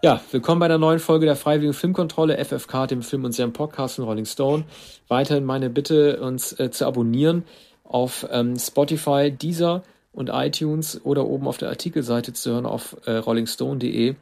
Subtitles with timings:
[0.00, 4.04] Ja, willkommen bei der neuen Folge der Freiwilligen Filmkontrolle, FFK, dem Film- und Serien-Podcast von
[4.04, 4.62] Rolling Stone.
[5.08, 7.42] Weiterhin meine Bitte, uns äh, zu abonnieren
[7.82, 9.82] auf ähm, Spotify, Deezer
[10.12, 14.14] und iTunes oder oben auf der Artikelseite zu hören auf äh, rollingstone.de.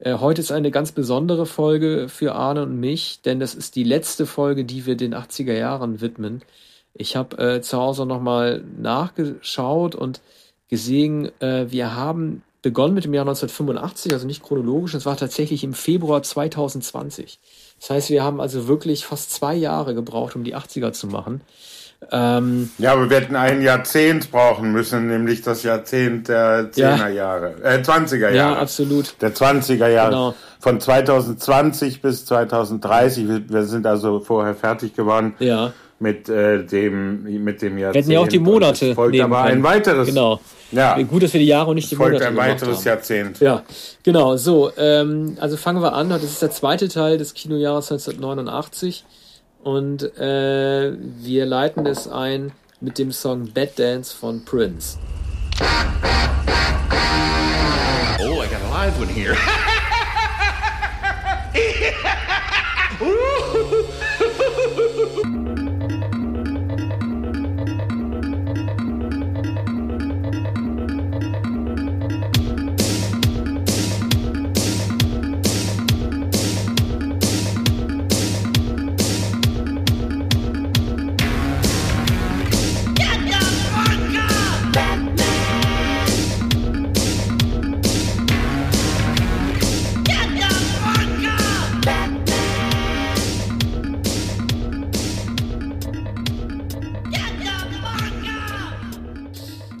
[0.00, 3.84] Äh, heute ist eine ganz besondere Folge für Arne und mich, denn das ist die
[3.84, 6.42] letzte Folge, die wir den 80er Jahren widmen.
[6.92, 10.20] Ich habe äh, zu Hause nochmal nachgeschaut und
[10.68, 15.64] gesehen, äh, wir haben begonnen mit dem Jahr 1985, also nicht chronologisch, es war tatsächlich
[15.64, 17.38] im Februar 2020.
[17.80, 21.40] Das heißt, wir haben also wirklich fast zwei Jahre gebraucht, um die 80er zu machen.
[22.10, 27.56] Ähm, ja, aber wir hätten ein Jahrzehnt brauchen müssen, nämlich das Jahrzehnt der 10er Jahre,
[27.62, 28.36] äh, 20er Jahre.
[28.36, 29.16] Ja, absolut.
[29.20, 30.10] Der 20er Jahre.
[30.10, 30.34] Genau.
[30.60, 33.28] Von 2020 bis 2030.
[33.28, 35.34] Wir, wir sind also vorher fertig geworden.
[35.40, 37.94] Ja mit äh, dem mit dem Jahrzehnt.
[37.94, 38.94] Wir hätten ja auch die Monate.
[38.94, 40.08] Folgt aber ein weiteres.
[40.08, 40.40] Genau.
[40.72, 41.00] Ja.
[41.02, 42.84] Gut, dass wir die Jahre und nicht die folgt Monate ein weiteres.
[42.84, 43.40] Jahrzehnt.
[43.40, 43.64] Ja,
[44.02, 44.36] genau.
[44.36, 46.08] So, ähm, also fangen wir an.
[46.08, 49.04] Das ist der zweite Teil des Kinojahres 1989
[49.62, 54.96] und äh, wir leiten es ein mit dem Song Bad Dance von Prince.
[58.22, 59.36] Oh, I got a live one here.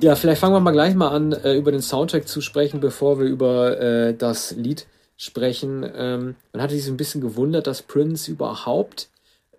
[0.02, 3.18] Ja, vielleicht fangen wir mal gleich mal an, äh, über den Soundtrack zu sprechen, bevor
[3.18, 4.86] wir über äh, das Lied
[5.18, 5.84] sprechen.
[5.94, 9.10] Ähm, man hatte sich so ein bisschen gewundert, dass Prince überhaupt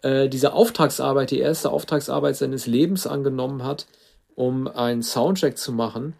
[0.02, 3.86] äh, diese Auftragsarbeit, die erste Auftragsarbeit seines Lebens angenommen hat,
[4.34, 6.16] um einen Soundtrack zu machen,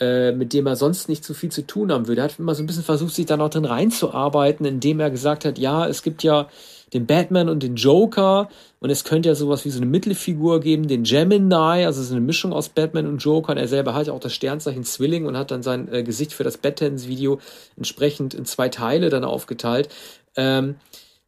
[0.00, 2.22] äh, mit dem er sonst nicht so viel zu tun haben würde.
[2.22, 5.44] Er hat immer so ein bisschen versucht, sich da noch drin reinzuarbeiten, indem er gesagt
[5.44, 6.48] hat, ja, es gibt ja
[6.92, 8.48] den Batman und den Joker.
[8.80, 12.20] Und es könnte ja sowas wie so eine Mittelfigur geben, den Gemini, also so eine
[12.20, 13.52] Mischung aus Batman und Joker.
[13.52, 16.32] Und er selber hat ja auch das Sternzeichen Zwilling und hat dann sein äh, Gesicht
[16.32, 17.40] für das Batmans-Video
[17.76, 19.88] entsprechend in zwei Teile dann aufgeteilt.
[20.36, 20.76] Ähm,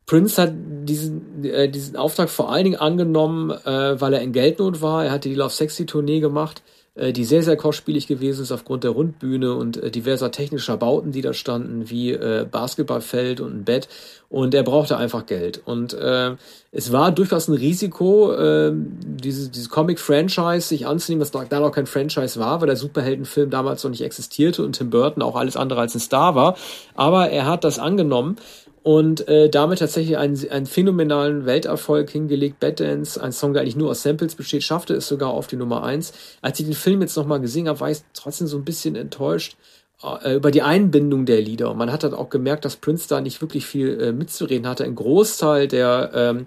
[0.06, 4.80] Prince hat diesen, äh, diesen Auftrag vor allen Dingen angenommen, äh, weil er in Geldnot
[4.80, 5.04] war.
[5.04, 6.62] Er hatte die Love Sexy Tournee gemacht
[7.12, 11.22] die sehr, sehr kostspielig gewesen ist aufgrund der Rundbühne und äh, diverser technischer Bauten, die
[11.22, 13.88] da standen, wie äh, Basketballfeld und ein Bett.
[14.28, 15.62] Und er brauchte einfach Geld.
[15.64, 16.36] Und äh,
[16.70, 21.86] es war durchaus ein Risiko, äh, diese, diese Comic-Franchise sich anzunehmen, was da noch kein
[21.86, 25.80] Franchise war, weil der Superheldenfilm damals noch nicht existierte und Tim Burton auch alles andere
[25.80, 26.56] als ein Star war.
[26.94, 28.36] Aber er hat das angenommen
[28.88, 32.58] und äh, damit tatsächlich einen, einen phänomenalen Welterfolg hingelegt.
[32.58, 35.56] Bad Dance, ein Song, der eigentlich nur aus Samples besteht, schaffte es sogar auf die
[35.56, 36.14] Nummer eins.
[36.40, 39.58] Als ich den Film jetzt nochmal gesehen habe, war ich trotzdem so ein bisschen enttäuscht
[40.24, 41.70] äh, über die Einbindung der Lieder.
[41.70, 44.84] Und man hat dann auch gemerkt, dass Prince da nicht wirklich viel äh, mitzureden hatte.
[44.84, 46.46] Ein Großteil der ähm,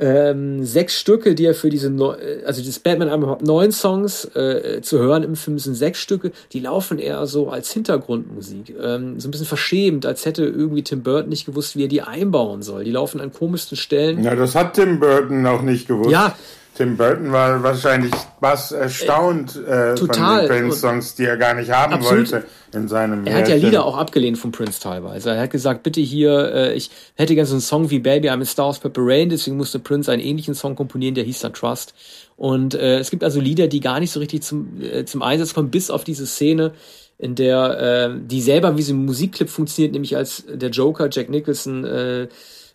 [0.00, 4.80] ähm, sechs Stücke, die er für diese, Neu also das Batman-Album hat neun Songs äh,
[4.82, 9.28] zu hören im Film sind sechs Stücke, die laufen eher so als Hintergrundmusik, ähm, so
[9.28, 12.84] ein bisschen verschämt, als hätte irgendwie Tim Burton nicht gewusst, wie er die einbauen soll.
[12.84, 14.24] Die laufen an komischsten Stellen.
[14.24, 16.10] Ja, das hat Tim Burton auch nicht gewusst.
[16.10, 16.34] Ja,
[16.80, 18.10] Tim Burton war wahrscheinlich
[18.40, 20.46] was erstaunt äh, Total.
[20.46, 22.32] von den Prince-Songs, die er gar nicht haben Absolut.
[22.32, 25.28] wollte in seinem Er hat ja Lieder auch abgelehnt von Prince teilweise.
[25.32, 28.40] Er hat gesagt, bitte hier, äh, ich hätte gerne so einen Song wie Baby I'm
[28.40, 31.52] a Star of Purple Rain, deswegen musste Prince einen ähnlichen Song komponieren, der hieß dann
[31.52, 31.92] Trust.
[32.38, 35.52] Und äh, es gibt also Lieder, die gar nicht so richtig zum, äh, zum Einsatz
[35.52, 36.72] kommen, bis auf diese Szene,
[37.18, 41.28] in der äh, die selber wie so ein Musikclip funktioniert, nämlich als der Joker Jack
[41.28, 42.28] Nicholson äh,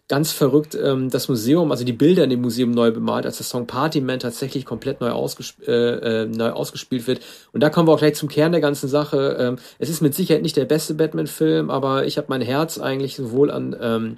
[0.08, 3.46] ganz verrückt ähm, das Museum, also die Bilder in dem Museum neu bemalt, als der
[3.46, 7.22] Song Party Man tatsächlich komplett neu, ausgesp äh, äh, neu ausgespielt wird.
[7.54, 9.38] Und da kommen wir auch gleich zum Kern der ganzen Sache.
[9.40, 13.16] Ähm, es ist mit Sicherheit nicht der beste Batman-Film, aber ich habe mein Herz eigentlich
[13.16, 14.18] sowohl an ähm,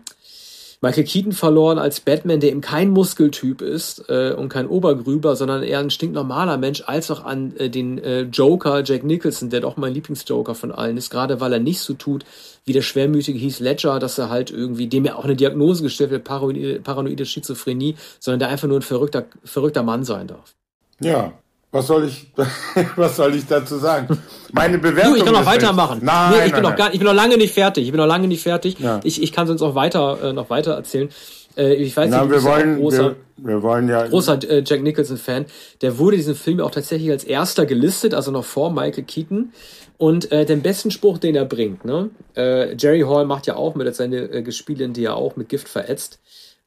[0.79, 5.63] Michael Keaton verloren als Batman, der eben kein Muskeltyp ist äh, und kein Obergrüber, sondern
[5.63, 9.75] eher ein stinknormaler Mensch, als auch an äh, den äh, Joker, Jack Nicholson, der doch
[9.77, 12.25] mein Lieblingsjoker von allen ist, gerade weil er nicht so tut
[12.65, 16.11] wie der schwermütige Heath Ledger, dass er halt irgendwie, dem ja auch eine Diagnose gestellt
[16.11, 20.53] wird, paranoide, paranoide Schizophrenie, sondern der einfach nur ein verrückter, verrückter Mann sein darf.
[20.99, 21.33] Ja,
[21.71, 22.31] was soll ich,
[22.95, 24.17] was soll ich dazu sagen?
[24.51, 25.13] Meine Bewertung.
[25.13, 25.99] Du, ich kann noch weitermachen.
[26.01, 27.85] Nein, nee, ich bin nein, noch gar, ich bin noch lange nicht fertig.
[27.85, 28.79] Ich bin noch lange nicht fertig.
[28.79, 28.99] Ja.
[29.03, 31.09] Ich, ich kann sonst auch weiter, äh, noch weiter erzählen.
[31.57, 34.07] Äh, ich weiß Na, nicht, wir ja wollen, großer, wir, wir wollen ja.
[34.07, 35.45] großer äh, Jack Nicholson-Fan.
[35.81, 39.51] Der wurde diesen Film auch tatsächlich als erster gelistet, also noch vor Michael Keaton.
[39.97, 42.11] Und äh, den besten Spruch, den er bringt, ne?
[42.35, 45.67] Äh, Jerry Hall macht ja auch mit seine äh, Gespielin, die er auch mit Gift
[45.67, 46.19] verätzt.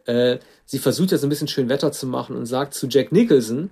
[0.04, 3.12] Äh, sie versucht ja so ein bisschen schön Wetter zu machen und sagt zu Jack
[3.12, 3.70] Nicholson,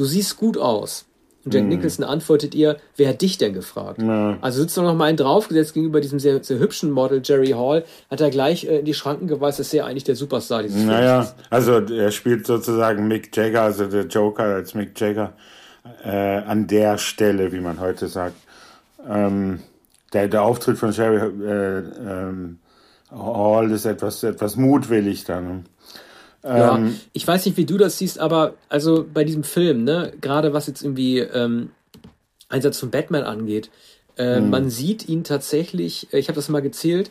[0.00, 1.04] du siehst gut aus.
[1.44, 1.68] Und Jack Hm.
[1.70, 4.02] Nicholson antwortet ihr, wer hat dich denn gefragt?
[4.02, 4.36] Ja.
[4.42, 8.20] Also sitzt noch mal einen draufgesetzt gegenüber diesem sehr, sehr hübschen Model Jerry Hall, hat
[8.20, 11.20] er gleich äh, in die Schranken geweist, dass er eigentlich der Superstar dieses Films Naja,
[11.22, 11.34] ist.
[11.48, 15.32] also er spielt sozusagen Mick Jagger, also der Joker als Mick Jagger,
[16.04, 18.36] äh, an der Stelle, wie man heute sagt.
[19.08, 19.60] Ähm,
[20.12, 22.58] der, der Auftritt von Sherry äh, ähm,
[23.10, 25.64] Hall ist etwas, etwas mutwillig dann.
[26.42, 30.12] Ja, Ähm, ich weiß nicht, wie du das siehst, aber also bei diesem Film, ne,
[30.20, 31.70] gerade was jetzt irgendwie ähm,
[32.48, 33.70] Einsatz von Batman angeht,
[34.16, 34.50] äh, Hm.
[34.50, 37.10] man sieht ihn tatsächlich, äh, ich habe das mal gezählt,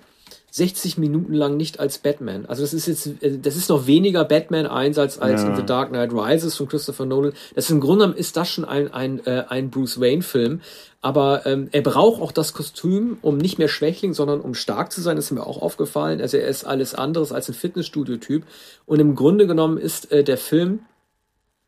[0.51, 2.45] 60 Minuten lang nicht als Batman.
[2.45, 5.49] Also das ist jetzt, äh, das ist noch weniger Batman-Einsatz als Ja.
[5.49, 7.33] in The Dark Knight Rises von Christopher Nolan.
[7.55, 10.61] Das ist im Grunde genommen ist das schon ein, ein, äh, ein Bruce Wayne-Film.
[11.01, 15.01] Aber ähm, er braucht auch das Kostüm, um nicht mehr Schwächling, sondern um stark zu
[15.01, 15.15] sein.
[15.15, 16.19] Das ist mir auch aufgefallen.
[16.19, 18.43] Also er ist alles anderes als ein Fitnessstudio-Typ.
[18.85, 20.79] Und im Grunde genommen ist äh, der Film,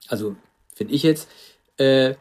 [0.08, 0.36] also
[0.76, 1.30] finde ich jetzt,
[1.78, 2.16] äh,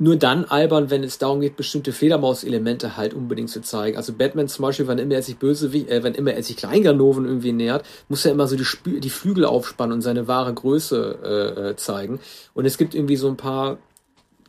[0.00, 3.98] nur dann albern, wenn es darum geht, bestimmte Fledermaus-Elemente halt unbedingt zu zeigen.
[3.98, 7.26] Also Batman zum Beispiel, wann immer er sich böse, äh, wenn immer er sich Kleinganoven
[7.26, 11.18] irgendwie nähert, muss er immer so die, Spü die Flügel aufspannen und seine wahre Größe
[11.22, 12.18] äh, äh, zeigen.
[12.54, 13.76] Und es gibt irgendwie so ein paar,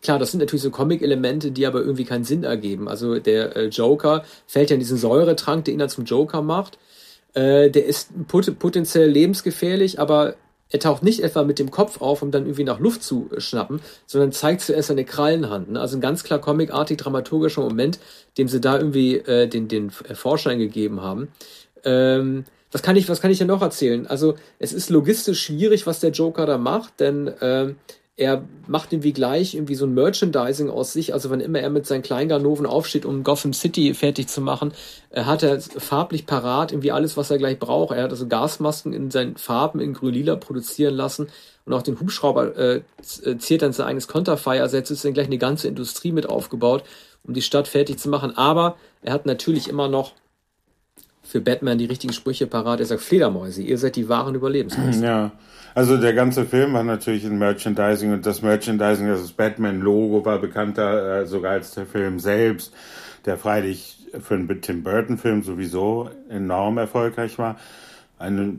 [0.01, 2.87] klar, das sind natürlich so Comic-Elemente, die aber irgendwie keinen Sinn ergeben.
[2.87, 6.79] Also der äh, Joker fällt ja in diesen Säuretrank, ihn dann zum Joker macht.
[7.33, 10.35] Äh, der ist pot potenziell lebensgefährlich, aber
[10.71, 13.41] er taucht nicht etwa mit dem Kopf auf, um dann irgendwie nach Luft zu äh,
[13.41, 15.71] schnappen, sondern zeigt zuerst seine Krallenhand.
[15.71, 15.79] Ne?
[15.79, 17.99] Also ein ganz klar comicartig dramaturgischer Moment,
[18.37, 21.29] dem sie da irgendwie äh, den, den äh, Vorschein gegeben haben.
[21.83, 24.07] Ähm, was kann ich, was kann ich denn noch erzählen?
[24.07, 27.75] Also es ist logistisch schwierig, was der Joker da macht, denn ähm,
[28.17, 31.13] er macht irgendwie gleich irgendwie so ein Merchandising aus sich.
[31.13, 34.73] Also wenn immer er mit seinen Kleinganoven aufsteht, um Gotham City fertig zu machen,
[35.09, 37.95] äh, hat er farblich parat irgendwie alles, was er gleich braucht.
[37.95, 41.29] Er hat also Gasmasken in seinen Farben in grün-lila produzieren lassen
[41.65, 42.81] und auch den Hubschrauber äh,
[43.23, 44.61] äh, ziert dann sein eigenes Konterfei.
[44.61, 46.83] Also jetzt ist dann gleich eine ganze Industrie mit aufgebaut,
[47.23, 48.37] um die Stadt fertig zu machen.
[48.37, 50.13] Aber er hat natürlich immer noch
[51.23, 52.81] für Batman die richtigen Sprüche parat.
[52.81, 55.05] Er sagt, Fledermäuse, ihr seid die wahren Überlebensgeister.
[55.05, 55.31] Ja,
[55.73, 60.39] also der ganze Film war natürlich ein Merchandising und das Merchandising, also das Batman-Logo war
[60.39, 62.73] bekannter äh, sogar als der Film selbst,
[63.25, 67.57] der freilich für einen Tim Burton-Film sowieso enorm erfolgreich war.
[68.19, 68.57] Eine,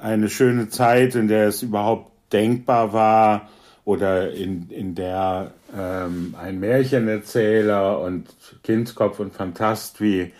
[0.00, 3.48] eine schöne Zeit, in der es überhaupt denkbar war
[3.84, 8.28] oder in, in der ähm, ein Märchenerzähler und
[8.62, 10.32] Kindskopf und Fantast wie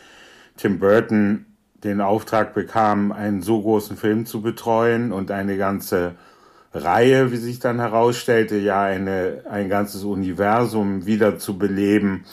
[0.56, 1.46] Tim Burton
[1.84, 6.14] den Auftrag bekam, einen so großen Film zu betreuen und eine ganze
[6.74, 12.24] Reihe, wie sich dann herausstellte, ja eine, ein ganzes Universum wieder zu beleben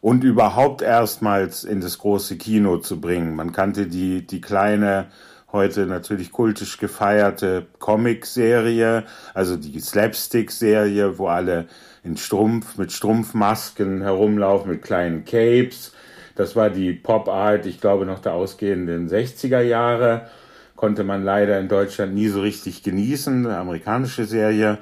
[0.00, 3.34] und überhaupt erstmals in das große Kino zu bringen.
[3.34, 5.06] Man kannte die, die kleine,
[5.52, 11.66] heute natürlich kultisch gefeierte Comic-Serie, also die Slapstick-Serie, wo alle
[12.02, 15.92] in Strumpf, mit Strumpfmasken herumlaufen, mit kleinen Capes.
[16.34, 20.28] Das war die Pop-Art, ich glaube, noch der ausgehenden 60er Jahre.
[20.76, 24.78] Konnte man leider in Deutschland nie so richtig genießen, eine amerikanische Serie.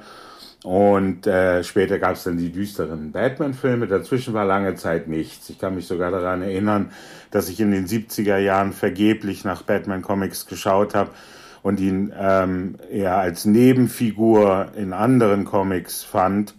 [0.63, 3.87] Und äh, später gab es dann die düsteren Batman-Filme.
[3.87, 5.49] Dazwischen war lange Zeit nichts.
[5.49, 6.91] Ich kann mich sogar daran erinnern,
[7.31, 11.11] dass ich in den 70er Jahren vergeblich nach Batman-Comics geschaut habe
[11.63, 16.55] und ihn ähm, eher als Nebenfigur in anderen Comics fand,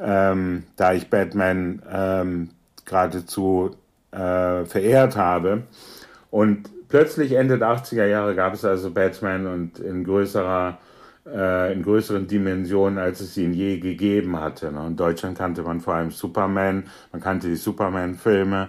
[0.00, 2.50] ähm, da ich Batman ähm,
[2.84, 3.76] geradezu
[4.14, 5.64] äh, verehrt habe.
[6.30, 10.78] Und plötzlich Ende der 80er Jahre gab es also Batman und in größerer
[11.26, 14.70] äh, in größeren Dimensionen, als es ihn je gegeben hatte.
[14.70, 14.86] Ne?
[14.88, 18.68] In Deutschland kannte man vor allem Superman, man kannte die Superman-Filme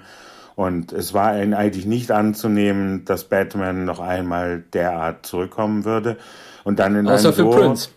[0.55, 6.17] und es war eigentlich nicht anzunehmen, dass Batman noch einmal derart zurückkommen würde.
[6.63, 7.89] Und dann in Außer einem für so Prince.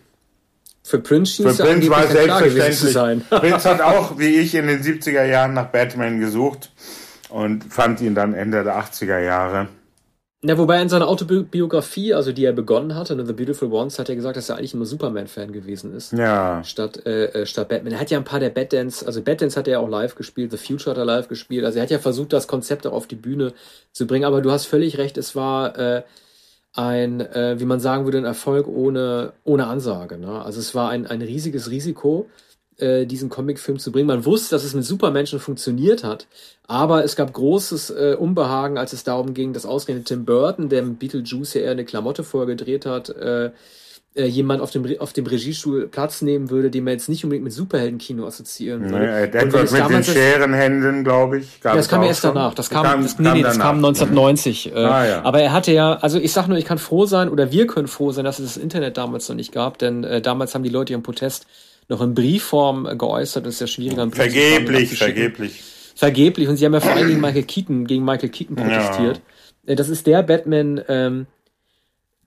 [0.83, 2.93] Für Prince schien es war es zu selbstverständlich.
[2.93, 3.21] sein.
[3.29, 6.71] Prince hat auch, wie ich, in den 70er Jahren nach Batman gesucht
[7.29, 9.67] und fand ihn dann Ende der 80er Jahre.
[10.41, 14.07] Na, wobei in seiner Autobiografie, also die er begonnen hatte, ne, The Beautiful Ones, hat
[14.07, 16.13] er gesagt, dass er eigentlich immer Superman-Fan gewesen ist.
[16.13, 16.63] Ja.
[16.63, 17.91] Statt, äh, äh, statt Batman.
[17.91, 20.51] Er hat ja ein paar der Batdance, also Batdance hat er ja auch live gespielt,
[20.51, 21.65] The Future hat er live gespielt.
[21.65, 23.51] Also er hat ja versucht, das Konzept auch auf die Bühne
[23.91, 24.23] zu bringen.
[24.23, 26.03] Aber du hast völlig recht, es war äh,
[26.71, 30.17] ein, äh, wie man sagen würde, ein Erfolg ohne, ohne Ansage.
[30.17, 30.41] Ne?
[30.41, 32.29] Also es war ein, ein riesiges Risiko.
[32.81, 34.07] Äh, diesen Comicfilm zu bringen.
[34.07, 36.27] Man wusste, dass es mit Supermenschen funktioniert hat,
[36.67, 40.83] aber es gab großes äh, Unbehagen, als es darum ging, dass ausgerechnet Tim Burton, der
[40.83, 43.51] mit Beetlejuice ja eher eine Klamotte vorgedreht hat, äh,
[44.15, 47.43] äh, jemand auf dem, auf dem Regiestuhl Platz nehmen würde, den man jetzt nicht unbedingt
[47.43, 49.05] mit Superheldenkino assoziieren würde.
[49.05, 51.59] Nee, etwas mit den Scherenhänden, glaube ich.
[51.63, 52.33] Ja, das kam erst schon.
[52.33, 52.55] danach.
[52.55, 54.73] Das kam, kam, das, nee, kam nee, das kam 1990.
[54.73, 55.23] Äh, ah, ja.
[55.23, 57.87] Aber er hatte ja, also ich sag nur, ich kann froh sein, oder wir können
[57.87, 60.69] froh sein, dass es das Internet damals noch nicht gab, denn äh, damals haben die
[60.69, 61.45] Leute ihren Protest
[61.89, 63.45] noch in Briefform geäußert.
[63.45, 64.09] Das ist ja schwieriger.
[64.11, 65.63] Vergeblich, vergeblich.
[65.95, 66.47] Vergeblich.
[66.47, 69.21] Und sie haben ja vor allen Dingen Michael Keaton, gegen Michael Keaton protestiert.
[69.65, 69.73] Ja.
[69.73, 71.27] Äh, das ist der Batman, ähm,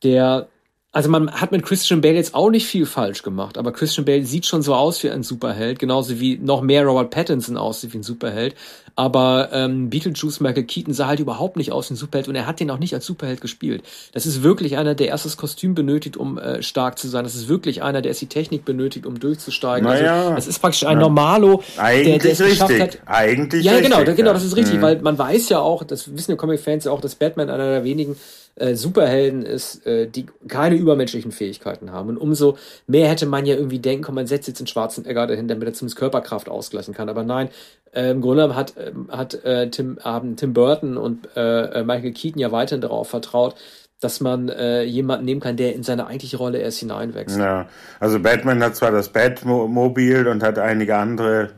[0.02, 0.49] der
[0.94, 4.25] also man hat mit Christian Bale jetzt auch nicht viel falsch gemacht, aber Christian Bale
[4.25, 7.99] sieht schon so aus wie ein Superheld, genauso wie noch mehr Robert Pattinson aussieht wie
[7.99, 8.54] ein Superheld.
[8.94, 12.46] Aber ähm, Beetlejuice Michael Keaton sah halt überhaupt nicht aus wie ein Superheld und er
[12.46, 13.82] hat den auch nicht als Superheld gespielt.
[14.12, 17.25] Das ist wirklich einer, der erst das Kostüm benötigt, um äh, stark zu sein.
[17.25, 19.88] Das ist wirklich einer, der erst die Technik benötigt, um durchzusteigen.
[19.88, 21.00] Naja, also das ist praktisch ein ja.
[21.00, 22.99] Normalo, Eigentlich der, es geschafft hat.
[23.06, 24.82] Eigentlich ja, genau, richtig, genau, das ist richtig, mhm.
[24.82, 27.84] weil man weiß ja auch, das wissen ja Comic-Fans ja auch, dass Batman einer der
[27.84, 28.16] wenigen
[28.56, 32.11] äh, Superhelden ist, äh, die keine übermenschlichen Fähigkeiten haben.
[32.11, 35.26] Und umso mehr hätte man ja irgendwie denken können, man setzt jetzt den schwarzen Egger
[35.26, 37.09] dahin, damit er zumindest Körperkraft ausgleichen kann.
[37.09, 37.49] Aber nein,
[37.92, 41.85] äh, im Grunde genommen hat, äh, hat äh, Tim, haben Tim Burton und äh, äh,
[41.85, 43.54] Michael Keaton ja weiterhin darauf vertraut,
[44.00, 47.38] dass man äh, jemanden nehmen kann, der in seine eigentliche Rolle erst hineinwächst.
[47.38, 47.68] Ja,
[48.00, 51.52] also Batman hat zwar das Batmobil und hat einige andere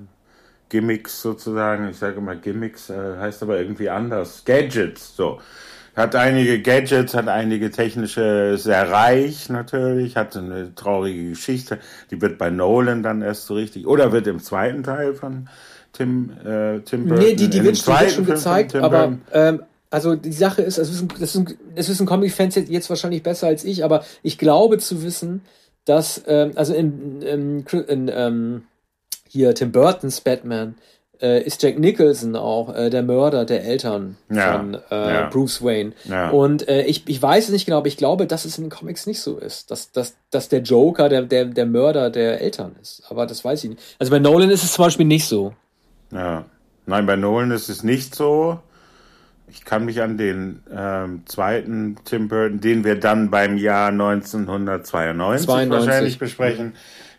[0.68, 5.40] Gimmicks sozusagen, ich sage immer Gimmicks, äh, heißt aber irgendwie anders, Gadgets, so
[5.96, 11.78] hat einige Gadgets, hat einige technische, sehr reich natürlich, hat eine traurige Geschichte.
[12.10, 15.48] Die wird bei Nolan dann erst so richtig, oder wird im zweiten Teil von
[15.92, 17.24] Tim, äh, Tim Burton.
[17.24, 21.08] Nee, die, die wird, wird schon gezeigt, aber ähm, also die Sache ist, das wissen,
[21.08, 25.42] das wissen, das wissen Comic-Fans jetzt wahrscheinlich besser als ich, aber ich glaube zu wissen,
[25.84, 28.62] dass, ähm, also in, in, in, in ähm,
[29.28, 30.74] hier Tim Burtons Batman,
[31.24, 35.28] äh, ist Jack Nicholson auch äh, der Mörder der Eltern ja, von äh, ja.
[35.30, 35.92] Bruce Wayne.
[36.04, 36.28] Ja.
[36.28, 38.70] Und äh, ich, ich weiß es nicht genau, aber ich glaube, dass es in den
[38.70, 42.76] Comics nicht so ist, dass, dass, dass der Joker der, der, der Mörder der Eltern
[42.82, 43.02] ist.
[43.08, 43.82] Aber das weiß ich nicht.
[43.98, 45.54] Also bei Nolan ist es zum Beispiel nicht so.
[46.10, 46.44] Ja.
[46.86, 48.60] Nein, bei Nolan ist es nicht so.
[49.48, 55.46] Ich kann mich an den ähm, zweiten Tim Burton, den wir dann beim Jahr 1992
[55.46, 55.70] 92.
[55.70, 56.74] wahrscheinlich besprechen,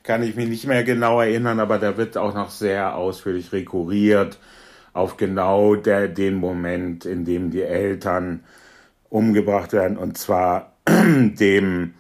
[0.06, 4.40] kann ich mich nicht mehr genau erinnern, aber da wird auch noch sehr ausführlich rekurriert
[4.94, 8.44] auf genau der, den Moment, in dem die Eltern
[9.10, 11.94] umgebracht werden, und zwar dem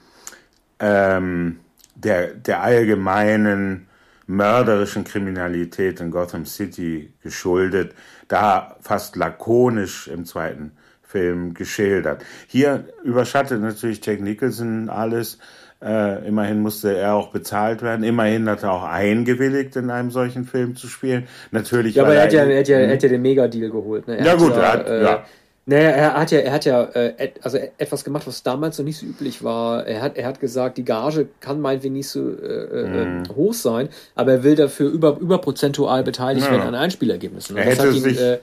[0.79, 1.59] ähm,
[1.95, 3.87] der, der allgemeinen
[4.27, 7.95] mörderischen Kriminalität in Gotham City geschuldet,
[8.27, 10.71] da fast lakonisch im zweiten
[11.01, 12.25] Film geschildert.
[12.47, 15.37] Hier überschattet natürlich Jack Nicholson alles,
[15.83, 18.03] äh, immerhin musste er auch bezahlt werden.
[18.03, 21.27] Immerhin hat er auch eingewilligt, in einem solchen Film zu spielen.
[21.51, 21.95] Natürlich.
[21.95, 24.07] Ja, aber er hat ja, er hat ja, er hat ja den Mega-Deal geholt.
[24.07, 24.23] Ne?
[24.23, 25.25] ja, gut, ja, er hat, äh, ja.
[25.67, 28.99] Naja, er hat ja, er hat ja äh, also etwas gemacht, was damals noch nicht
[28.99, 29.85] so üblich war.
[29.87, 33.35] Er hat, er hat gesagt, die Gage kann meinetwegen nicht so äh, mm.
[33.35, 36.51] hoch sein, aber er will dafür über, überprozentual beteiligt ja.
[36.51, 37.57] werden an Einspielergebnissen.
[37.57, 38.37] er hätte ihn, sich, äh,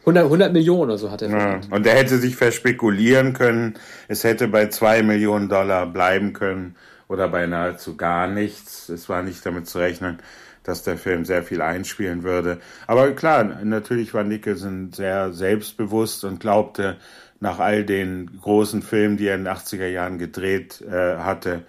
[0.00, 1.30] 100, 100 Millionen oder so hat er.
[1.30, 3.74] Ja, und er hätte sich verspekulieren können,
[4.08, 6.76] es hätte bei 2 Millionen Dollar bleiben können
[7.08, 8.88] oder bei nahezu gar nichts.
[8.88, 10.18] Es war nicht damit zu rechnen,
[10.62, 12.58] dass der Film sehr viel einspielen würde.
[12.86, 16.96] Aber klar, natürlich war Nicholson sehr selbstbewusst und glaubte,
[17.40, 21.62] nach all den großen Filmen, die er in den 80er Jahren gedreht äh, hatte,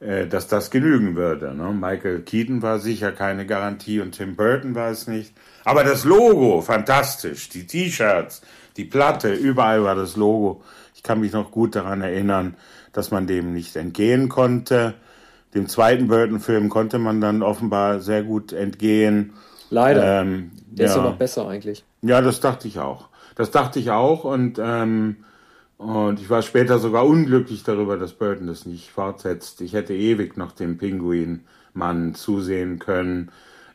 [0.00, 1.54] äh, dass das genügen würde.
[1.54, 1.72] Ne?
[1.72, 5.34] Michael Keaton war sicher keine Garantie und Tim Burton war es nicht.
[5.68, 7.50] Aber das Logo, fantastisch.
[7.50, 8.40] Die T-Shirts,
[8.78, 10.62] die Platte, überall war das Logo.
[10.94, 12.56] Ich kann mich noch gut daran erinnern,
[12.94, 14.94] dass man dem nicht entgehen konnte.
[15.54, 19.34] Dem zweiten Burton-Film konnte man dann offenbar sehr gut entgehen.
[19.68, 20.22] Leider.
[20.22, 20.90] Ähm, Der ja.
[20.90, 21.84] ist ja noch besser eigentlich.
[22.00, 23.10] Ja, das dachte ich auch.
[23.34, 25.16] Das dachte ich auch und, ähm,
[25.76, 29.60] und ich war später sogar unglücklich darüber, dass Burton das nicht fortsetzt.
[29.60, 33.30] Ich hätte ewig noch dem Pinguin-Mann zusehen können.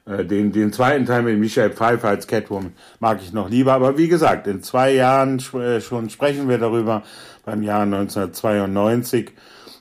[0.06, 3.74] Äh, den, den zweiten Teil mit Michelle Pfeiffer als Catwoman mag ich noch lieber.
[3.74, 7.04] Aber wie gesagt, in zwei Jahren äh, schon sprechen wir darüber,
[7.46, 9.32] beim Jahr 1992.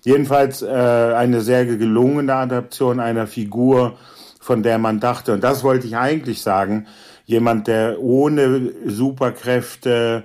[0.05, 3.99] Jedenfalls äh, eine sehr gelungene Adaption einer Figur,
[4.41, 6.87] von der man dachte, und das wollte ich eigentlich sagen,
[7.25, 10.25] jemand, der ohne Superkräfte,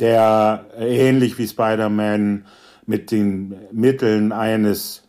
[0.00, 2.46] der ähnlich wie Spider-Man
[2.86, 5.02] mit den Mitteln eines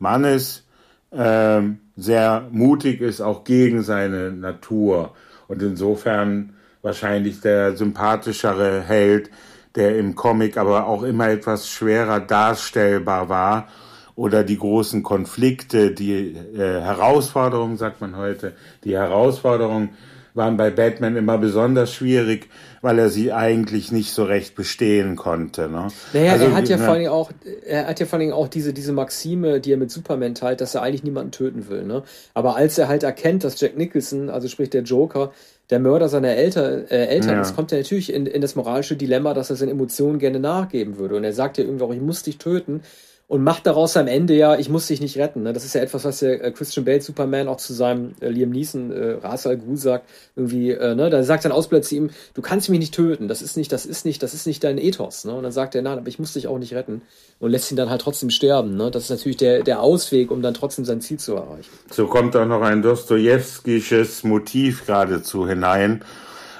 [0.00, 0.64] Mannes
[1.12, 5.14] ähm, sehr mutig ist, auch gegen seine Natur.
[5.48, 9.30] Und insofern wahrscheinlich der sympathischere Held,
[9.74, 13.68] der im Comic aber auch immer etwas schwerer darstellbar war
[14.16, 19.90] oder die großen Konflikte, die äh, Herausforderungen, sagt man heute, die Herausforderungen
[20.34, 22.48] waren bei Batman immer besonders schwierig,
[22.82, 25.68] weil er sie eigentlich nicht so recht bestehen konnte.
[25.68, 25.88] Ne?
[26.12, 27.30] Naja, also, er hat ja, ja vor allem auch,
[27.64, 30.74] er hat ja vor allem auch diese, diese Maxime, die er mit Superman teilt, dass
[30.74, 31.84] er eigentlich niemanden töten will.
[31.84, 32.02] Ne?
[32.34, 35.32] Aber als er halt erkennt, dass Jack Nicholson, also sprich der Joker,
[35.70, 37.40] der Mörder seiner Eltern, äh, Eltern ja.
[37.40, 40.98] ist, kommt er natürlich in, in das moralische Dilemma, dass er seinen Emotionen gerne nachgeben
[40.98, 41.16] würde.
[41.16, 42.82] Und er sagt ja irgendwie auch, ich muss dich töten
[43.26, 45.42] und macht daraus am Ende ja, ich muss dich nicht retten.
[45.42, 45.54] Ne?
[45.54, 48.50] Das ist ja etwas, was der äh, Christian Bale Superman auch zu seinem äh, Liam
[48.50, 52.10] Neeson, äh, Ras Al Ghul sagt, irgendwie, äh, ne, da sagt sein Ausbilder zu ihm,
[52.34, 54.76] du kannst mich nicht töten, das ist nicht, das ist nicht, das ist nicht dein
[54.76, 55.24] Ethos.
[55.24, 55.32] Ne?
[55.34, 57.00] Und dann sagt er, nein, aber ich muss dich auch nicht retten
[57.40, 58.76] und lässt ihn dann halt trotzdem sterben.
[58.76, 58.90] Ne?
[58.90, 61.70] Das ist natürlich der, der Ausweg, um dann trotzdem sein Ziel zu erreichen.
[61.90, 66.04] So kommt auch noch ein Dostojewskisches Motiv geradezu hinein.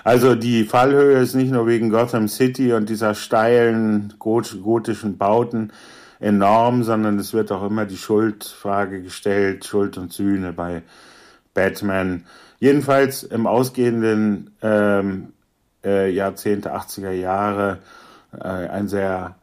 [0.02, 5.72] Also die Fallhöhe ist nicht nur wegen Gotham City und dieser steilen gotischen Bauten,
[6.20, 10.82] enorm, sondern es wird auch immer die Schuldfrage gestellt, Schuld und Sühne bei
[11.54, 12.24] Batman.
[12.58, 15.32] Jedenfalls im ausgehenden ähm,
[15.84, 17.78] äh, Jahrzehnte, 80er Jahre,
[18.32, 19.36] äh, ein sehr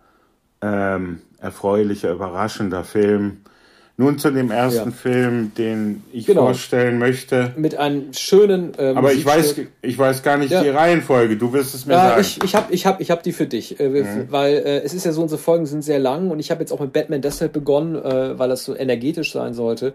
[0.62, 3.42] ähm, erfreulicher, überraschender Film
[4.02, 4.96] nun zu dem ersten ja.
[4.96, 6.46] Film, den ich genau.
[6.46, 7.54] vorstellen möchte.
[7.56, 8.74] Mit einem schönen.
[8.78, 10.64] Äh, Aber ich weiß, ich weiß gar nicht ja.
[10.64, 11.38] die Reihenfolge.
[11.38, 12.22] Du wirst es mir ja, sagen.
[12.22, 13.80] Ich, ich habe ich hab, ich hab die für dich.
[13.80, 14.26] Äh, mhm.
[14.30, 16.72] Weil äh, es ist ja so, unsere Folgen sind sehr lang und ich habe jetzt
[16.72, 19.94] auch mit Batman deshalb begonnen, äh, weil das so energetisch sein sollte.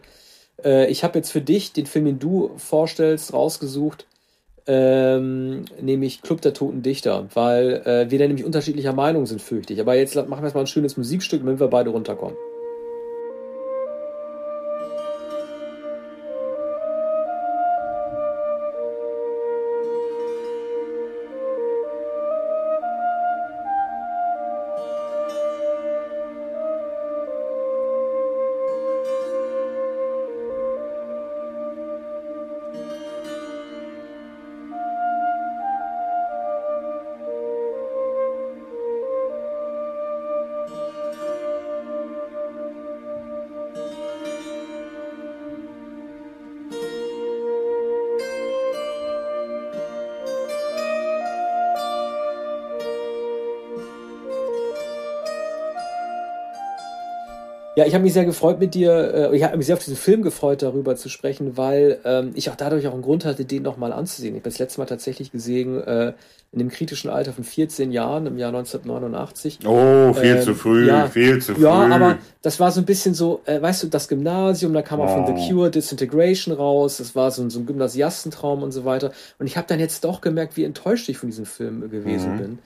[0.64, 4.06] Äh, ich habe jetzt für dich den Film, den du vorstellst, rausgesucht.
[4.68, 9.72] Ähm, nämlich Club der Toten Dichter, weil äh, wir da nämlich unterschiedlicher Meinung sind, fürchte
[9.72, 9.80] ich.
[9.80, 12.36] Aber jetzt machen wir erstmal ein schönes Musikstück, damit wir beide runterkommen.
[57.86, 59.96] Ja, ich habe mich sehr gefreut mit dir, äh, ich habe mich sehr auf diesen
[59.96, 63.62] Film gefreut, darüber zu sprechen, weil ähm, ich auch dadurch auch einen Grund hatte, den
[63.62, 64.34] nochmal anzusehen.
[64.34, 66.12] Ich habe das letzte Mal tatsächlich gesehen, äh,
[66.52, 69.60] in dem kritischen Alter von 14 Jahren, im Jahr 1989.
[69.66, 71.62] Oh, viel ähm, zu früh, ja, viel zu früh.
[71.62, 75.00] Ja, aber das war so ein bisschen so, äh, weißt du, das Gymnasium, da kam
[75.00, 75.26] auch oh.
[75.26, 79.12] von The Cure Disintegration raus, das war so, so ein Gymnasiastentraum und so weiter.
[79.38, 82.38] Und ich habe dann jetzt doch gemerkt, wie enttäuscht ich von diesem Film gewesen mhm.
[82.38, 82.58] bin.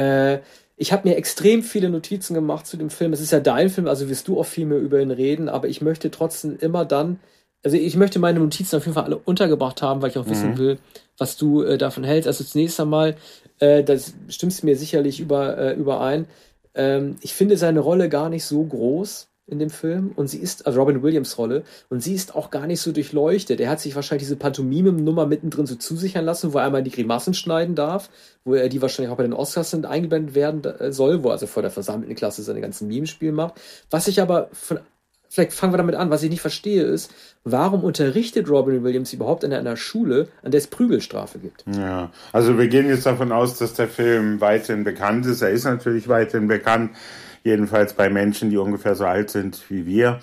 [0.00, 0.38] Äh,
[0.76, 3.12] ich habe mir extrem viele Notizen gemacht zu dem Film.
[3.12, 5.68] Es ist ja dein Film, also wirst du auch viel mehr über ihn reden, aber
[5.68, 7.20] ich möchte trotzdem immer dann,
[7.62, 10.30] also ich möchte meine Notizen auf jeden Fall alle untergebracht haben, weil ich auch mhm.
[10.30, 10.78] wissen will,
[11.16, 12.26] was du äh, davon hältst.
[12.26, 13.16] Also zunächst einmal,
[13.60, 16.26] äh, das stimmst du mir sicherlich über, äh, überein.
[16.74, 20.66] Ähm, ich finde seine Rolle gar nicht so groß in dem Film und sie ist,
[20.66, 23.60] also Robin Williams Rolle, und sie ist auch gar nicht so durchleuchtet.
[23.60, 27.34] Er hat sich wahrscheinlich diese Pantomime-Nummer mittendrin so zusichern lassen, wo er einmal die Grimassen
[27.34, 28.08] schneiden darf,
[28.44, 31.32] wo er die wahrscheinlich auch bei den Oscars sind, eingeblendet werden äh, soll, wo er
[31.32, 33.60] also vor der versammelten Klasse seine ganzen Mimenspiele macht.
[33.90, 34.78] Was ich aber von,
[35.28, 39.44] vielleicht fangen wir damit an, was ich nicht verstehe ist, warum unterrichtet Robin Williams überhaupt
[39.44, 41.64] in einer Schule, an der es Prügelstrafe gibt?
[41.76, 45.42] Ja, also wir gehen jetzt davon aus, dass der Film weithin bekannt ist.
[45.42, 46.92] Er ist natürlich weithin bekannt
[47.44, 50.20] jedenfalls bei Menschen, die ungefähr so alt sind wie wir.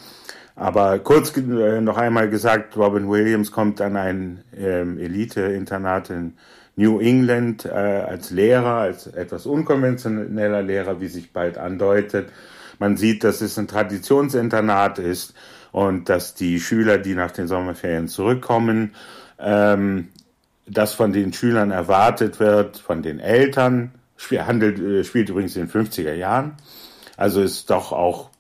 [0.56, 6.34] Aber kurz äh, noch einmal gesagt, Robin Williams kommt an ein ähm, Elite-Internat in
[6.76, 12.30] New England äh, als Lehrer, als etwas unkonventioneller Lehrer, wie sich bald andeutet.
[12.80, 15.34] Man sieht, dass es ein Traditionsinternat ist
[15.72, 18.96] und dass die Schüler, die nach den Sommerferien zurückkommen,
[19.40, 20.10] ähm,
[20.68, 23.92] das von den Schülern erwartet wird, von den Eltern,
[24.32, 26.54] handelt, äh, spielt übrigens in den 50er Jahren,
[27.22, 28.32] also ist doch auch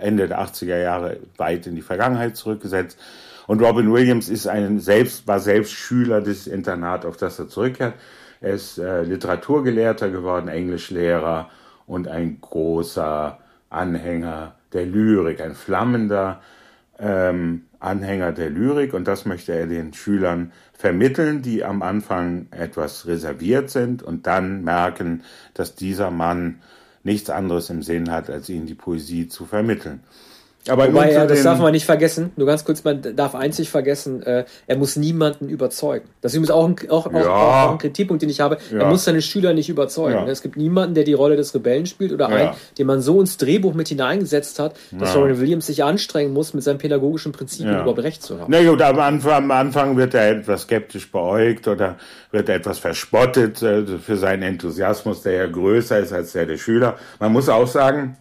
[0.00, 2.98] Ende der 80er Jahre weit in die Vergangenheit zurückgesetzt.
[3.46, 7.92] Und Robin Williams ist ein selbst, war selbst Schüler des Internats, auf das er zurückkehrt.
[8.40, 11.50] Er ist äh, Literaturgelehrter geworden, Englischlehrer
[11.86, 16.40] und ein großer Anhänger der Lyrik, ein flammender
[16.98, 18.94] ähm, Anhänger der Lyrik.
[18.94, 24.64] Und das möchte er den Schülern vermitteln, die am Anfang etwas reserviert sind und dann
[24.64, 26.60] merken, dass dieser Mann
[27.04, 30.00] nichts anderes im Sinn hat, als ihnen die Poesie zu vermitteln.
[30.68, 32.32] Aber Wobei, ja, das darf man nicht vergessen.
[32.36, 36.08] Nur ganz kurz, man darf einzig vergessen, äh, er muss niemanden überzeugen.
[36.20, 37.20] Das ist übrigens auch ein, auch, ja.
[37.20, 38.58] auch, auch ein Kritikpunkt, den ich habe.
[38.70, 38.80] Ja.
[38.80, 40.26] Er muss seine Schüler nicht überzeugen.
[40.26, 40.26] Ja.
[40.26, 43.36] Es gibt niemanden, der die Rolle des Rebellen spielt oder einen, den man so ins
[43.36, 48.02] Drehbuch mit hineingesetzt hat, dass Robin Williams sich anstrengen muss, mit seinen pädagogischen Prinzipien überhaupt
[48.02, 48.52] recht zu haben.
[48.52, 51.96] Na gut, am Anfang, am Anfang wird er etwas skeptisch beäugt oder
[52.30, 56.58] wird er etwas verspottet äh, für seinen Enthusiasmus, der ja größer ist als der der
[56.58, 56.96] Schüler.
[57.18, 58.16] Man muss auch sagen,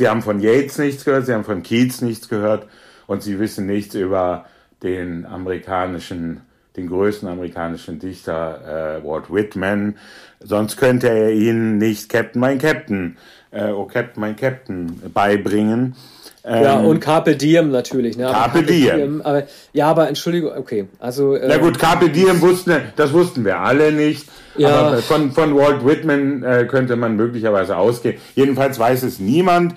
[0.00, 2.66] Sie haben von Yates nichts gehört, Sie haben von Keats nichts gehört
[3.06, 4.46] und Sie wissen nichts über
[4.82, 6.40] den amerikanischen,
[6.74, 9.98] den größten amerikanischen Dichter äh, Walt Whitman.
[10.42, 13.18] Sonst könnte er Ihnen nicht Captain, mein Captain,
[13.50, 15.94] äh, oh Captain, mein Captain beibringen.
[16.44, 18.16] Ähm, ja, und Carpe Diem natürlich.
[18.16, 18.24] Ne?
[18.24, 18.96] Carpe, Carpe Diem.
[18.96, 19.22] Diem.
[19.22, 20.86] aber, ja, aber Entschuldigung, okay.
[20.98, 24.26] Also, äh, Na gut, Carpe Diem wussten, das wussten wir alle nicht.
[24.56, 24.68] Ja.
[24.68, 28.16] Aber von, von Walt Whitman äh, könnte man möglicherweise ausgehen.
[28.34, 29.74] Jedenfalls weiß es niemand.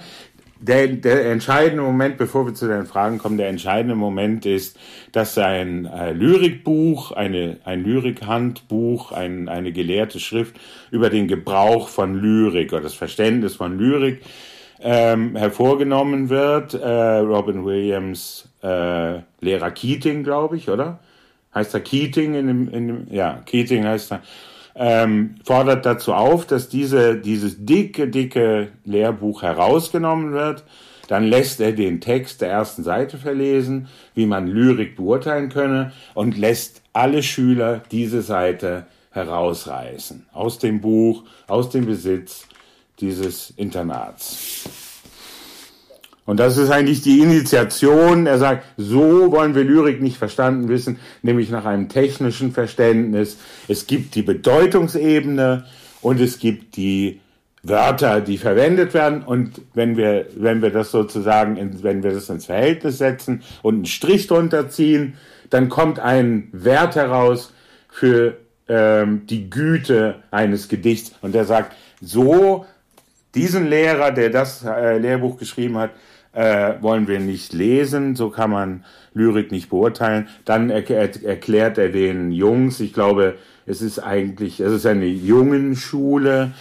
[0.60, 4.78] Der, der entscheidende Moment, bevor wir zu den Fragen kommen, der entscheidende Moment ist,
[5.12, 10.56] dass sein äh, Lyrikbuch, eine, ein Lyrikhandbuch, ein, eine gelehrte Schrift
[10.90, 14.22] über den Gebrauch von Lyrik oder das Verständnis von Lyrik
[14.84, 16.74] ähm, hervorgenommen wird.
[16.74, 21.00] Äh, Robin Williams äh, Lehrer Keating, glaube ich, oder?
[21.56, 24.22] Heißt er Keating in dem, in dem ja, Keating heißt er.
[24.76, 30.64] Ähm, fordert dazu auf, dass diese, dieses dicke, dicke Lehrbuch herausgenommen wird.
[31.08, 36.38] Dann lässt er den Text der ersten Seite verlesen, wie man Lyrik beurteilen könne, und
[36.38, 40.26] lässt alle Schüler diese Seite herausreißen.
[40.34, 42.48] Aus dem Buch, aus dem Besitz
[43.00, 44.64] dieses Internats.
[46.26, 48.28] Und das ist eigentlich die Initiation.
[48.28, 53.38] Er sagt, so wollen wir Lyrik nicht verstanden wissen, nämlich nach einem technischen Verständnis.
[53.68, 55.66] Es gibt die Bedeutungsebene
[56.02, 57.20] und es gibt die
[57.62, 59.24] Wörter, die verwendet werden.
[59.24, 63.76] Und wenn wir, wenn wir das sozusagen, in, wenn wir das ins Verhältnis setzen und
[63.76, 65.16] einen Strich drunter ziehen,
[65.50, 67.54] dann kommt ein Wert heraus
[67.90, 68.38] für
[68.70, 71.14] ähm, die Güte eines Gedichts.
[71.22, 72.66] Und er sagt, so
[73.36, 75.92] diesen Lehrer, der das äh, Lehrbuch geschrieben hat,
[76.34, 80.28] äh, wollen wir nicht lesen, so kann man Lyrik nicht beurteilen.
[80.46, 85.06] Dann er, er, erklärt er den Jungs, ich glaube, es ist eigentlich, es ist eine
[85.06, 86.52] Jungenschule,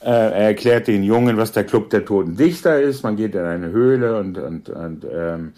[0.00, 3.02] äh, er erklärt den Jungen, was der Club der Toten Dichter ist.
[3.02, 5.52] Man geht in eine Höhle und, und, und ähm,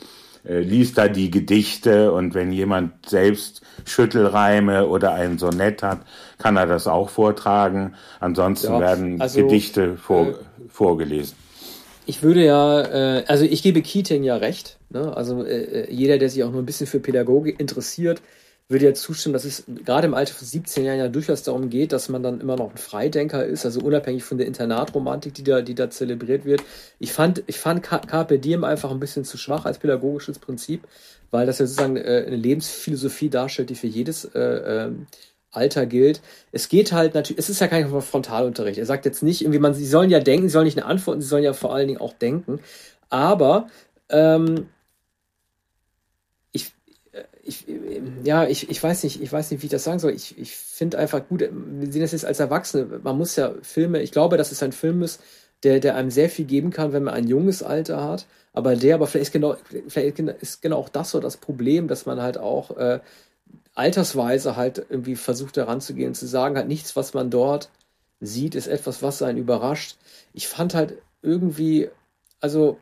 [0.44, 6.00] äh, liest da die Gedichte und wenn jemand selbst Schüttelreime oder ein Sonett hat,
[6.38, 7.94] kann er das auch vortragen.
[8.20, 10.34] Ansonsten ja, werden also, Gedichte vor, äh,
[10.80, 11.36] vorgelesen.
[12.06, 14.78] Ich würde ja, äh, also ich gebe Keating ja recht.
[14.88, 15.14] Ne?
[15.14, 18.22] Also äh, äh, jeder, der sich auch nur ein bisschen für Pädagogik interessiert,
[18.68, 21.92] würde ja zustimmen, dass es gerade im Alter von 17 Jahren ja durchaus darum geht,
[21.92, 25.60] dass man dann immer noch ein Freidenker ist, also unabhängig von der Internatromantik, die da,
[25.60, 26.62] die da zelebriert wird.
[26.98, 30.84] Ich fand, ich fand Carpe Diem einfach ein bisschen zu schwach als pädagogisches Prinzip,
[31.30, 34.90] weil das ja sozusagen eine Lebensphilosophie darstellt, die für jedes äh, äh,
[35.50, 36.20] Alter gilt.
[36.52, 38.78] Es geht halt natürlich, es ist ja kein Frontalunterricht.
[38.78, 41.20] Er sagt jetzt nicht, irgendwie man, sie sollen ja denken, sie sollen nicht eine Antwort,
[41.22, 42.60] sie sollen ja vor allen Dingen auch denken.
[43.08, 43.68] Aber
[44.08, 44.68] ähm,
[46.52, 46.72] ich,
[47.12, 47.66] äh, ich,
[48.24, 50.12] ja, ich, ich weiß nicht, ich weiß nicht, wie ich das sagen soll.
[50.12, 53.00] Ich, ich finde einfach gut, wir sehen das jetzt als Erwachsene.
[53.02, 55.20] Man muss ja Filme, ich glaube, dass es ein Film ist,
[55.62, 58.26] der, der einem sehr viel geben kann, wenn man ein junges Alter hat.
[58.52, 59.56] Aber der, aber vielleicht ist genau,
[59.88, 63.00] vielleicht ist genau auch das so das Problem, dass man halt auch äh,
[63.74, 67.70] altersweise halt irgendwie versucht heranzugehen und zu sagen, halt nichts, was man dort
[68.20, 69.96] sieht, ist etwas, was einen überrascht.
[70.34, 71.88] Ich fand halt irgendwie,
[72.40, 72.78] also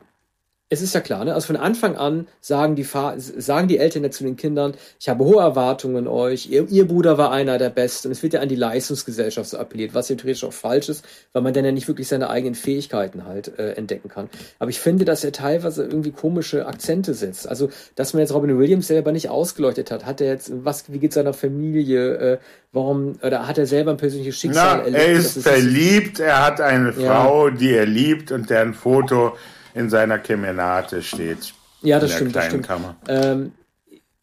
[0.71, 1.33] es ist ja klar, ne?
[1.33, 5.23] also von Anfang an sagen die, sagen die Eltern ja zu den Kindern, ich habe
[5.23, 8.11] hohe Erwartungen an euch, ihr, ihr Bruder war einer der Besten.
[8.11, 11.03] Es wird ja an die Leistungsgesellschaft so appelliert, was ja theoretisch auch falsch ist,
[11.33, 14.29] weil man dann ja nicht wirklich seine eigenen Fähigkeiten halt äh, entdecken kann.
[14.59, 17.49] Aber ich finde, dass er teilweise irgendwie komische Akzente setzt.
[17.49, 20.05] Also, dass man jetzt Robin Williams selber nicht ausgeleuchtet hat.
[20.05, 22.37] Hat er jetzt, was, wie geht seiner Familie, äh,
[22.73, 25.03] warum, oder hat er selber ein persönliches Schicksal Na, erlebt?
[25.03, 27.55] Er ist verliebt, er hat eine Frau, ja.
[27.55, 29.33] die er liebt und deren Foto
[29.73, 31.53] in seiner Kemenate steht.
[31.81, 32.35] Ja, das stimmt.
[32.35, 32.67] Das stimmt.
[33.07, 33.53] Ähm,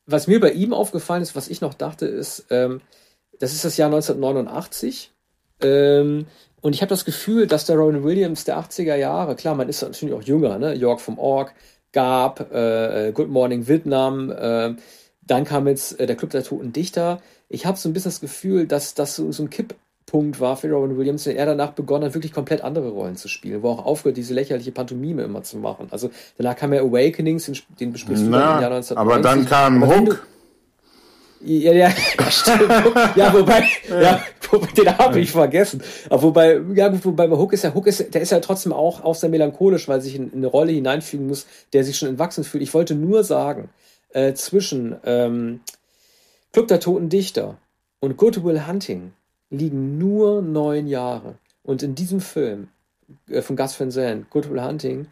[0.07, 2.81] was mir bei ihm aufgefallen ist, was ich noch dachte, ist, ähm,
[3.39, 5.13] das ist das Jahr 1989.
[5.63, 6.27] Ähm,
[6.61, 9.83] und ich habe das Gefühl, dass der Rowan Williams der 80er Jahre, klar, man ist
[9.83, 10.75] natürlich auch jünger, ne?
[10.75, 11.55] York vom Org,
[11.93, 14.75] Gab, äh, Good Morning Vietnam, äh,
[15.23, 17.21] dann kam jetzt äh, der Club der Toten Dichter.
[17.49, 19.75] Ich habe so ein bisschen das Gefühl, dass das so, so ein Kipp
[20.07, 23.27] Punkt war für Robin Williams, wenn er danach begonnen hat, wirklich komplett andere Rollen zu
[23.27, 25.89] spielen, wo auch aufgehört, diese lächerliche Pantomime immer zu machen.
[25.91, 28.97] Also danach kam ja Awakenings, den besprichst du Na, im Jahr 1990.
[28.97, 30.27] Aber dann kam aber Hook.
[31.41, 31.91] Ja, ja,
[32.31, 32.71] stimmt.
[33.17, 34.23] ja, wobei, ja.
[34.77, 35.83] Den habe ich vergessen.
[36.09, 39.03] Aber wobei, ja, wobei bei Hook ist ja, Hook ist, der ist ja trotzdem auch,
[39.03, 42.45] auch sehr melancholisch, weil sich in, in eine Rolle hineinfügen muss, der sich schon entwachsen
[42.45, 42.63] fühlt.
[42.63, 43.71] Ich wollte nur sagen,
[44.13, 45.61] äh, zwischen ähm,
[46.53, 47.59] Club der Toten Dichter
[47.99, 49.13] und Good Will Hunting
[49.51, 51.37] liegen nur neun Jahre.
[51.63, 52.69] Und in diesem Film
[53.29, 55.07] äh, von Gus Van Sant, Good Will Hunting,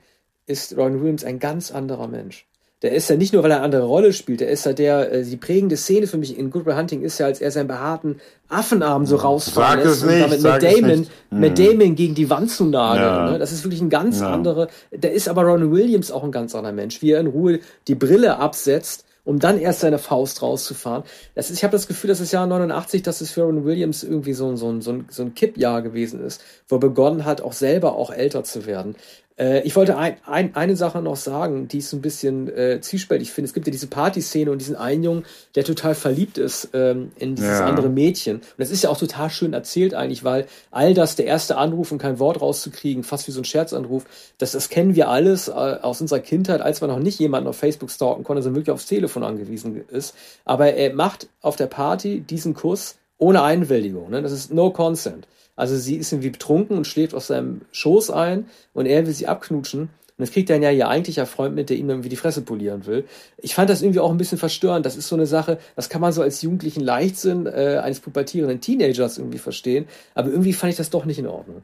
[0.47, 2.47] ist Ron Williams ein ganz anderer Mensch
[2.85, 5.11] der ist ja nicht nur, weil er eine andere Rolle spielt, der ist ja der,
[5.11, 7.67] äh, die prägende Szene für mich in Good Will Hunting ist ja, als er seinen
[7.67, 8.21] behaarten
[8.51, 11.79] Affenarm so rausfahren lässt und damit Matt Damon, Matt hm.
[11.79, 13.03] Damon gegen die Wand zu nageln.
[13.03, 13.31] Ja.
[13.31, 13.39] Ne?
[13.39, 14.31] Das ist wirklich ein ganz ja.
[14.31, 17.61] anderer, der ist aber Ron Williams auch ein ganz anderer Mensch, wie er in Ruhe
[17.89, 21.03] die Brille absetzt um dann erst seine Faust rauszufahren.
[21.35, 24.03] Das ist, ich habe das Gefühl, dass das Jahr 89, dass es für Ron Williams
[24.03, 27.53] irgendwie so, so, so, ein, so ein Kippjahr gewesen ist, wo er begonnen hat, auch
[27.53, 28.97] selber auch älter zu werden.
[29.39, 32.81] Äh, ich wollte ein, ein, eine Sache noch sagen, die ich so ein bisschen äh,
[32.81, 33.49] zwiespältig finde.
[33.49, 37.35] Es gibt ja diese Partyszene und diesen einen Jungen, der total verliebt ist ähm, in
[37.35, 37.67] dieses ja.
[37.67, 38.37] andere Mädchen.
[38.37, 41.91] Und das ist ja auch total schön erzählt eigentlich, weil all das, der erste Anruf
[41.91, 44.05] und kein Wort rauszukriegen, fast wie so ein Scherzanruf,
[44.39, 47.57] das, das kennen wir alles äh, aus unserer Kindheit, als man noch nicht jemanden auf
[47.57, 50.15] Facebook stalken konnte, sondern wirklich aufs Telefon angewiesen ist.
[50.45, 54.11] Aber er macht auf der Party diesen Kuss ohne Einwilligung.
[54.11, 54.23] Ne?
[54.23, 55.27] Das ist no consent.
[55.57, 59.27] Also sie ist irgendwie betrunken und schläft aus seinem Schoß ein und er will sie
[59.27, 59.91] abknutschen.
[60.17, 62.87] Und das kriegt dann ja ihr eigentlicher Freund mit, der ihm irgendwie die Fresse polieren
[62.87, 63.05] will.
[63.39, 64.87] Ich fand das irgendwie auch ein bisschen verstörend.
[64.87, 68.61] Das ist so eine Sache, das kann man so als jugendlichen Leichtsinn äh, eines pubertierenden
[68.61, 69.87] Teenagers irgendwie verstehen.
[70.15, 71.63] Aber irgendwie fand ich das doch nicht in Ordnung.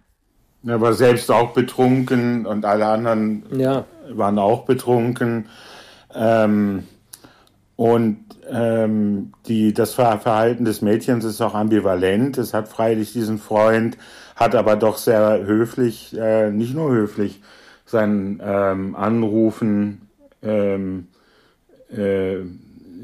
[0.66, 3.84] Er war selbst auch betrunken und alle anderen ja.
[4.08, 5.48] waren auch betrunken.
[6.12, 6.84] Ähm,
[7.76, 12.38] und ähm, die, das Verhalten des Mädchens ist auch ambivalent.
[12.38, 13.96] Es hat freilich diesen Freund,
[14.36, 17.40] hat aber doch sehr höflich, äh, nicht nur höflich,
[17.86, 20.08] seinen ähm, Anrufen,
[20.42, 21.08] ähm,
[21.90, 22.38] äh,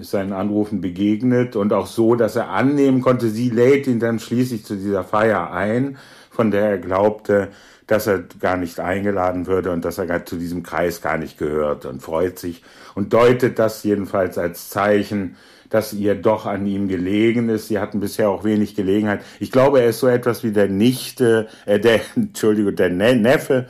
[0.00, 4.64] seinen Anrufen begegnet und auch so, dass er annehmen konnte, sie lädt ihn dann schließlich
[4.64, 5.96] zu dieser Feier ein,
[6.30, 7.48] von der er glaubte,
[7.86, 11.86] dass er gar nicht eingeladen würde und dass er zu diesem Kreis gar nicht gehört
[11.86, 12.62] und freut sich
[12.94, 15.36] und deutet das jedenfalls als Zeichen,
[15.70, 17.68] dass ihr doch an ihm gelegen ist.
[17.68, 19.20] Sie hatten bisher auch wenig Gelegenheit.
[19.40, 23.66] Ich glaube, er ist so etwas wie der Nichte, äh, der, Entschuldigung, der Neffe,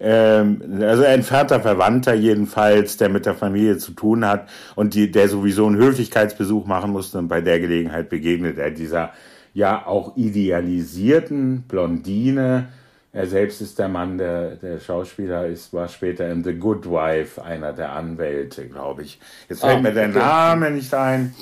[0.00, 5.10] ähm, also ein entfernter Verwandter jedenfalls, der mit der Familie zu tun hat und die,
[5.10, 9.12] der sowieso einen Höflichkeitsbesuch machen musste und bei der Gelegenheit begegnet er dieser
[9.52, 12.68] ja auch idealisierten Blondine,
[13.12, 17.42] er selbst ist der Mann, der, der Schauspieler ist, war später in The Good Wife
[17.42, 19.18] einer der Anwälte, glaube ich.
[19.48, 20.18] Jetzt fällt ah, mir der okay.
[20.18, 21.34] Name nicht ein.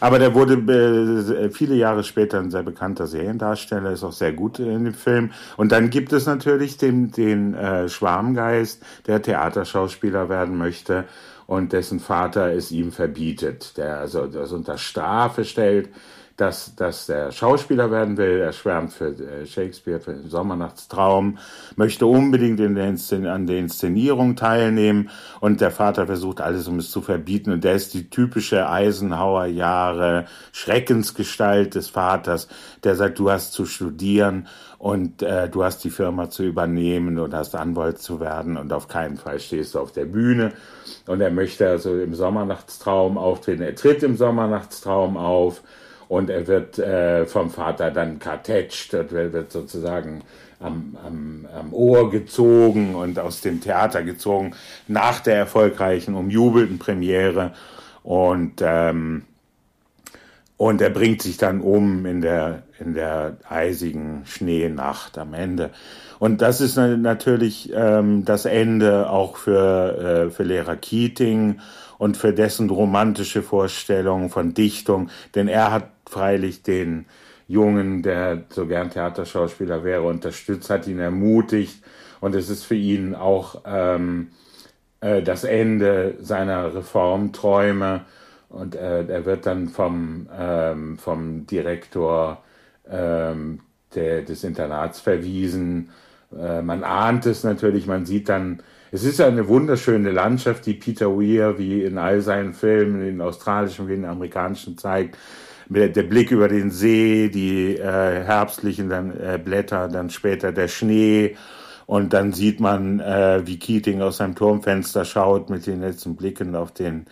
[0.00, 4.60] Aber der wurde äh, viele Jahre später ein sehr bekannter Seriendarsteller, ist auch sehr gut
[4.60, 5.32] in dem Film.
[5.58, 11.04] Und dann gibt es natürlich den, den äh, Schwarmgeist, der Theaterschauspieler werden möchte
[11.46, 15.90] und dessen Vater es ihm verbietet, der also das unter Strafe stellt
[16.40, 18.40] dass, dass er Schauspieler werden will.
[18.40, 21.38] Er schwärmt für äh, Shakespeare, für den Sommernachtstraum,
[21.76, 22.90] möchte unbedingt in der
[23.32, 27.52] an der Inszenierung teilnehmen und der Vater versucht alles, um es zu verbieten.
[27.52, 32.48] Und der ist die typische Eisenhower-Jahre Schreckensgestalt des Vaters,
[32.84, 34.48] der sagt, du hast zu studieren
[34.78, 38.88] und äh, du hast die Firma zu übernehmen und hast Anwalt zu werden und auf
[38.88, 40.52] keinen Fall stehst du auf der Bühne.
[41.06, 43.62] Und er möchte also im Sommernachtstraum auftreten.
[43.62, 45.62] Er tritt im Sommernachtstraum auf
[46.10, 50.22] und er wird äh, vom Vater dann kartätscht, wird, wird sozusagen
[50.58, 54.56] am, am, am Ohr gezogen und aus dem Theater gezogen
[54.88, 57.52] nach der erfolgreichen, umjubelten Premiere
[58.02, 59.22] und ähm,
[60.56, 65.70] und er bringt sich dann um in der, in der eisigen Schneenacht am Ende.
[66.18, 71.60] Und das ist natürlich ähm, das Ende auch für, äh, für Lehrer Keating
[72.00, 75.10] und für dessen romantische Vorstellungen von Dichtung.
[75.34, 77.04] Denn er hat freilich den
[77.46, 81.84] Jungen, der so gern Theaterschauspieler wäre, unterstützt, hat ihn ermutigt
[82.20, 84.28] und es ist für ihn auch ähm,
[85.02, 88.06] äh, das Ende seiner Reformträume
[88.48, 92.42] und äh, er wird dann vom, ähm, vom Direktor
[92.90, 93.60] ähm,
[93.94, 95.90] der, des Internats verwiesen.
[96.34, 101.06] Äh, man ahnt es natürlich, man sieht dann, es ist eine wunderschöne Landschaft, die Peter
[101.08, 105.16] Weir wie in all seinen Filmen, in australischen wie in den amerikanischen zeigt
[105.70, 111.36] der Blick über den See, die äh, herbstlichen dann, äh, Blätter, dann später der Schnee.
[111.86, 116.54] Und dann sieht man, äh, wie Keating aus seinem Turmfenster schaut mit den letzten Blicken
[116.54, 117.06] auf den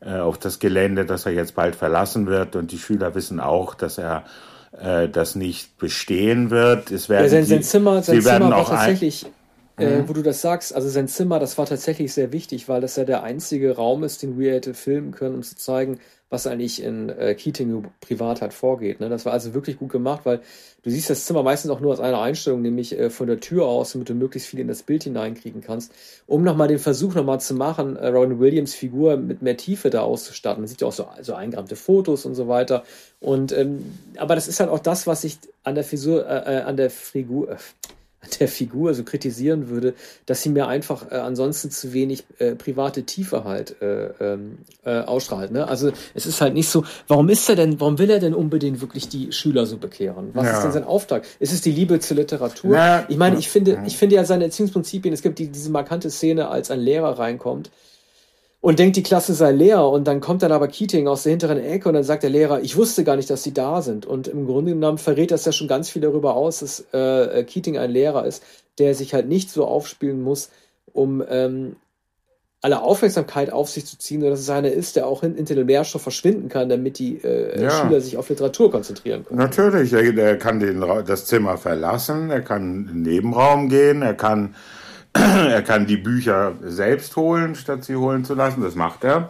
[0.00, 2.56] äh, auf das Gelände, das er jetzt bald verlassen wird.
[2.56, 4.24] Und die Schüler wissen auch, dass er
[4.72, 6.90] äh, das nicht bestehen wird.
[6.90, 9.26] Es werden ja, sein, sein Zimmer, sein Zimmer war tatsächlich,
[9.80, 10.08] äh, mhm.
[10.08, 13.04] wo du das sagst, also sein Zimmer, das war tatsächlich sehr wichtig, weil das ja
[13.04, 15.98] der einzige Raum ist, den wir hätte filmen können, um zu zeigen,
[16.30, 19.00] was eigentlich in äh, Keating privat halt vorgeht.
[19.00, 19.08] Ne?
[19.08, 20.40] Das war also wirklich gut gemacht, weil
[20.82, 23.66] du siehst das Zimmer meistens auch nur aus einer Einstellung, nämlich äh, von der Tür
[23.66, 25.92] aus, damit du möglichst viel in das Bild hineinkriegen kannst,
[26.28, 30.02] um nochmal den Versuch nochmal zu machen, äh, Robin Williams Figur mit mehr Tiefe da
[30.02, 30.62] auszustatten.
[30.62, 32.84] Man sieht ja auch so, so eingerahmte Fotos und so weiter.
[33.18, 36.62] Und ähm, aber das ist halt auch das, was ich an der Figur, äh, äh,
[36.62, 37.56] an der Figur,
[38.20, 39.94] äh, der Figur so kritisieren würde,
[40.26, 45.00] dass sie mir einfach äh, ansonsten zu wenig äh, private Tiefe halt äh, ähm, äh,
[45.00, 45.50] ausstrahlt.
[45.50, 45.66] Ne?
[45.66, 48.80] Also es ist halt nicht so, warum ist er denn, warum will er denn unbedingt
[48.80, 50.30] wirklich die Schüler so bekehren?
[50.34, 50.56] Was ja.
[50.56, 51.24] ist denn sein Auftrag?
[51.38, 52.76] Ist es die Liebe zur Literatur?
[52.76, 53.04] Ja.
[53.08, 56.48] Ich meine, ich finde, ich finde ja seine Erziehungsprinzipien, es gibt die, diese markante Szene,
[56.48, 57.70] als ein Lehrer reinkommt
[58.60, 61.58] und denkt, die Klasse sei leer und dann kommt dann aber Keating aus der hinteren
[61.58, 64.04] Ecke und dann sagt der Lehrer, ich wusste gar nicht, dass sie da sind.
[64.04, 67.78] Und im Grunde genommen verrät das ja schon ganz viel darüber aus, dass äh, Keating
[67.78, 68.42] ein Lehrer ist,
[68.78, 70.50] der sich halt nicht so aufspielen muss,
[70.92, 71.76] um ähm,
[72.62, 75.66] alle Aufmerksamkeit auf sich zu ziehen, sondern dass es einer ist, der auch hinter dem
[75.66, 77.70] Lehrstoff verschwinden kann, damit die äh, ja.
[77.70, 79.38] Schüler sich auf Literatur konzentrieren können.
[79.38, 84.12] Natürlich, er, er kann den, das Zimmer verlassen, er kann in den Nebenraum gehen, er
[84.12, 84.54] kann
[85.14, 88.62] er kann die Bücher selbst holen, statt sie holen zu lassen.
[88.62, 89.28] Das macht er.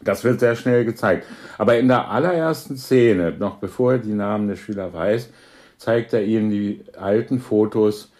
[0.00, 1.26] Das wird sehr schnell gezeigt.
[1.56, 5.30] Aber in der allerersten Szene, noch bevor er die Namen der Schüler weiß,
[5.76, 8.12] zeigt er ihnen die alten Fotos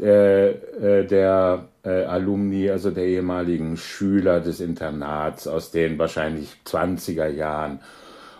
[0.00, 7.28] äh, äh, der äh, Alumni, also der ehemaligen Schüler des Internats aus den wahrscheinlich 20er
[7.28, 7.80] Jahren.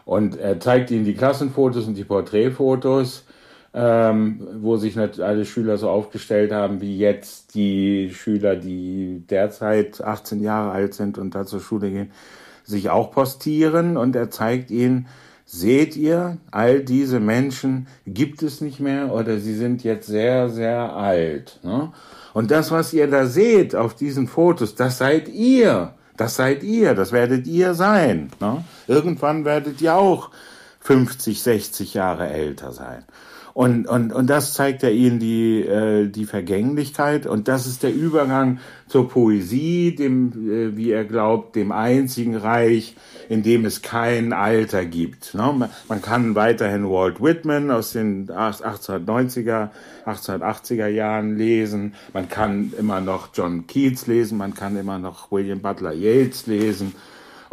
[0.04, 3.24] Und er zeigt ihnen die Klassenfotos und die Porträtfotos
[3.74, 10.02] ähm, wo sich nicht alle Schüler so aufgestellt haben wie jetzt die Schüler, die derzeit
[10.02, 12.10] 18 Jahre alt sind und da zur Schule gehen,
[12.64, 15.06] sich auch postieren und er zeigt ihnen,
[15.46, 20.94] seht ihr, all diese Menschen gibt es nicht mehr oder sie sind jetzt sehr, sehr
[20.94, 21.58] alt.
[21.62, 21.92] Ne?
[22.32, 25.94] Und das, was ihr da seht auf diesen Fotos, das seid ihr.
[26.16, 28.30] Das seid ihr, das werdet ihr sein.
[28.40, 28.64] Ne?
[28.86, 30.30] Irgendwann werdet ihr auch
[30.80, 33.04] 50, 60 Jahre älter sein.
[33.54, 37.26] Und, und, und das zeigt ja ihnen die, äh, die Vergänglichkeit.
[37.26, 42.96] Und das ist der Übergang zur Poesie, dem, äh, wie er glaubt, dem einzigen Reich,
[43.28, 45.34] in dem es kein Alter gibt.
[45.34, 45.68] Ne?
[45.88, 49.68] Man kann weiterhin Walt Whitman aus den 1890er,
[50.06, 51.94] 1880er Jahren lesen.
[52.14, 54.38] Man kann immer noch John Keats lesen.
[54.38, 56.94] Man kann immer noch William Butler Yeats lesen.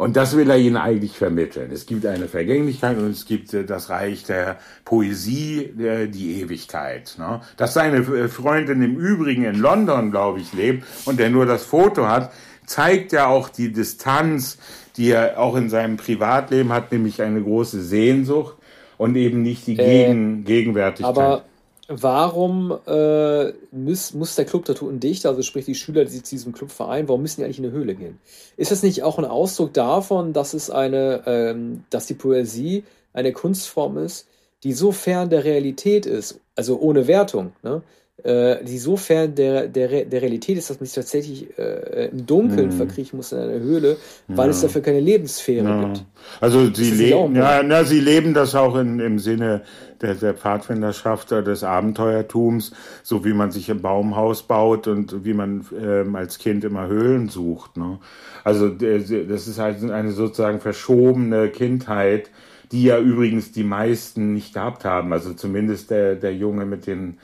[0.00, 1.70] Und das will er ihnen eigentlich vermitteln.
[1.70, 7.16] Es gibt eine Vergänglichkeit und es gibt äh, das Reich der Poesie, die Ewigkeit.
[7.18, 7.42] Ne?
[7.58, 11.64] Dass seine äh, Freundin im Übrigen in London, glaube ich, lebt und der nur das
[11.64, 12.32] Foto hat,
[12.64, 14.56] zeigt ja auch die Distanz,
[14.96, 18.56] die er auch in seinem Privatleben hat, nämlich eine große Sehnsucht
[18.96, 21.14] und eben nicht die äh, Gegen Gegenwärtigkeit.
[21.14, 21.44] Aber
[21.90, 26.34] warum äh, muss, muss der Club Tattoo ein Dichter, also sprich die Schüler, die zu
[26.36, 28.18] diesem Club vereinen, warum müssen die eigentlich in eine Höhle gehen?
[28.56, 33.32] Ist das nicht auch ein Ausdruck davon, dass es eine, ähm, dass die Poesie eine
[33.32, 34.28] Kunstform ist,
[34.62, 37.82] die so fern der Realität ist, also ohne Wertung, ne?
[38.22, 42.26] äh, die so fern der, der, der Realität ist, dass man sich tatsächlich äh, im
[42.26, 42.72] Dunkeln mhm.
[42.72, 43.96] verkriechen muss in einer Höhle,
[44.28, 44.50] weil ja.
[44.50, 45.84] es dafür keine Lebenssphäre ja.
[45.84, 46.04] gibt.
[46.40, 49.62] Also sie leben, ja, na, sie leben das auch in, im Sinne
[50.00, 55.66] der, der Pfadfinderschaft, des Abenteuertums, so wie man sich im Baumhaus baut und wie man
[55.78, 57.76] ähm, als Kind immer Höhlen sucht.
[57.76, 57.98] Ne?
[58.44, 62.30] Also das ist halt eine sozusagen verschobene Kindheit,
[62.72, 65.12] die ja übrigens die meisten nicht gehabt haben.
[65.12, 67.18] Also zumindest der, der Junge mit den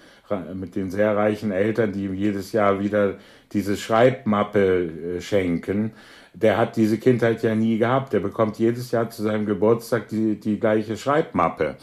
[0.55, 3.15] mit den sehr reichen Eltern, die ihm jedes Jahr wieder
[3.53, 5.93] diese Schreibmappe äh, schenken,
[6.35, 8.13] der hat diese Kindheit ja nie gehabt.
[8.13, 11.77] Der bekommt jedes Jahr zu seinem Geburtstag die, die gleiche Schreibmappe.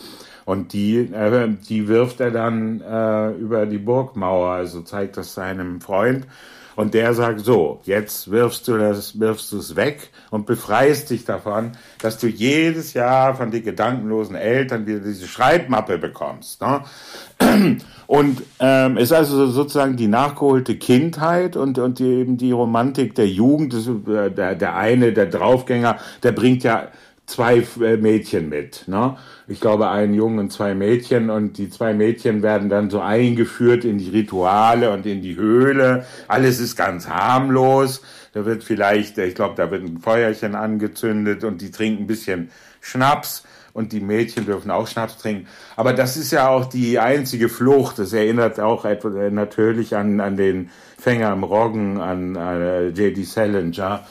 [0.46, 5.82] Und die, äh, die wirft er dann äh, über die Burgmauer, also zeigt das seinem
[5.82, 6.28] Freund.
[6.76, 11.24] Und der sagt so, jetzt wirfst du das, wirfst du es weg und befreist dich
[11.24, 16.62] davon, dass du jedes Jahr von den gedankenlosen Eltern wieder diese Schreibmappe bekommst.
[16.62, 16.82] Ne?
[18.08, 23.28] Und ähm, ist also sozusagen die nachgeholte Kindheit und, und die, eben die Romantik der
[23.28, 23.74] Jugend.
[23.74, 26.88] Das, äh, der, der eine, der Draufgänger, der bringt ja
[27.26, 28.88] zwei äh, Mädchen mit.
[28.88, 29.18] Ne?
[29.48, 31.30] Ich glaube, einen Jungen und zwei Mädchen.
[31.30, 36.06] Und die zwei Mädchen werden dann so eingeführt in die Rituale und in die Höhle.
[36.28, 38.02] Alles ist ganz harmlos.
[38.34, 42.50] Da wird vielleicht, ich glaube, da wird ein Feuerchen angezündet und die trinken ein bisschen
[42.82, 45.48] Schnaps und die Mädchen dürfen auch Schnaps trinken.
[45.76, 48.00] Aber das ist ja auch die einzige Flucht.
[48.00, 48.98] Das erinnert auch äh,
[49.32, 53.24] natürlich an, an den Fänger im Roggen, an, an äh, J.D.
[53.24, 54.06] Salinger.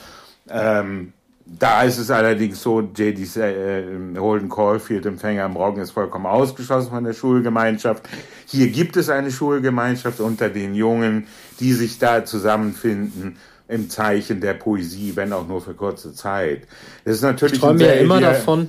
[0.48, 1.12] Ähm,
[1.44, 3.22] da ist es allerdings so, J.D.
[3.40, 8.08] Äh, Holden Caulfield, Empfänger im Roggen, ist vollkommen ausgeschlossen von der Schulgemeinschaft.
[8.46, 11.26] Hier gibt es eine Schulgemeinschaft unter den Jungen,
[11.60, 13.36] die sich da zusammenfinden
[13.68, 16.66] im Zeichen der Poesie, wenn auch nur für kurze Zeit.
[17.04, 17.54] Das ist natürlich.
[17.54, 18.68] Ich träume ja immer davon.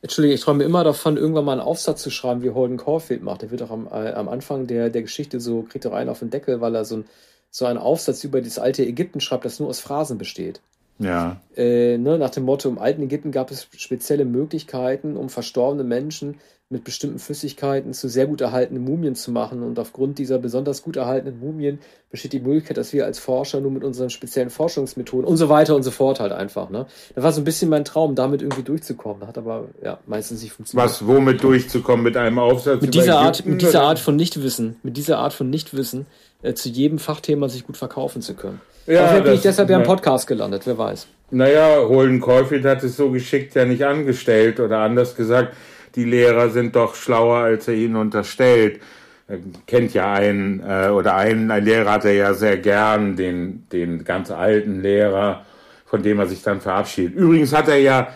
[0.00, 3.42] Entschuldige, ich träume immer davon, irgendwann mal einen Aufsatz zu schreiben, wie Holden Caulfield macht.
[3.42, 6.20] Der wird auch am, äh, am Anfang der, der Geschichte so, kriegt er einen auf
[6.20, 7.04] den Deckel, weil er so, ein,
[7.50, 10.60] so einen Aufsatz über das alte Ägypten schreibt, das nur aus Phrasen besteht.
[10.98, 11.40] Ja.
[11.56, 16.36] Äh, ne, nach dem Motto, im alten Ägypten gab es spezielle Möglichkeiten, um verstorbene Menschen
[16.70, 19.62] mit bestimmten Flüssigkeiten zu sehr gut erhaltenen Mumien zu machen.
[19.62, 21.78] Und aufgrund dieser besonders gut erhaltenen Mumien
[22.10, 25.74] besteht die Möglichkeit, dass wir als Forscher nur mit unseren speziellen Forschungsmethoden und so weiter
[25.74, 26.68] und so fort halt einfach.
[26.68, 26.86] Ne?
[27.14, 29.26] Das war so ein bisschen mein Traum, damit irgendwie durchzukommen.
[29.26, 30.90] Hat aber ja meistens nicht funktioniert.
[30.90, 32.04] Was, womit durchzukommen?
[32.04, 32.82] Mit einem Aufsatz?
[32.82, 36.04] Mit dieser Art, mit dieser Art von Nichtwissen, mit dieser Art von Nichtwissen
[36.42, 38.60] äh, zu jedem Fachthema sich gut verkaufen zu können.
[38.86, 41.08] Ja, Vielleicht bin ich deshalb ja im Podcast gelandet, wer weiß.
[41.30, 45.54] Naja, Holden Caulfield hat es so geschickt ja nicht angestellt oder anders gesagt,
[45.94, 48.80] die Lehrer sind doch schlauer, als er ihnen unterstellt.
[49.26, 53.66] Er kennt ja einen, äh, oder einen, ein Lehrer hat er ja sehr gern, den,
[53.72, 55.44] den ganz alten Lehrer,
[55.84, 57.14] von dem er sich dann verabschiedet.
[57.14, 58.08] Übrigens hat er ja,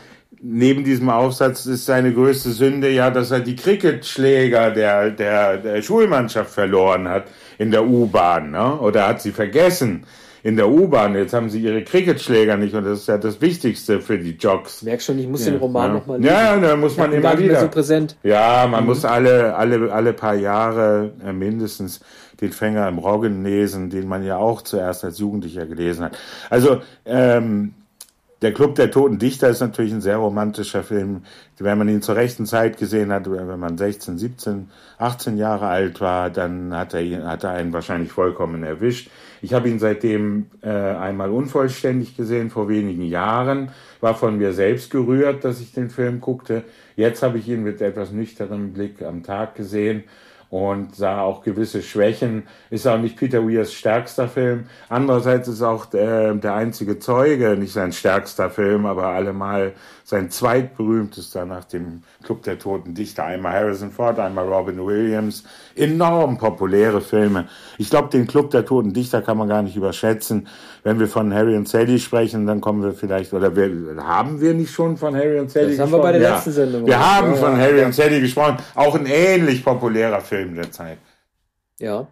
[0.43, 5.83] neben diesem Aufsatz ist seine größte Sünde ja, dass er die Cricketschläger der, der, der
[5.83, 7.29] Schulmannschaft verloren hat
[7.59, 8.79] in der U-Bahn, ne?
[8.81, 10.05] oder hat sie vergessen
[10.43, 11.15] in der U-Bahn.
[11.15, 14.83] Jetzt haben sie ihre Cricketschläger nicht und das ist ja das Wichtigste für die Jogs.
[14.83, 15.93] Merk schon, ich muss ja, den Roman ja.
[15.95, 16.35] nochmal lesen.
[16.35, 17.61] Ja, da muss man immer wieder.
[17.61, 18.17] So präsent.
[18.25, 18.89] Ja, man mhm.
[18.89, 22.01] muss alle, alle, alle paar Jahre äh, mindestens
[22.41, 26.19] den Fänger im Roggen lesen, den man ja auch zuerst als Jugendlicher gelesen hat.
[26.51, 27.75] Also, ähm,
[28.43, 31.23] der Club der Toten Dichter ist natürlich ein sehr romantischer Film.
[31.59, 34.69] Wenn man ihn zur rechten Zeit gesehen hat, wenn man 16, 17,
[34.99, 39.11] 18 Jahre alt war, dann hat er, ihn, hat er einen wahrscheinlich vollkommen erwischt.
[39.43, 43.71] Ich habe ihn seitdem äh, einmal unvollständig gesehen, vor wenigen Jahren,
[44.01, 46.65] war von mir selbst gerührt, dass ich den Film guckte.
[46.97, 50.05] Jetzt habe ich ihn mit etwas nüchternem Blick am Tag gesehen
[50.53, 52.43] und sah auch gewisse Schwächen.
[52.69, 54.67] Ist auch nicht Peter Weirs stärkster Film.
[54.91, 59.73] Andererseits ist auch der, der einzige Zeuge nicht sein stärkster Film, aber allemal
[60.13, 63.25] sein zweitberühmtester nach dem Club der Toten Dichter.
[63.25, 65.43] Einmal Harrison Ford, einmal Robin Williams.
[65.75, 67.49] Enorm populäre Filme.
[67.79, 70.49] Ich glaube, den Club der Toten Dichter kann man gar nicht überschätzen.
[70.85, 74.53] Wenn wir von Harry und Sally sprechen, dann kommen wir vielleicht, oder wir, haben wir
[74.53, 75.91] nicht schon von Harry und Sally das gesprochen?
[75.91, 76.35] Das haben wir bei der ja.
[76.35, 76.87] letzten Sendung.
[76.87, 77.87] Wir haben ja, von Harry ja.
[77.87, 78.59] und Sally gesprochen.
[78.75, 80.99] Auch ein ähnlich populärer Film der Zeit.
[81.79, 82.07] Ja.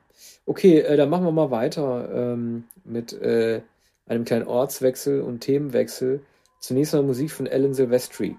[0.46, 3.60] Okay, äh, dann machen wir mal weiter ähm, mit äh,
[4.06, 6.20] einem kleinen Ortswechsel und Themenwechsel.
[6.60, 8.36] Zunächst mal Musik von Alan Silvestri.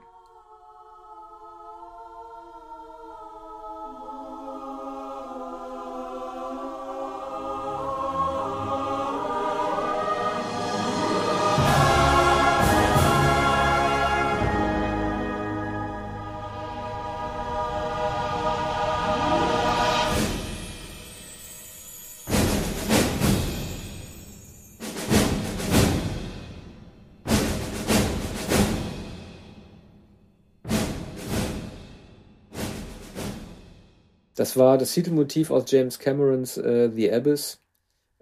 [34.51, 37.59] Das war das Titelmotiv aus James Camerons äh, The Abyss,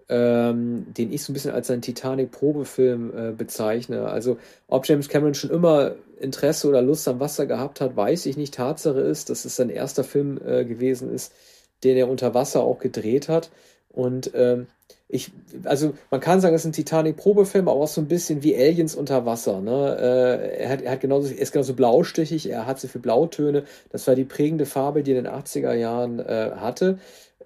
[0.08, 4.06] ähm, den ich so ein bisschen als seinen Titanic-Probefilm äh, bezeichne.
[4.06, 8.36] Also, ob James Cameron schon immer Interesse oder Lust am Wasser gehabt hat, weiß ich
[8.36, 8.54] nicht.
[8.54, 11.32] Tatsache ist, dass es sein erster Film äh, gewesen ist,
[11.82, 13.50] den er unter Wasser auch gedreht hat.
[13.88, 14.68] Und ähm,
[15.08, 15.32] ich,
[15.64, 18.94] also man kann sagen, es ist ein Titanic-Probefilm, aber auch so ein bisschen wie Aliens
[18.94, 19.60] unter Wasser.
[19.60, 19.96] Ne?
[19.98, 23.64] Äh, er, hat, er, hat genauso, er ist genauso blaustichig, er hat so viele Blautöne.
[23.90, 26.98] Das war die prägende Farbe, die er in den 80er Jahren äh, hatte.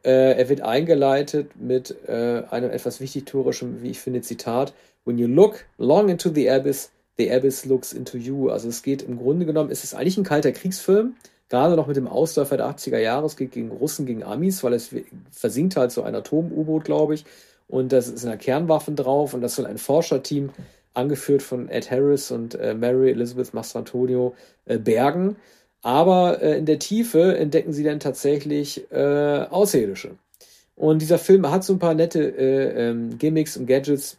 [0.05, 4.75] Äh, er wird eingeleitet mit äh, einem etwas wichtigtourischen, wie ich finde, Zitat.
[5.05, 8.51] When you look long into the abyss, the abyss looks into you.
[8.51, 11.15] Also es geht im Grunde genommen, es ist eigentlich ein kalter Kriegsfilm
[11.49, 14.73] gerade noch mit dem Ausläufer der 80er Jahre, es geht gegen Russen, gegen Amis, weil
[14.73, 14.95] es
[15.31, 17.25] versinkt halt so ein Atom-U-Boot, glaube ich
[17.69, 20.51] und das ist eine Kernwaffen drauf und das soll ein Forscherteam,
[20.93, 24.35] angeführt von Ed Harris und äh, Mary Elizabeth Mastrantonio,
[24.65, 25.37] äh, bergen.
[25.83, 30.13] Aber äh, in der Tiefe entdecken sie dann tatsächlich äh, Außerirdische.
[30.77, 34.19] Und dieser Film hat so ein paar nette äh, ähm, Gimmicks und Gadgets.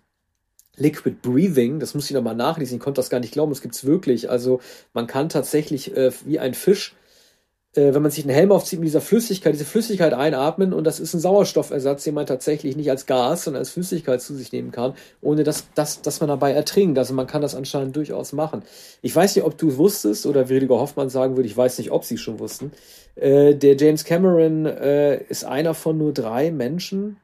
[0.77, 3.85] Liquid Breathing, das muss ich nochmal nachlesen, ich konnte das gar nicht glauben, das gibt's
[3.85, 4.29] wirklich.
[4.29, 4.59] Also
[4.93, 6.95] man kann tatsächlich äh, wie ein Fisch
[7.77, 10.99] äh, wenn man sich einen Helm aufzieht mit dieser Flüssigkeit, diese Flüssigkeit einatmen und das
[10.99, 14.71] ist ein Sauerstoffersatz, den man tatsächlich nicht als Gas, sondern als Flüssigkeit zu sich nehmen
[14.71, 16.97] kann, ohne dass, dass, dass man dabei ertrinkt.
[16.97, 18.63] Also man kann das anscheinend durchaus machen.
[19.01, 22.05] Ich weiß nicht, ob du wusstest oder Rüdiger Hoffmann sagen würde, ich weiß nicht, ob
[22.05, 22.71] sie schon wussten.
[23.15, 27.17] Äh, der James Cameron äh, ist einer von nur drei Menschen,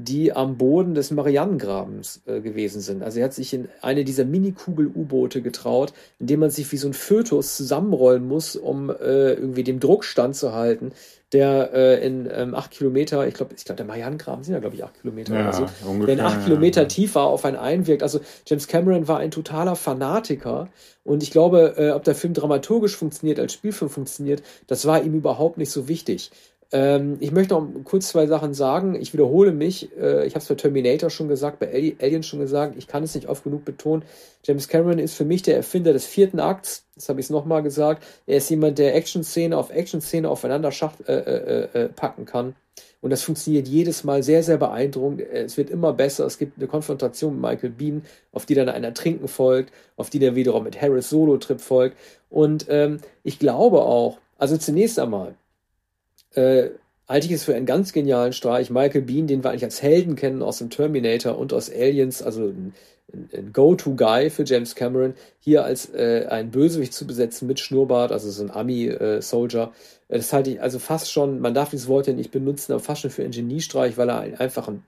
[0.00, 3.02] die am Boden des Marianengrabens äh, gewesen sind.
[3.02, 6.94] Also er hat sich in eine dieser Mini-Kugel-U-Boote getraut, indem man sich wie so ein
[6.94, 10.92] Fötus zusammenrollen muss, um äh, irgendwie dem Druck standzuhalten,
[11.32, 14.76] der äh, in ähm, acht Kilometer, ich glaube, ich glaube, der Marianengraben sind ja, glaube
[14.76, 16.88] ich, acht Kilometer ja, oder so, ungefähr, der in acht ja, Kilometer ja.
[16.88, 18.04] tiefer auf einen einwirkt.
[18.04, 20.68] Also James Cameron war ein totaler Fanatiker
[21.02, 25.14] und ich glaube, äh, ob der Film dramaturgisch funktioniert, als Spielfilm funktioniert, das war ihm
[25.14, 26.30] überhaupt nicht so wichtig.
[26.70, 28.94] Ähm, ich möchte noch kurz zwei Sachen sagen.
[28.94, 29.90] Ich wiederhole mich.
[29.96, 32.74] Äh, ich habe es bei Terminator schon gesagt, bei Alien schon gesagt.
[32.76, 34.04] Ich kann es nicht oft genug betonen.
[34.44, 36.84] James Cameron ist für mich der Erfinder des vierten Akts.
[36.94, 38.04] Das habe ich es nochmal gesagt.
[38.26, 42.54] Er ist jemand, der Action-Szene auf Action-Szene aufeinander schacht, äh, äh, äh, packen kann.
[43.00, 45.20] Und das funktioniert jedes Mal sehr, sehr beeindruckend.
[45.20, 46.26] Es wird immer besser.
[46.26, 48.02] Es gibt eine Konfrontation mit Michael Bean,
[48.32, 51.96] auf die dann ein Ertrinken folgt, auf die dann wiederum mit Harris Solo-Trip folgt.
[52.28, 55.34] Und ähm, ich glaube auch, also zunächst einmal,
[56.34, 56.70] äh,
[57.08, 58.70] halte ich es für einen ganz genialen Streich.
[58.70, 62.44] Michael Bean, den wir eigentlich als Helden kennen aus dem Terminator und aus Aliens, also
[62.44, 62.74] ein,
[63.12, 68.30] ein Go-To-Guy für James Cameron, hier als äh, ein Bösewicht zu besetzen mit Schnurrbart, also
[68.30, 69.72] so ein Army-Soldier.
[70.08, 72.82] Äh, das halte ich also fast schon, man darf dieses Wort ja nicht benutzen, aber
[72.82, 74.82] fast schon für einen Geniestreich, weil er ein, einfach ein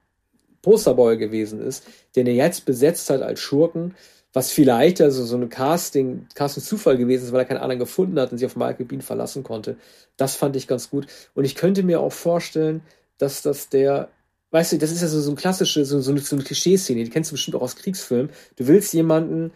[0.63, 1.87] Posterboy gewesen ist,
[2.17, 3.95] den er jetzt besetzt hat als Schurken
[4.33, 8.31] was vielleicht also so ein Casting, Casting-Zufall gewesen ist, weil er keinen anderen gefunden hat
[8.31, 9.77] und sich auf Michael Bean verlassen konnte.
[10.17, 11.07] Das fand ich ganz gut.
[11.35, 12.83] Und ich könnte mir auch vorstellen,
[13.19, 14.09] dass das der,
[14.53, 17.03] weißt du, das ist ja so, so ein klassische, so, so eine, so eine Klischee-Szene,
[17.05, 18.31] die kennst du bestimmt auch aus Kriegsfilmen.
[18.57, 19.51] Du willst jemanden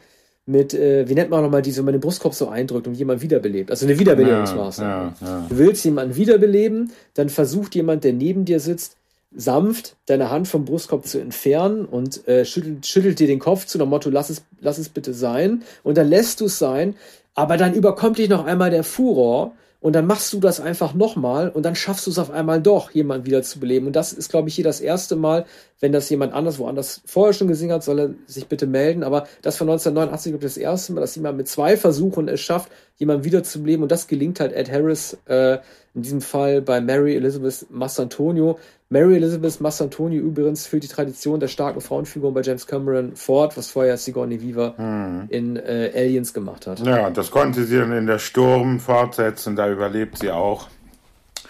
[0.46, 3.22] mit, äh, wie nennt man nochmal diese, wenn man den Brustkorb so eindrückt und jemand
[3.22, 3.70] wiederbelebt.
[3.70, 5.14] Also eine Wiederbelebungsmaßnahme.
[5.20, 5.46] Ja, ja, ja.
[5.48, 8.96] Du willst jemanden wiederbeleben, dann versucht jemand, der neben dir sitzt,
[9.34, 13.78] sanft deine Hand vom Brustkorb zu entfernen und äh, schüttelt, schüttelt dir den Kopf zu
[13.78, 15.62] dem Motto, lass es, lass es bitte sein.
[15.82, 16.96] Und dann lässt du es sein,
[17.34, 19.52] aber dann überkommt dich noch einmal der Furor
[19.84, 22.92] und dann machst du das einfach nochmal und dann schaffst du es auf einmal doch,
[22.92, 23.86] jemanden wieder zu beleben.
[23.86, 25.44] Und das ist, glaube ich, hier das erste Mal,
[25.80, 29.02] wenn das jemand anders woanders vorher schon gesehen hat, soll er sich bitte melden.
[29.02, 32.40] Aber das von 1989, glaube ich, das erste Mal, dass jemand mit zwei Versuchen es
[32.40, 33.82] schafft, jemanden wiederzubeleben.
[33.82, 35.58] Und das gelingt halt Ed Harris, äh,
[35.94, 38.58] in diesem Fall bei Mary Elizabeth Massantonio.
[38.94, 43.68] Mary Elizabeth Massantonio übrigens führt die Tradition der starken Frauenfigur bei James Cameron fort, was
[43.68, 45.24] vorher Sigourney Weaver hm.
[45.30, 46.78] in äh, Aliens gemacht hat.
[46.78, 50.68] Ja, das konnte sie dann in der Sturm fortsetzen, da überlebt sie auch.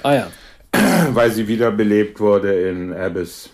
[0.03, 0.26] Ah ja.
[1.12, 3.51] Weil sie wiederbelebt wurde in Abyss.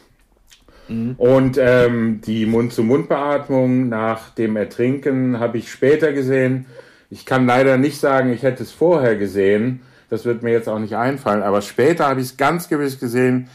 [0.87, 1.17] Mhm.
[1.19, 6.67] Und ähm, die Mund-zu-Mund-Beatmung nach dem Ertrinken habe ich später gesehen.
[7.11, 9.81] Ich kann leider nicht sagen, ich hätte es vorher gesehen.
[10.11, 11.43] Das wird mir jetzt auch nicht einfallen.
[11.43, 13.49] Aber später habe ich es ganz gewiss gesehen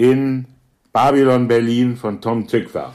[0.00, 0.46] in
[0.94, 2.94] Babylon Berlin von Tom Tykwer.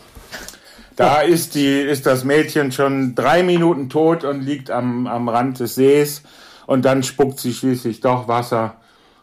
[0.95, 5.59] Da ist, die, ist das Mädchen schon drei Minuten tot und liegt am, am Rand
[5.59, 6.23] des Sees
[6.65, 8.77] und dann spuckt sie schließlich doch Wasser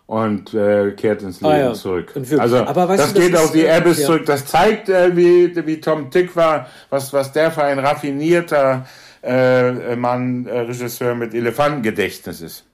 [0.07, 1.72] und äh, kehrt ins Leben ah, ja.
[1.72, 2.12] zurück.
[2.39, 4.07] Also das du, das geht auf die Abyss ja.
[4.07, 4.26] zurück.
[4.26, 8.87] Das zeigt, äh, wie, wie Tom Tick war, was, was der für ein raffinierter
[9.22, 12.64] äh, Mann, äh, Regisseur mit Elefantengedächtnis ist.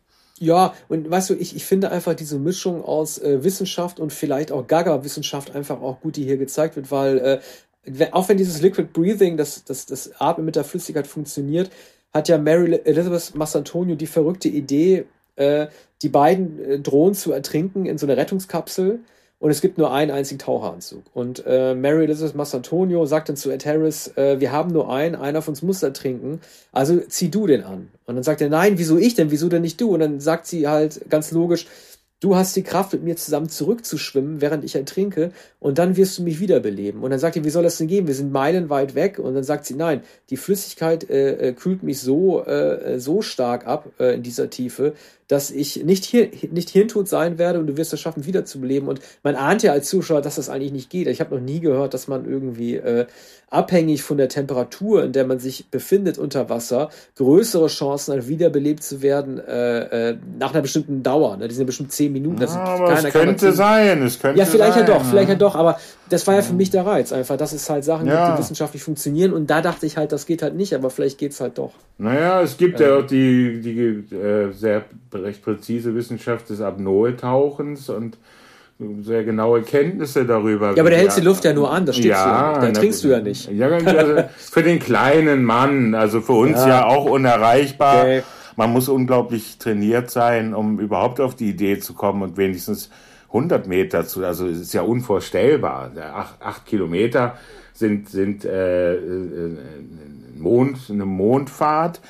[0.41, 4.53] Ja, und weißt du, ich, ich finde einfach diese Mischung aus äh, Wissenschaft und vielleicht
[4.53, 7.41] auch Gaga-Wissenschaft einfach auch gut, die hier gezeigt wird, weil äh,
[8.13, 11.71] auch wenn dieses Liquid Breathing, das, das, das Atmen mit der Flüssigkeit funktioniert,
[12.13, 15.69] hat ja Mary Elizabeth Massantonio die verrückte Idee, äh,
[16.03, 19.01] die beiden äh, Drohnen zu ertrinken in so einer Rettungskapsel
[19.41, 21.03] und es gibt nur einen einzigen Taucheranzug.
[21.15, 25.15] Und äh, Mary Elizabeth Massantonio sagt dann zu Ed Harris, äh, wir haben nur einen,
[25.15, 26.41] einer von uns muss ertrinken,
[26.73, 27.89] also zieh du den an.
[28.07, 29.95] Und dann sagt er, nein, wieso ich denn, wieso denn nicht du?
[29.95, 31.67] Und dann sagt sie halt ganz logisch,
[32.21, 36.23] du hast die Kraft, mit mir zusammen zurückzuschwimmen, während ich ertrinke, und dann wirst du
[36.23, 37.03] mich wiederbeleben.
[37.03, 38.07] Und dann sagt er, wie soll das denn gehen?
[38.07, 39.19] Wir sind meilenweit weg.
[39.19, 43.67] Und dann sagt sie, nein, die Flüssigkeit äh, äh kühlt mich so, äh, so stark
[43.67, 44.95] ab äh, in dieser Tiefe,
[45.29, 48.89] dass ich nicht, hier, nicht hirntot sein werde und du wirst es schaffen, wiederzubeleben.
[48.89, 51.07] Und man ahnt ja als Zuschauer, dass das eigentlich nicht geht.
[51.07, 53.07] Ich habe noch nie gehört, dass man irgendwie äh,
[53.51, 58.83] abhängig von der Temperatur, in der man sich befindet unter Wasser, größere Chancen hat, wiederbelebt
[58.83, 61.37] zu werden äh, äh, nach einer bestimmten Dauer.
[61.37, 61.49] Ne?
[61.49, 62.37] Die sind ja bestimmt zehn Minuten.
[62.37, 64.03] Das aber es könnte sein.
[64.03, 64.87] Es könnte ja, vielleicht sein.
[64.87, 65.55] ja doch, vielleicht ja doch.
[65.55, 65.79] Aber
[66.09, 68.27] das war ja für mich der Reiz einfach, dass es halt Sachen ja.
[68.27, 69.33] gibt, die wissenschaftlich funktionieren.
[69.33, 71.73] Und da dachte ich halt, das geht halt nicht, aber vielleicht geht es halt doch.
[71.99, 78.17] Naja, es gibt ja auch die, die äh, sehr recht präzise Wissenschaft des Apnoe-Tauchens und
[79.01, 80.75] sehr genaue Kenntnisse darüber.
[80.75, 82.61] Ja, aber der hältst die Luft ja nur an, das steht ja, ja.
[82.61, 83.51] Da trinkst du ja nicht.
[83.51, 88.03] Ja, also für den kleinen Mann, also für uns ja, ja auch unerreichbar.
[88.03, 88.23] Okay.
[88.59, 92.91] Man muss unglaublich trainiert sein, um überhaupt auf die Idee zu kommen und wenigstens
[93.29, 95.93] 100 Meter zu, also es ist ja unvorstellbar.
[95.97, 97.39] Acht, acht Kilometer
[97.73, 99.57] sind, sind äh, äh,
[100.37, 102.01] Mond, eine Mondfahrt.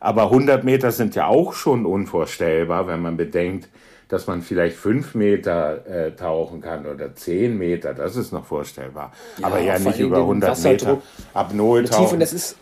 [0.00, 3.68] Aber 100 Meter sind ja auch schon unvorstellbar, wenn man bedenkt,
[4.08, 9.12] dass man vielleicht fünf Meter äh, tauchen kann oder zehn Meter, das ist noch vorstellbar.
[9.38, 11.02] Ja, Aber ja nicht über 100 Meter
[11.34, 12.18] ab Null tauchen.
[12.18, 12.56] Das ist,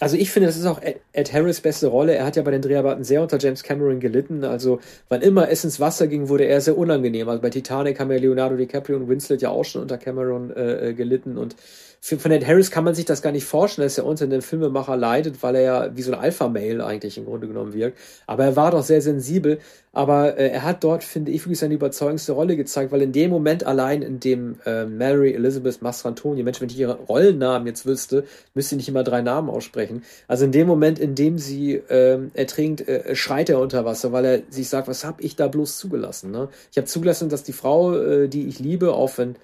[0.00, 0.80] also ich finde, das ist auch
[1.12, 2.14] Ed Harris beste Rolle.
[2.14, 4.44] Er hat ja bei den Dreharbeiten sehr unter James Cameron gelitten.
[4.44, 7.28] Also wann immer es ins Wasser ging, wurde er sehr unangenehm.
[7.28, 10.88] Also bei Titanic haben ja Leonardo DiCaprio und Winslet ja auch schon unter Cameron äh,
[10.88, 11.56] äh gelitten und
[12.00, 14.96] von Ed Harris kann man sich das gar nicht vorstellen, dass er unter den Filmemacher
[14.96, 17.98] leidet, weil er ja wie so ein Alpha-Mail eigentlich im Grunde genommen wirkt.
[18.26, 19.58] Aber er war doch sehr sensibel.
[19.92, 23.30] Aber äh, er hat dort, finde ich, wirklich seine überzeugendste Rolle gezeigt, weil in dem
[23.30, 28.24] Moment allein, in dem äh, Mary Elizabeth Mastrantoni, Mensch, wenn ich ihre Rollennamen jetzt wüsste,
[28.52, 30.02] müsste ich nicht immer drei Namen aussprechen.
[30.28, 34.24] Also in dem Moment, in dem sie äh, ertrinkt, äh, schreit er unter Wasser, weil
[34.26, 36.30] er sich sagt, was habe ich da bloß zugelassen?
[36.30, 36.50] Ne?
[36.70, 39.36] Ich habe zugelassen, dass die Frau, äh, die ich liebe, auch wenn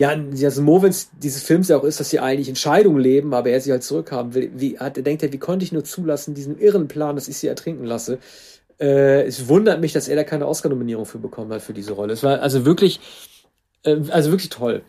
[0.00, 3.60] ja, das Movens dieses Films ja auch ist, dass sie eigentlich Entscheidungen leben, aber er
[3.60, 4.50] sie halt zurückhaben will.
[4.56, 7.36] Wie hat, er denkt er, wie konnte ich nur zulassen, diesen irren Plan, dass ich
[7.36, 8.18] sie ertrinken lasse?
[8.80, 12.12] Äh, es wundert mich, dass er da keine Oscar-Nominierung für bekommen hat für diese Rolle.
[12.12, 13.00] Es war also wirklich,
[13.84, 14.82] äh, also wirklich toll.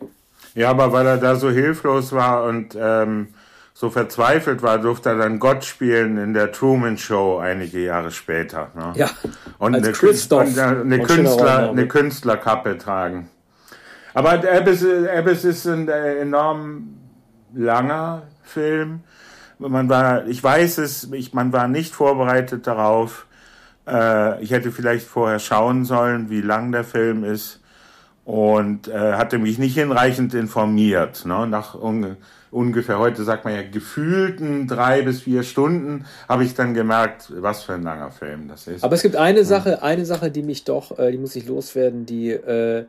[0.56, 3.28] Ja, aber weil er da so hilflos war und ähm,
[3.74, 8.70] so verzweifelt war, durfte er dann Gott spielen in der Truman Show einige Jahre später.
[8.74, 8.92] Ne?
[8.96, 9.10] Ja.
[9.58, 13.28] Und eine, und eine, Künstler, eine Künstlerkappe tragen.
[14.16, 16.96] Aber Abyss, Abyss ist ein äh, enorm
[17.54, 19.00] langer Film.
[19.58, 23.26] Man war, ich weiß es, ich, man war nicht vorbereitet darauf.
[23.86, 27.60] Äh, ich hätte vielleicht vorher schauen sollen, wie lang der Film ist
[28.24, 31.26] und äh, hatte mich nicht hinreichend informiert.
[31.26, 31.46] Ne?
[31.46, 32.16] Nach un
[32.50, 37.64] ungefähr, heute sagt man ja gefühlten drei bis vier Stunden, habe ich dann gemerkt, was
[37.64, 38.82] für ein langer Film das ist.
[38.82, 42.06] Aber es gibt eine Sache, eine Sache, die mich doch, äh, die muss ich loswerden,
[42.06, 42.86] die äh,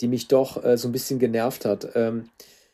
[0.00, 1.88] die mich doch äh, so ein bisschen genervt hat.
[1.94, 2.30] Ähm,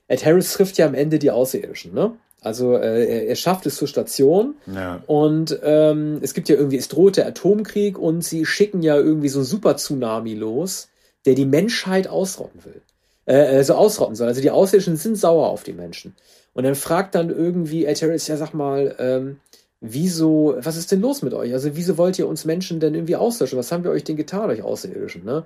[0.08, 2.12] Ed Harris trifft ja am Ende die Außerirdischen, ne?
[2.40, 5.02] Also äh, er, er, schafft es zur Station ja.
[5.06, 9.30] und ähm, es gibt ja irgendwie, es droht der Atomkrieg und sie schicken ja irgendwie
[9.30, 10.88] so einen Super-Tsunami los,
[11.24, 12.82] der die Menschheit ausrotten will.
[13.24, 14.28] Äh, also ausrotten soll.
[14.28, 16.14] Also die Außerirdischen sind sauer auf die Menschen.
[16.52, 19.40] Und dann fragt dann irgendwie Ed Harris, ja sag mal, ähm,
[19.80, 21.52] wieso, was ist denn los mit euch?
[21.52, 23.58] Also wieso wollt ihr uns Menschen denn irgendwie auslöschen?
[23.58, 25.24] Was haben wir euch denn getan, euch Außerirdischen?
[25.24, 25.44] Ne?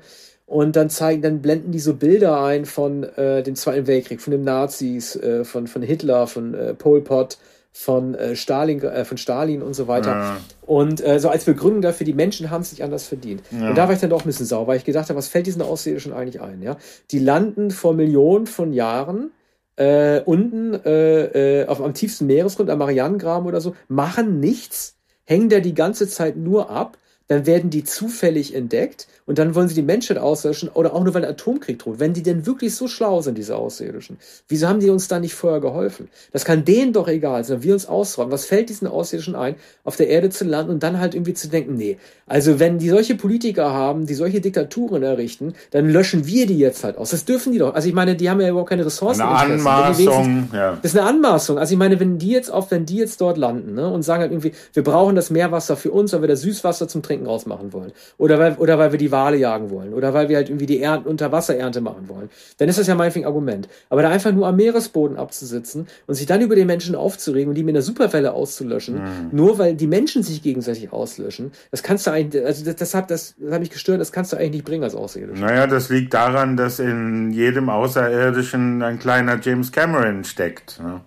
[0.48, 4.30] Und dann zeigen, dann blenden die so Bilder ein von äh, dem Zweiten Weltkrieg, von
[4.30, 7.36] den Nazis, äh, von, von Hitler, von äh, Pol Pot,
[7.70, 10.10] von äh, Stalin, äh, von Stalin und so weiter.
[10.10, 10.40] Ja.
[10.62, 13.42] Und äh, so als Begründung dafür, die Menschen haben es nicht anders verdient.
[13.50, 13.68] Ja.
[13.68, 15.46] Und da war ich dann doch ein bisschen sauer, weil ich gedacht habe, was fällt
[15.46, 16.62] diesen Außerirdischen eigentlich ein?
[16.62, 16.78] Ja?
[17.10, 19.32] Die landen vor Millionen von Jahren
[19.76, 25.50] äh, unten äh, äh, auf, am tiefsten Meeresgrund, am Marianengraben oder so, machen nichts, hängen
[25.50, 26.96] da die ganze Zeit nur ab
[27.28, 31.14] dann werden die zufällig entdeckt und dann wollen sie die Menschheit auslöschen oder auch nur,
[31.14, 32.00] weil der Atomkrieg droht.
[32.00, 34.16] Wenn die denn wirklich so schlau sind, diese Außerirdischen,
[34.48, 36.08] wieso haben die uns da nicht vorher geholfen?
[36.32, 38.32] Das kann denen doch egal sein, wir uns ausräumen.
[38.32, 41.48] Was fällt diesen Außerirdischen ein, auf der Erde zu landen und dann halt irgendwie zu
[41.48, 46.46] denken, nee, also wenn die solche Politiker haben, die solche Diktaturen errichten, dann löschen wir
[46.46, 47.10] die jetzt halt aus.
[47.10, 47.74] Das dürfen die doch.
[47.74, 49.22] Also ich meine, die haben ja überhaupt keine Ressourcen.
[49.22, 50.78] Eine Anmaßung, ja.
[50.82, 51.58] Das ist eine Anmaßung.
[51.58, 54.22] Also ich meine, wenn die jetzt auf, wenn die jetzt dort landen ne, und sagen
[54.22, 57.26] halt irgendwie, wir brauchen das Meerwasser für uns, weil wir das Süßwasser zum Trinken Trinken
[57.26, 57.92] rausmachen wollen.
[58.16, 59.92] Oder weil, oder weil wir die Wale jagen wollen.
[59.94, 62.30] Oder weil wir halt irgendwie die Ernten, Unterwasserernte machen wollen.
[62.58, 63.68] Dann ist das ja meinetwegen Argument.
[63.90, 67.54] Aber da einfach nur am Meeresboden abzusitzen und sich dann über die Menschen aufzuregen und
[67.56, 69.28] die mit einer Superwelle auszulöschen, mhm.
[69.32, 73.10] nur weil die Menschen sich gegenseitig auslöschen, das kannst du eigentlich, also das, das hat,
[73.10, 75.44] das, das hat mich gestört, das kannst du eigentlich nicht bringen als Außerirdischer.
[75.44, 80.80] Naja, das liegt daran, dass in jedem Außerirdischen ein kleiner James Cameron steckt.
[80.80, 81.00] Ne?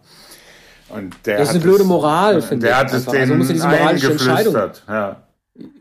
[0.90, 2.70] Und der das ist eine blöde Moral, finde ich.
[2.72, 4.84] Der hat es denen also eingeflüstert.
[4.88, 5.24] Ja.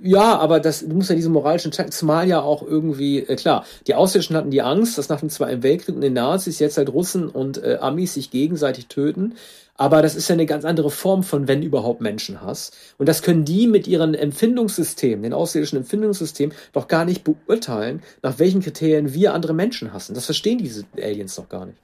[0.03, 3.95] Ja, aber das, du musst ja diese moralischen zumal ja auch irgendwie, äh, klar, die
[3.95, 7.29] Ausländischen hatten die Angst, dass nach dem Zweiten Weltkrieg und den Nazis jetzt halt Russen
[7.29, 9.35] und äh, Amis sich gegenseitig töten.
[9.77, 12.73] Aber das ist ja eine ganz andere Form von, wenn überhaupt, Menschenhass.
[12.99, 18.39] Und das können die mit ihren Empfindungssystemen, den ausländischen Empfindungssystemen, doch gar nicht beurteilen, nach
[18.39, 20.15] welchen Kriterien wir andere Menschen hassen.
[20.15, 21.79] Das verstehen diese Aliens doch gar nicht.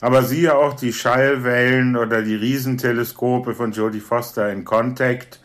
[0.00, 5.41] Aber siehe auch die Schallwellen oder die Riesenteleskope von Jodie Foster in Contact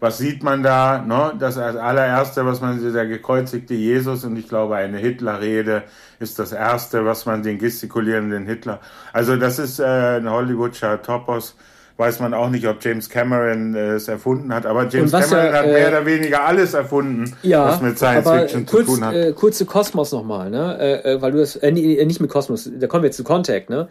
[0.00, 0.98] was sieht man da?
[0.98, 1.32] Ne?
[1.38, 5.84] Das allererste, was man sieht, der gekreuzigte Jesus und ich glaube, eine Hitlerrede
[6.18, 8.80] ist das erste, was man den gestikulierenden Hitler.
[9.12, 11.56] Also das ist äh, ein Hollywoodscher Topos.
[11.98, 15.52] Weiß man auch nicht, ob James Cameron äh, es erfunden hat, aber James Cameron er,
[15.54, 19.04] hat mehr äh, oder weniger alles erfunden, ja, was mit Science Fiction kurz, zu tun
[19.04, 19.14] hat.
[19.14, 20.76] Äh, kurz zu Kosmos nochmal, ne?
[20.78, 23.70] Äh, äh, weil du das, äh, nicht mit Kosmos, da kommen wir jetzt zu Contact,
[23.70, 23.88] ne?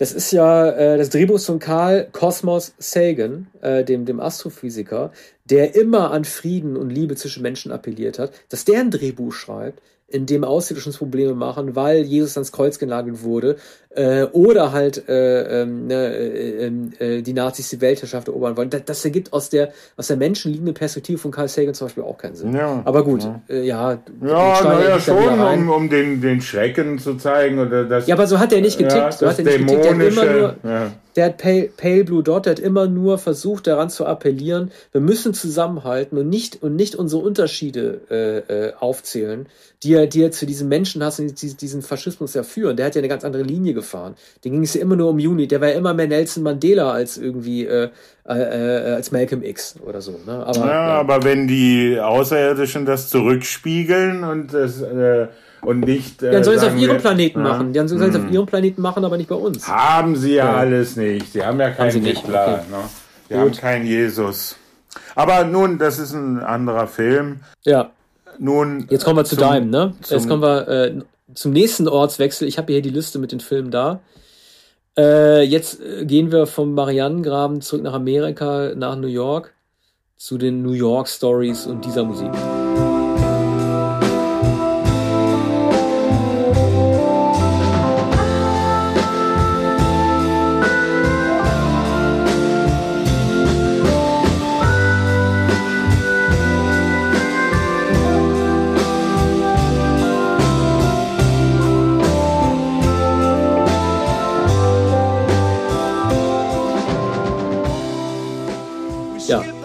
[0.00, 5.10] Das ist ja äh, das Drehbuch von Carl Cosmos Sagan, äh, dem, dem Astrophysiker,
[5.50, 9.82] der immer an Frieden und Liebe zwischen Menschen appelliert hat, dass der ein Drehbuch schreibt,
[10.06, 10.92] in dem Außerirdischen
[11.34, 13.56] machen, weil Jesus ans Kreuz genagelt wurde,
[13.90, 18.70] äh, oder halt äh, ähm, ne, äh, ähm, äh, die Nazis die Weltherrschaft erobern wollen.
[18.70, 22.16] Das, das ergibt aus der aus der menschenliebenden Perspektive von Carl Sagan zum Beispiel auch
[22.16, 22.54] keinen Sinn.
[22.54, 27.16] Ja, Aber gut, ja, äh, ja, ja naja, schon, um, um den, den Schrecken zu
[27.16, 28.06] zeigen oder das.
[28.06, 28.96] Ja, aber so hat er nicht getickt.
[28.96, 29.84] Ja, so hat er nicht getickt.
[29.84, 30.92] Der hat immer nur, ja.
[31.16, 35.00] der hat Pale, Pale Blue Dot, der hat immer nur versucht, daran zu appellieren, wir
[35.00, 39.46] müssen zusammenhalten und nicht und nicht unsere Unterschiede äh, äh, aufzählen,
[39.82, 42.76] die er, die er zu diesem Menschenhass und diesen Faschismus ja führen.
[42.76, 44.14] Der hat ja eine ganz andere Linie gefahren.
[44.44, 45.46] Den ging es ja immer nur um Juni.
[45.48, 47.88] Der war ja immer mehr Nelson Mandela als irgendwie äh,
[48.28, 50.12] äh, äh, als Malcolm X oder so.
[50.24, 50.44] Ne?
[50.46, 55.26] Aber, ja, ja, aber wenn die Außerirdischen das zurückspiegeln und das äh,
[55.62, 56.22] und nicht.
[56.22, 57.72] Äh, dann sollen sie es auf ihrem Planeten ja, machen.
[57.72, 58.32] Dann sollen sie es auf hm.
[58.32, 59.66] ihrem Planeten machen, aber nicht bei uns.
[59.66, 60.56] Haben sie ja, ja.
[60.56, 61.32] alles nicht.
[61.32, 62.62] Sie haben ja keinen Hitler.
[62.62, 62.70] Okay.
[62.70, 62.78] Ne?
[63.28, 63.42] Sie Gut.
[63.42, 64.56] haben keinen Jesus.
[65.14, 67.40] Aber nun, das ist ein anderer Film.
[67.64, 67.90] Ja.
[68.38, 68.86] Nun.
[68.88, 69.94] Jetzt kommen wir zu zum, deinem, ne?
[70.08, 70.94] Jetzt kommen wir äh,
[71.34, 72.46] zum nächsten Ortswechsel.
[72.48, 74.00] Ich habe hier die Liste mit den Filmen da.
[74.96, 79.54] Äh, jetzt äh, gehen wir vom Marianengraben zurück nach Amerika, nach New York,
[80.16, 82.30] zu den New York Stories und dieser Musik.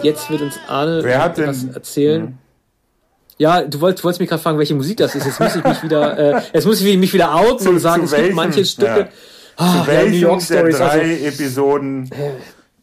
[0.06, 2.22] Jetzt wird uns Arne Wer hat was erzählen.
[2.22, 2.38] Hm.
[3.38, 5.26] Ja, du wolltest, wolltest mich gerade fragen, welche Musik das ist.
[5.26, 8.04] Jetzt muss ich mich wieder, äh, jetzt muss ich mich wieder outen zu, und sagen,
[8.04, 9.00] es welchen, gibt manche Stücke.
[9.00, 9.08] Ja.
[9.58, 12.10] Oh, zu welchen New York Stories, der drei also, Episoden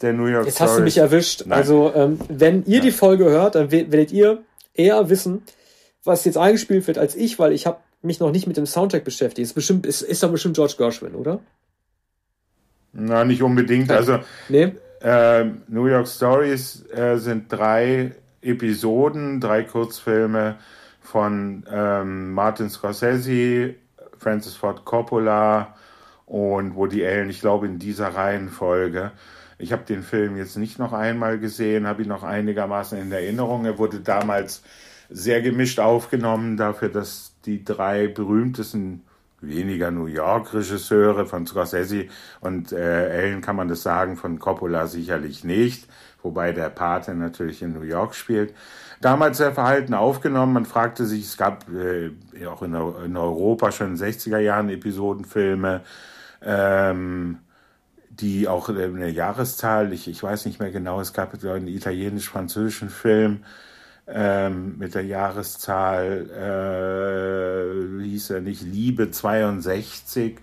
[0.02, 0.72] der New York Jetzt Stories.
[0.72, 1.44] hast du mich erwischt.
[1.46, 1.58] Nein.
[1.58, 2.84] Also, ähm, wenn ihr ja.
[2.84, 4.44] die Folge hört, dann werdet ihr
[4.74, 5.44] eher wissen,
[6.04, 9.06] was jetzt eingespielt wird, als ich, weil ich habe mich noch nicht mit dem Soundtrack
[9.06, 9.46] beschäftigt.
[9.46, 11.40] Ist bestimmt, ist, ist doch bestimmt George Gershwin, oder?
[12.92, 13.90] Na, nicht unbedingt.
[13.92, 14.20] Also,
[14.50, 14.74] nee.
[15.04, 20.56] Äh, New York Stories äh, sind drei Episoden, drei Kurzfilme
[21.02, 23.76] von ähm, Martin Scorsese,
[24.18, 25.76] Francis Ford Coppola
[26.26, 29.12] und Woody Allen, ich glaube in dieser Reihenfolge.
[29.58, 33.66] Ich habe den Film jetzt nicht noch einmal gesehen, habe ihn noch einigermaßen in Erinnerung.
[33.66, 34.64] Er wurde damals
[35.10, 39.04] sehr gemischt aufgenommen, dafür, dass die drei berühmtesten
[39.48, 42.08] weniger New York-Regisseure, von Scorsese
[42.40, 45.88] und äh, Allen kann man das sagen, von Coppola sicherlich nicht,
[46.22, 48.54] wobei der Pate natürlich in New York spielt.
[49.02, 52.12] Damals sehr verhalten aufgenommen, man fragte sich, es gab äh,
[52.48, 55.82] auch in, in, Europa schon in den 60er Jahren Episodenfilme,
[56.42, 57.40] ähm,
[58.10, 63.44] die auch eine Jahreszahl, ich, ich weiß nicht mehr genau, es gab einen italienisch-französischen Film,
[64.08, 66.28] ähm, mit der Jahreszahl,
[68.00, 70.40] äh, hieß er nicht, Liebe 62.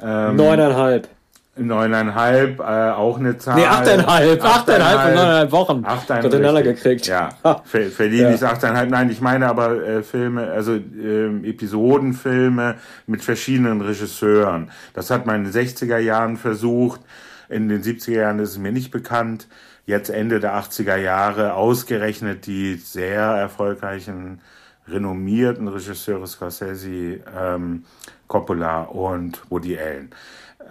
[0.00, 1.08] Ähm, Neuneinhalb.
[1.56, 3.56] Neuneinhalb, äh, auch eine Zahl.
[3.56, 5.84] Nee, achteinhalb, achteinhalb und neuneinhalb Wochen.
[5.84, 6.24] Achteinhalb.
[6.24, 7.06] Miteinander gekriegt.
[7.06, 7.28] Ja,
[7.64, 8.30] Ver verliehen ja.
[8.30, 8.90] ist achteinhalb.
[8.90, 12.74] Nein, ich meine aber äh, Filme, also äh, Episodenfilme
[13.06, 14.70] mit verschiedenen Regisseuren.
[14.94, 17.00] Das hat man in den 60er Jahren versucht.
[17.48, 19.46] In den 70er Jahren ist es mir nicht bekannt
[19.86, 24.40] jetzt Ende der 80er Jahre ausgerechnet die sehr erfolgreichen,
[24.88, 27.84] renommierten Regisseure Scorsese, ähm,
[28.28, 30.10] Coppola und Woody Allen.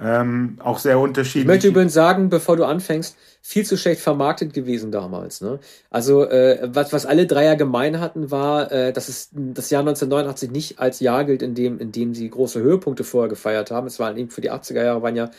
[0.01, 1.43] Ähm, auch sehr unterschiedlich.
[1.43, 5.41] Ich möchte übrigens sagen, bevor du anfängst, viel zu schlecht vermarktet gewesen damals.
[5.41, 5.59] Ne?
[5.91, 9.82] Also äh, was, was alle drei ja gemein hatten, war, äh, dass es das Jahr
[9.82, 13.86] 1989 nicht als Jahr gilt, in dem, in dem sie große Höhepunkte vorher gefeiert haben.
[13.86, 15.30] Es waren eben für die 80er Jahre waren ja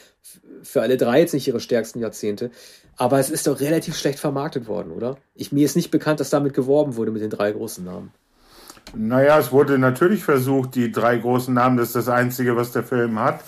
[0.62, 2.50] für alle drei jetzt nicht ihre stärksten Jahrzehnte.
[2.96, 5.16] Aber es ist doch relativ schlecht vermarktet worden, oder?
[5.34, 8.12] Ich, mir ist nicht bekannt, dass damit geworben wurde mit den drei großen Namen.
[8.94, 12.84] Naja, es wurde natürlich versucht, die drei großen Namen, das ist das Einzige, was der
[12.84, 13.40] Film hat,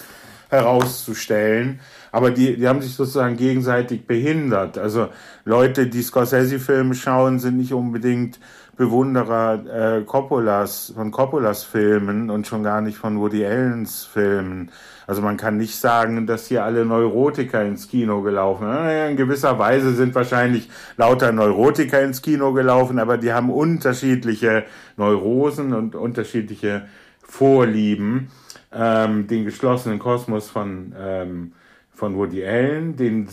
[0.49, 1.81] herauszustellen.
[2.11, 4.79] Aber die, die haben sich sozusagen gegenseitig behindert.
[4.79, 5.09] Also
[5.45, 8.41] Leute, die Scorsese-Filme schauen, sind nicht unbedingt
[8.77, 14.71] Bewunderer äh, Coppolas, von Coppolas Filmen und schon gar nicht von Woody Allens Filmen.
[15.07, 18.67] Also man kann nicht sagen, dass hier alle Neurotiker ins Kino gelaufen.
[19.09, 24.65] In gewisser Weise sind wahrscheinlich lauter Neurotiker ins Kino gelaufen, aber die haben unterschiedliche
[24.97, 26.87] Neurosen und unterschiedliche
[27.23, 28.29] Vorlieben.
[28.73, 31.53] Ähm, den geschlossenen Kosmos von, ähm,
[31.95, 33.27] von Woody Allen, den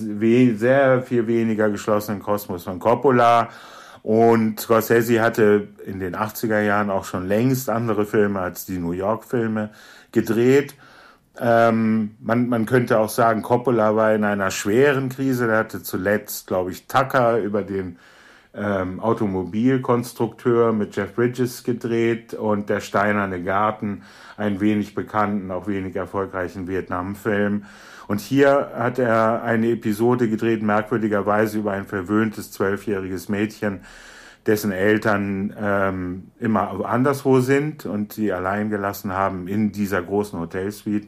[0.58, 3.50] sehr viel weniger geschlossenen Kosmos von Coppola.
[4.04, 8.92] Und Scorsese hatte in den 80er Jahren auch schon längst andere Filme als die New
[8.92, 9.72] York-Filme
[10.12, 10.76] gedreht.
[11.40, 15.48] Ähm, man, man könnte auch sagen, Coppola war in einer schweren Krise.
[15.48, 17.98] Der hatte zuletzt, glaube ich, Tucker über den
[18.54, 24.04] ähm, Automobilkonstrukteur mit Jeff Bridges gedreht und Der Steinerne Garten,
[24.38, 27.66] einen wenig bekannten, auch wenig erfolgreichen Vietnam-Film.
[28.08, 33.82] Und hier hat er eine Episode gedreht, merkwürdigerweise über ein verwöhntes zwölfjähriges Mädchen,
[34.46, 41.08] dessen Eltern ähm, immer anderswo sind und sie allein gelassen haben in dieser großen Hotelsuite,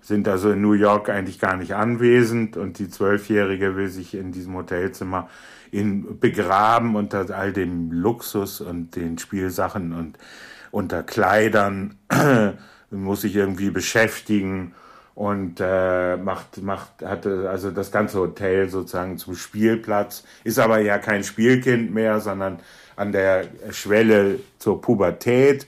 [0.00, 4.32] sind also in New York eigentlich gar nicht anwesend und die Zwölfjährige will sich in
[4.32, 5.28] diesem Hotelzimmer
[5.70, 10.18] in, begraben unter all dem Luxus und den Spielsachen und
[10.72, 11.96] unter Kleidern,
[12.90, 14.74] muss sich irgendwie beschäftigen
[15.14, 20.24] und äh, macht macht hatte also das ganze Hotel sozusagen zum Spielplatz.
[20.44, 22.60] Ist aber ja kein Spielkind mehr sondern
[22.96, 25.66] an der Schwelle zur Pubertät.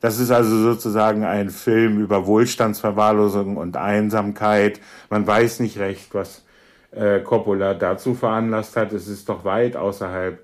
[0.00, 4.80] Das ist also sozusagen ein Film über Wohlstandsverwahrlosung und Einsamkeit.
[5.10, 6.42] Man weiß nicht recht was
[6.90, 8.92] äh, Coppola dazu veranlasst hat.
[8.92, 10.40] Es ist doch weit außerhalb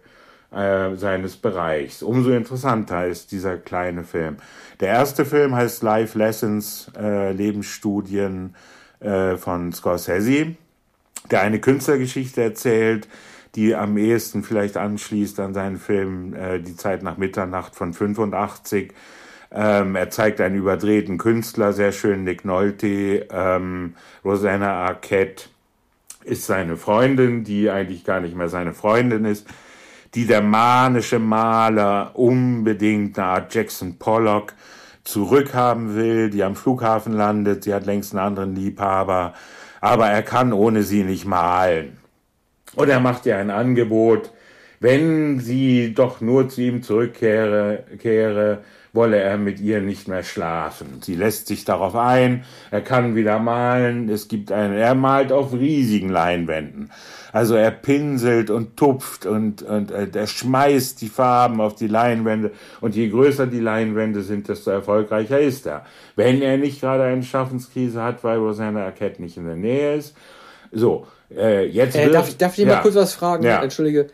[0.52, 2.02] äh, seines Bereichs.
[2.02, 4.36] Umso interessanter ist dieser kleine Film.
[4.80, 8.54] Der erste Film heißt Life Lessons, äh, Lebensstudien
[9.00, 10.56] äh, von Scorsese,
[11.30, 13.08] der eine Künstlergeschichte erzählt,
[13.54, 18.92] die am ehesten vielleicht anschließt an seinen Film äh, Die Zeit nach Mitternacht von 85.
[19.50, 23.94] Ähm, er zeigt einen überdrehten Künstler, sehr schön Nick Nolte, ähm,
[24.24, 25.44] Rosanna Arquette
[26.24, 29.46] ist seine Freundin, die eigentlich gar nicht mehr seine Freundin ist,
[30.18, 34.52] die der manische Maler unbedingt eine Art Jackson Pollock
[35.04, 39.34] zurückhaben will, die am Flughafen landet, sie hat längst einen anderen Liebhaber,
[39.80, 41.98] aber er kann ohne sie nicht malen.
[42.74, 44.32] Und er macht ihr ein Angebot,
[44.80, 51.00] wenn sie doch nur zu ihm zurückkehre, kehre, wolle er mit ihr nicht mehr schlafen.
[51.00, 52.42] Sie lässt sich darauf ein,
[52.72, 56.90] er kann wieder malen, es gibt einen, er malt auf riesigen Leinwänden.
[57.32, 62.52] Also er pinselt und tupft und, und äh, er schmeißt die Farben auf die Leinwände
[62.80, 65.84] und je größer die Leinwände sind, desto erfolgreicher ist er.
[66.16, 70.14] Wenn er nicht gerade eine Schaffenskrise hat, weil Rosanna Arquette nicht in der Nähe ist.
[70.72, 71.96] So, äh, jetzt.
[71.96, 72.76] Äh, darf, darf ich dir ja.
[72.76, 73.44] mal kurz was fragen?
[73.44, 73.62] Ja.
[73.62, 74.08] Entschuldige.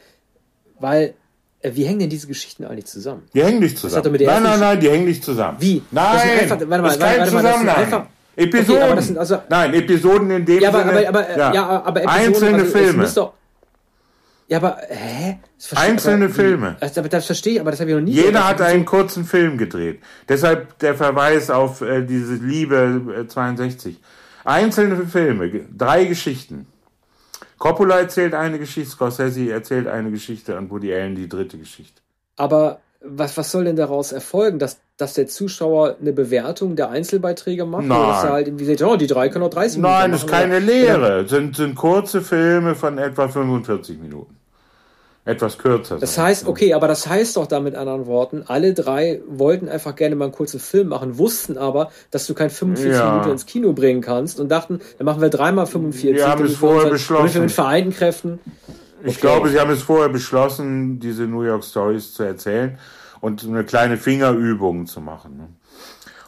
[0.79, 1.15] Weil
[1.61, 3.23] äh, wie hängen denn diese Geschichten eigentlich zusammen?
[3.33, 4.13] Die hängen nicht zusammen.
[4.13, 5.57] Nein, nein, nein, die hängen nicht zusammen.
[5.61, 5.83] Wie?
[5.91, 8.07] Nein, einfach, warte mal, das ist kein warte, Zusammenhang.
[8.37, 8.93] Episoden.
[8.93, 11.09] Okay, sind also, Nein, Episoden in dem ja, aber, Sinne.
[11.09, 11.55] Aber, aber, ja.
[11.55, 13.13] ja, aber Episoden, Einzelne also, Filme.
[13.15, 13.33] Doch,
[14.47, 15.39] ja, aber hä?
[15.75, 16.77] Einzelne aber, Filme.
[16.81, 18.13] Das, das verstehe ich, aber das habe ich noch nie.
[18.13, 20.03] Jeder hat einen kurzen Film gedreht.
[20.29, 23.97] Deshalb der Verweis auf äh, diese Liebe äh, 62.
[24.45, 26.67] Einzelne Filme, drei Geschichten.
[27.59, 32.03] Coppola erzählt eine Geschichte, Scorsese erzählt eine Geschichte und Woody Allen die dritte Geschichte.
[32.37, 37.65] Aber was, was soll denn daraus erfolgen, dass, dass der Zuschauer eine Bewertung der Einzelbeiträge
[37.65, 37.85] macht?
[37.85, 37.99] Nein.
[37.99, 40.25] Oder dass er halt irgendwie sagt, oh, die drei können auch 30 Minuten Nein, das
[40.25, 41.21] ist keine Lehre.
[41.23, 44.37] Es sind, sind kurze Filme von etwa 45 Minuten.
[45.27, 45.99] Etwas kürzer.
[45.99, 49.97] Das heißt, okay, aber das heißt doch da mit anderen Worten, alle drei wollten einfach
[49.97, 53.11] gerne mal einen kurzen Film machen, wussten aber, dass du kein 45 ja.
[53.11, 56.15] Minuten ins Kino bringen kannst und dachten, dann machen wir dreimal 45.
[56.15, 57.41] Wir haben es vorher beschlossen.
[57.41, 58.39] Mit vereinten Kräften
[59.05, 62.79] ich glaube, sie haben es vorher beschlossen, diese New York Stories zu erzählen
[63.21, 65.37] und eine kleine Fingerübung zu machen.
[65.37, 65.49] Ne?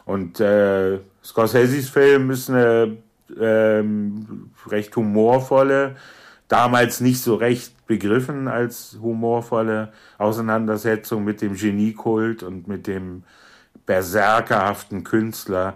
[0.05, 2.97] Und äh, Scorseses Film ist eine
[3.39, 5.95] ähm, recht humorvolle,
[6.47, 13.23] damals nicht so recht begriffen als humorvolle Auseinandersetzung mit dem Geniekult und mit dem
[13.85, 15.75] berserkerhaften Künstler,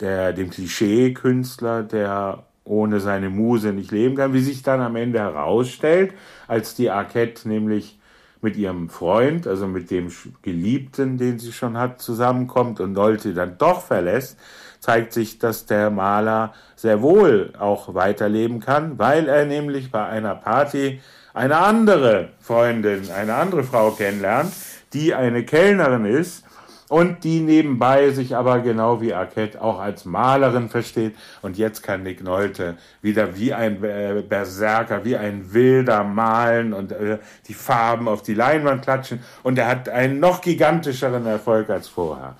[0.00, 5.18] der dem Klischee-Künstler, der ohne seine Muse nicht leben kann, wie sich dann am Ende
[5.18, 6.14] herausstellt,
[6.46, 7.98] als die Arquette nämlich
[8.40, 10.10] mit ihrem Freund, also mit dem
[10.42, 14.38] Geliebten, den sie schon hat, zusammenkommt und Nolte dann doch verlässt,
[14.78, 20.34] zeigt sich, dass der Maler sehr wohl auch weiterleben kann, weil er nämlich bei einer
[20.34, 21.00] Party
[21.34, 24.52] eine andere Freundin, eine andere Frau kennenlernt,
[24.94, 26.44] die eine Kellnerin ist
[26.90, 31.14] und die nebenbei sich aber genau wie Arquette auch als Malerin versteht.
[31.40, 36.90] Und jetzt kann Nick Nolte wieder wie ein äh, Berserker, wie ein Wilder malen und
[36.90, 39.20] äh, die Farben auf die Leinwand klatschen.
[39.44, 42.34] Und er hat einen noch gigantischeren Erfolg als vorher.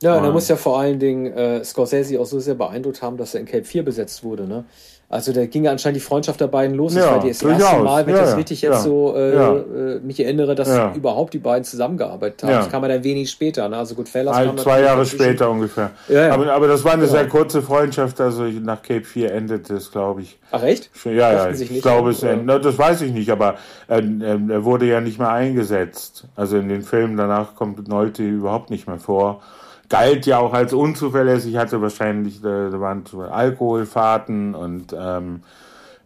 [0.00, 3.18] Ja, und er muss ja vor allen Dingen äh, Scorsese auch so sehr beeindruckt haben,
[3.18, 4.64] dass er in Cape 4 besetzt wurde, ne?
[5.12, 6.94] Also da ging ja anscheinend die Freundschaft der beiden los.
[6.94, 10.00] Ja, das war das erste Mal, wenn ja, ich das richtig jetzt so äh, äh,
[10.00, 12.52] mich erinnere, dass überhaupt die beiden zusammengearbeitet haben.
[12.52, 13.68] Das kam ja dann wenig später.
[13.68, 13.76] Ne?
[13.76, 15.90] Also gut, Fellas Ein, Zwei Jahre später ungefähr.
[16.30, 18.22] Aber, aber das war eine sehr kurze Freundschaft.
[18.22, 20.38] Also nach Cape 4 endete es, glaube ich.
[20.50, 20.88] Ach echt?
[21.04, 21.50] Ja, ja.
[21.50, 22.22] Ich glaube es.
[22.22, 23.56] Endet, das weiß ich nicht, aber
[23.88, 26.24] äh, er wurde ja nicht mehr eingesetzt.
[26.36, 29.42] Also in den Filmen danach kommt Nolte überhaupt nicht mehr vor
[29.92, 35.42] galt ja auch als unzuverlässig, hatte wahrscheinlich, da waren Alkoholfahrten und ähm,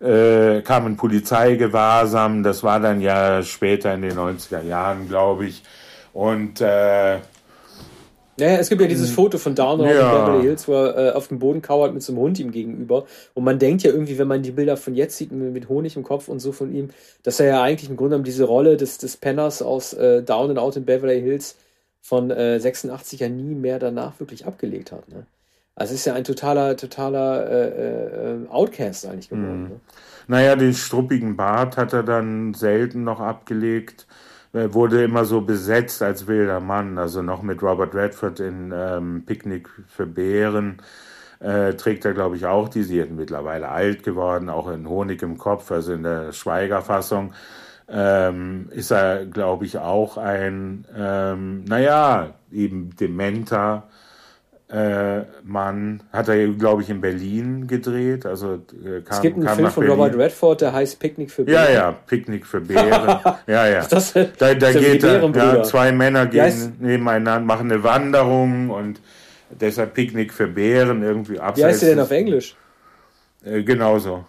[0.00, 5.62] äh, kam ein Polizeigewahrsam, das war dann ja später in den 90er Jahren, glaube ich.
[6.12, 7.18] Und äh,
[8.38, 10.00] naja, es gibt ja dieses Foto von Downer ja.
[10.00, 12.50] in Beverly Hills, wo er äh, auf dem Boden kauert mit so einem Hund ihm
[12.50, 13.06] gegenüber.
[13.34, 16.02] Und man denkt ja irgendwie, wenn man die Bilder von jetzt sieht, mit Honig im
[16.02, 16.90] Kopf und so von ihm,
[17.22, 20.50] dass er ja eigentlich im Grunde genommen diese Rolle des, des Penners aus äh, Down
[20.50, 21.54] and Out in Beverly Hills
[22.06, 25.08] von äh, 86 ja nie mehr danach wirklich abgelegt hat.
[25.08, 25.26] Ne?
[25.74, 29.62] Also ist ja ein totaler, totaler äh, äh, Outcast eigentlich geworden.
[29.64, 29.68] Mhm.
[29.68, 29.80] Ne?
[30.28, 34.06] Naja, den struppigen Bart hat er dann selten noch abgelegt
[34.52, 39.68] wurde immer so besetzt als wilder Mann, also noch mit Robert Redford in ähm, Picknick
[39.86, 40.78] für Bären.
[41.40, 42.82] Äh, trägt er, glaube ich, auch die.
[42.82, 47.34] Sie ist mittlerweile alt geworden, auch in Honig im Kopf, also in der Schweigerfassung.
[47.88, 53.84] Ähm, ist er, glaube ich, auch ein, ähm, naja, eben dementer
[54.68, 58.26] äh, Mann hat er, glaube ich, in Berlin gedreht.
[58.26, 60.00] Also äh, kam, es gibt einen Film von Berlin.
[60.00, 61.64] Robert Redford, der heißt Picknick für Bären.
[61.64, 63.20] Ja, ja, Picknick für Bären.
[63.46, 63.86] ja, ja.
[63.88, 69.00] Das, da da geht er, ja, zwei Männer gehen nebeneinander, machen eine Wanderung und
[69.50, 71.58] deshalb Picknick für Bären irgendwie abseits.
[71.58, 72.56] Wie heißt der denn auf Englisch?
[73.44, 74.24] Äh, genauso.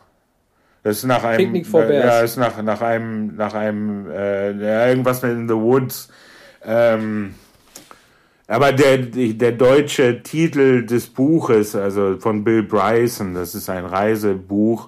[0.88, 2.06] Das ist nach einem, Picnic for Bears.
[2.06, 6.08] ja, ist nach, nach einem, nach einem, äh, ja, irgendwas mit in the Woods.
[6.64, 7.36] Ähm,
[8.48, 14.88] aber der, der deutsche Titel des Buches, also von Bill Bryson, das ist ein Reisebuch,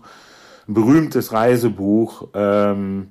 [0.69, 2.29] ein berühmtes Reisebuch.
[2.33, 3.09] Ähm,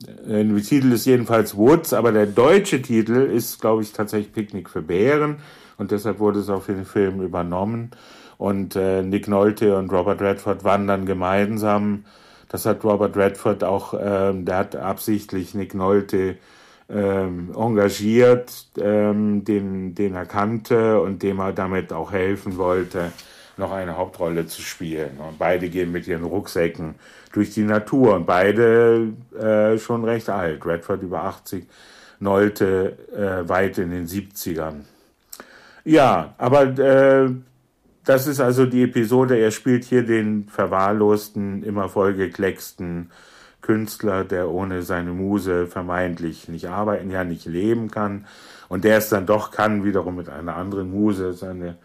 [0.00, 4.82] der Titel ist jedenfalls Woods, aber der deutsche Titel ist, glaube ich, tatsächlich Picknick für
[4.82, 5.36] Bären
[5.76, 7.92] und deshalb wurde es auch für den Film übernommen.
[8.38, 12.04] Und äh, Nick Nolte und Robert Redford wandern gemeinsam.
[12.54, 16.36] Das hat Robert Redford auch, äh, der hat absichtlich Nick Nolte
[16.88, 23.10] ähm, engagiert, ähm, den, den er kannte und dem er damit auch helfen wollte,
[23.56, 25.18] noch eine Hauptrolle zu spielen.
[25.18, 26.94] Und beide gehen mit ihren Rucksäcken
[27.32, 30.64] durch die Natur und beide äh, schon recht alt.
[30.64, 31.66] Redford über 80,
[32.20, 34.82] Nolte äh, weit in den 70ern.
[35.84, 37.30] Ja, aber äh,
[38.04, 39.38] das ist also die Episode.
[39.38, 43.10] Er spielt hier den verwahrlosten, immer vollgeklecksten
[43.62, 48.26] Künstler, der ohne seine Muse vermeintlich nicht arbeiten, ja nicht leben kann
[48.68, 51.76] und der es dann doch kann, wiederum mit einer anderen Muse, seine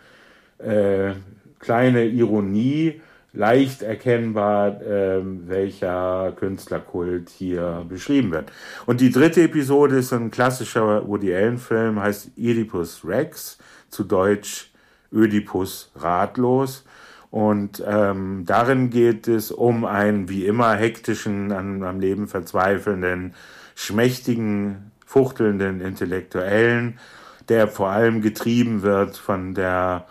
[0.58, 1.14] äh,
[1.60, 3.02] kleine Ironie,
[3.32, 8.52] leicht erkennbar, äh, welcher Künstlerkult hier beschrieben wird.
[8.86, 13.58] Und die dritte Episode ist ein klassischer Woody Allen-Film, heißt Oedipus Rex,
[13.90, 14.69] zu Deutsch
[15.14, 16.86] Oedipus ratlos.
[17.32, 23.36] Und ähm, darin geht es um einen wie immer hektischen, an, am Leben verzweifelnden,
[23.76, 27.00] schmächtigen, fuchtelnden Intellektuellen,
[27.48, 30.06] der vor allem getrieben wird von der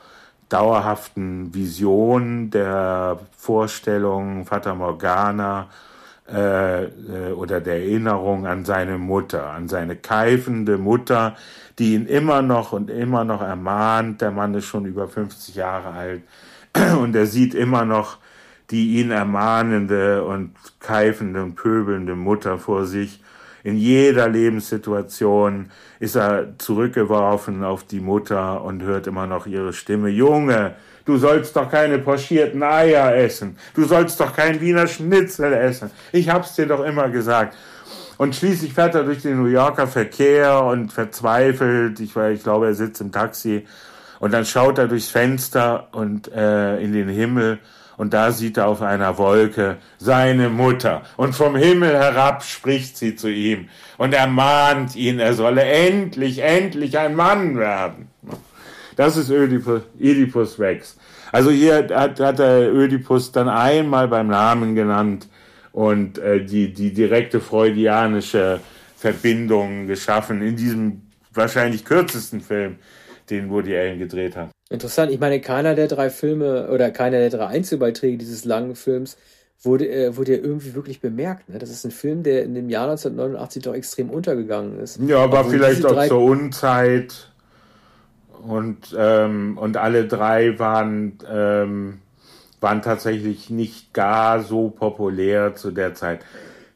[0.48, 5.68] dauerhaften Vision der Vorstellung Fata Morgana
[6.30, 11.36] äh, äh, oder der Erinnerung an seine Mutter, an seine keifende Mutter,
[11.78, 14.20] die ihn immer noch und immer noch ermahnt.
[14.20, 16.22] Der Mann ist schon über 50 Jahre alt
[17.00, 18.18] und er sieht immer noch
[18.70, 23.20] die ihn ermahnende und keifende und pöbelnde Mutter vor sich.
[23.64, 25.70] In jeder Lebenssituation
[26.00, 30.10] ist er zurückgeworfen auf die Mutter und hört immer noch ihre Stimme.
[30.10, 33.56] Junge, du sollst doch keine pochierten Eier essen.
[33.74, 35.90] Du sollst doch kein Wiener Schnitzel essen.
[36.12, 37.56] Ich hab's dir doch immer gesagt.
[38.18, 42.00] Und schließlich fährt er durch den New Yorker Verkehr und verzweifelt.
[42.00, 43.64] Ich, ich glaube, er sitzt im Taxi
[44.18, 47.60] und dann schaut er durchs Fenster und äh, in den Himmel
[47.96, 51.02] und da sieht er auf einer Wolke seine Mutter.
[51.16, 56.98] Und vom Himmel herab spricht sie zu ihm und ermahnt ihn, er solle endlich, endlich
[56.98, 58.08] ein Mann werden.
[58.96, 60.98] Das ist Ödipus, Oedipus Rex.
[61.30, 65.28] Also hier hat, hat er Ödipus dann einmal beim Namen genannt
[65.78, 68.58] und äh, die, die direkte freudianische
[68.96, 71.02] Verbindung geschaffen in diesem
[71.32, 72.78] wahrscheinlich kürzesten Film,
[73.30, 74.50] den Woody Allen gedreht hat.
[74.70, 75.12] Interessant.
[75.12, 79.18] Ich meine, keiner der drei Filme oder keiner der drei Einzelbeiträge dieses langen Films
[79.62, 81.48] wurde, äh, wurde ja irgendwie wirklich bemerkt.
[81.48, 81.60] Ne?
[81.60, 84.98] Das ist ein Film, der in dem Jahr 1989 doch extrem untergegangen ist.
[85.06, 87.30] Ja, war vielleicht auch zur Unzeit.
[88.44, 91.98] Und, ähm, und alle drei waren, ähm,
[92.60, 96.24] waren tatsächlich nicht gar so populär zu der Zeit.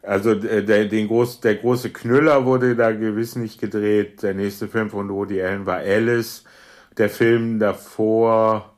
[0.03, 4.23] Also äh, der, den groß, der große Knüller wurde da gewiss nicht gedreht.
[4.23, 6.45] Der nächste Film von Woody Allen war Alice.
[6.99, 8.75] Der Film davor,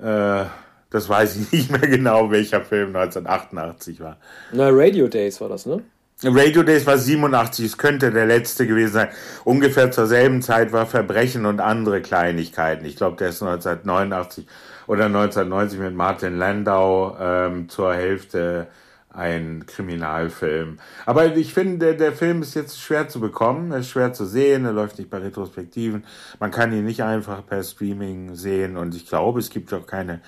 [0.00, 0.44] äh,
[0.90, 4.16] das weiß ich nicht mehr genau, welcher Film 1988 war.
[4.52, 5.82] Na, Radio Days war das, ne?
[6.22, 9.08] Radio Days war 87, es könnte der letzte gewesen sein.
[9.44, 12.84] Ungefähr zur selben Zeit war Verbrechen und andere Kleinigkeiten.
[12.84, 14.46] Ich glaube, der ist 1989
[14.90, 18.66] oder 1990 mit Martin Landau ähm, zur Hälfte
[19.08, 20.78] ein Kriminalfilm.
[21.06, 24.24] Aber ich finde, der, der Film ist jetzt schwer zu bekommen, er ist schwer zu
[24.24, 26.04] sehen, er läuft nicht bei Retrospektiven.
[26.40, 30.22] Man kann ihn nicht einfach per Streaming sehen und ich glaube, es gibt auch keine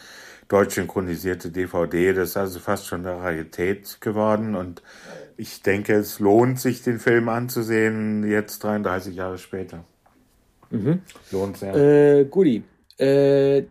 [0.47, 2.13] deutsch synchronisierte DVD.
[2.13, 4.81] Das ist also fast schon eine Rarität geworden und
[5.37, 9.83] ich denke, es lohnt sich, den Film anzusehen, jetzt 33 Jahre später.
[10.71, 11.03] Mhm.
[11.33, 11.75] Lohnt sehr.
[11.75, 12.63] Äh, Guti.
[12.97, 13.65] Äh,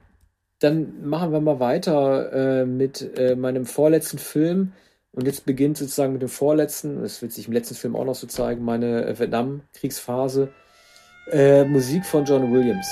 [0.61, 4.73] dann machen wir mal weiter äh, mit äh, meinem vorletzten Film.
[5.11, 8.15] Und jetzt beginnt sozusagen mit dem vorletzten, das wird sich im letzten Film auch noch
[8.15, 10.49] so zeigen, meine äh, Vietnam-Kriegsphase.
[11.31, 12.87] Äh, Musik von John Williams.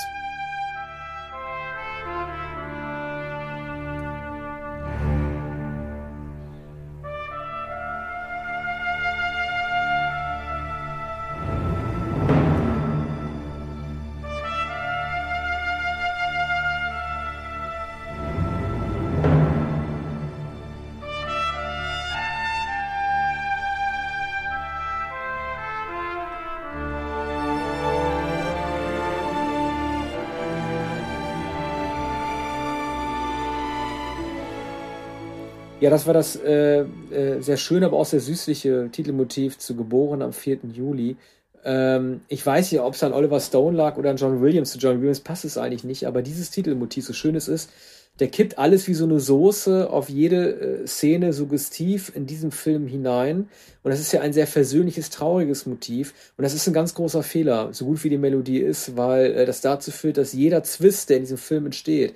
[35.80, 40.20] Ja, das war das äh, äh, sehr schöne, aber auch sehr süßliche Titelmotiv zu Geboren
[40.20, 40.58] am 4.
[40.74, 41.16] Juli.
[41.64, 44.72] Ähm, ich weiß ja, ob es an Oliver Stone lag oder an John Williams.
[44.72, 47.70] Zu John Williams passt es eigentlich nicht, aber dieses Titelmotiv, so schön es ist,
[48.18, 52.86] der kippt alles wie so eine Soße auf jede äh, Szene suggestiv in diesem Film
[52.86, 53.48] hinein.
[53.82, 56.12] Und das ist ja ein sehr versöhnliches, trauriges Motiv.
[56.36, 59.46] Und das ist ein ganz großer Fehler, so gut wie die Melodie ist, weil äh,
[59.46, 62.14] das dazu führt, dass jeder Zwist, der in diesem Film entsteht,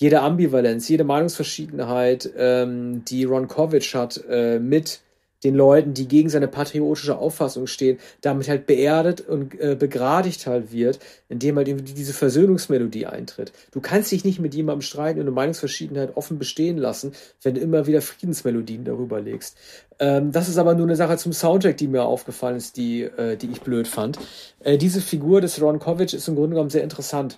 [0.00, 5.00] jede Ambivalenz, jede Meinungsverschiedenheit, ähm, die Ron Kovic hat äh, mit
[5.44, 10.72] den Leuten, die gegen seine patriotische Auffassung stehen, damit halt beerdet und äh, begradigt halt
[10.72, 13.52] wird, indem halt irgendwie diese Versöhnungsmelodie eintritt.
[13.72, 17.60] Du kannst dich nicht mit jemandem streiten und eine Meinungsverschiedenheit offen bestehen lassen, wenn du
[17.60, 19.56] immer wieder Friedensmelodien darüber legst.
[19.98, 23.36] Ähm, das ist aber nur eine Sache zum Soundtrack, die mir aufgefallen ist, die, äh,
[23.36, 24.18] die ich blöd fand.
[24.60, 27.36] Äh, diese Figur des Ron Kovic ist im Grunde genommen sehr interessant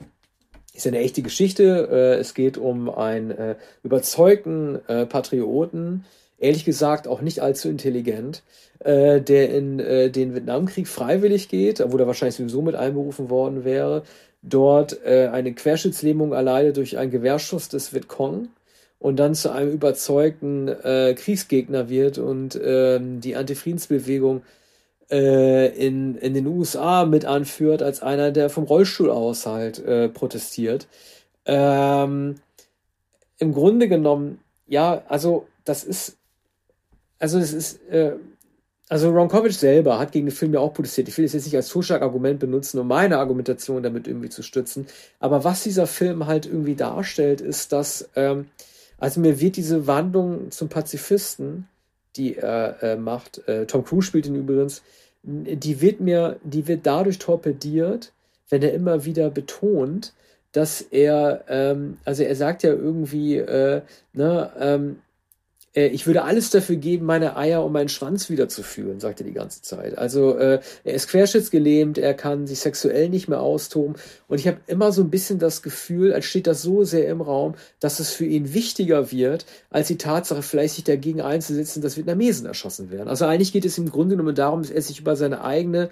[0.75, 1.89] ist eine echte Geschichte.
[1.91, 6.05] Äh, es geht um einen äh, überzeugten äh, Patrioten,
[6.39, 8.43] ehrlich gesagt auch nicht allzu intelligent,
[8.85, 14.03] der in den Vietnamkrieg freiwillig geht, wo er wahrscheinlich sowieso mit einberufen worden wäre,
[14.43, 18.49] dort eine Querschnittslähmung erleidet durch einen Gewehrschuss des Vietcong
[18.99, 24.43] und dann zu einem überzeugten Kriegsgegner wird und ähm, die Antifriedensbewegung
[25.17, 30.87] in, in den USA mit anführt, als einer, der vom Rollstuhl aus halt äh, protestiert.
[31.45, 32.37] Ähm,
[33.39, 36.17] Im Grunde genommen, ja, also das ist,
[37.19, 38.13] also es ist, äh,
[38.89, 41.09] also Ron Kovic selber hat gegen den Film ja auch protestiert.
[41.09, 44.87] Ich will es jetzt nicht als Totschlagargument benutzen, um meine Argumentation damit irgendwie zu stützen.
[45.19, 48.49] Aber was dieser Film halt irgendwie darstellt, ist, dass, ähm,
[48.99, 51.69] also mir wird diese Wandlung zum Pazifisten,
[52.17, 54.83] die er äh, macht, äh, Tom Cruise spielt ihn übrigens,
[55.23, 58.12] die wird mir, die wird dadurch torpediert,
[58.49, 60.12] wenn er immer wieder betont,
[60.53, 64.99] dass er, ähm, also er sagt ja irgendwie, äh, ne, ähm,
[65.75, 69.33] äh, ich würde alles dafür geben, meine Eier und meinen Schwanz wiederzuführen, sagt er die
[69.33, 69.99] ganze Zeit.
[69.99, 73.97] Also äh, er ist querschnittsgelähmt, er kann sich sexuell nicht mehr austoben.
[74.29, 77.20] Und ich habe immer so ein bisschen das Gefühl, als steht das so sehr im
[77.20, 81.97] Raum, dass es für ihn wichtiger wird, als die Tatsache, vielleicht sich dagegen einzusetzen, dass
[81.97, 83.09] Vietnamesen erschossen werden.
[83.09, 85.91] Also eigentlich geht es im Grunde genommen darum, dass er sich über seine eigene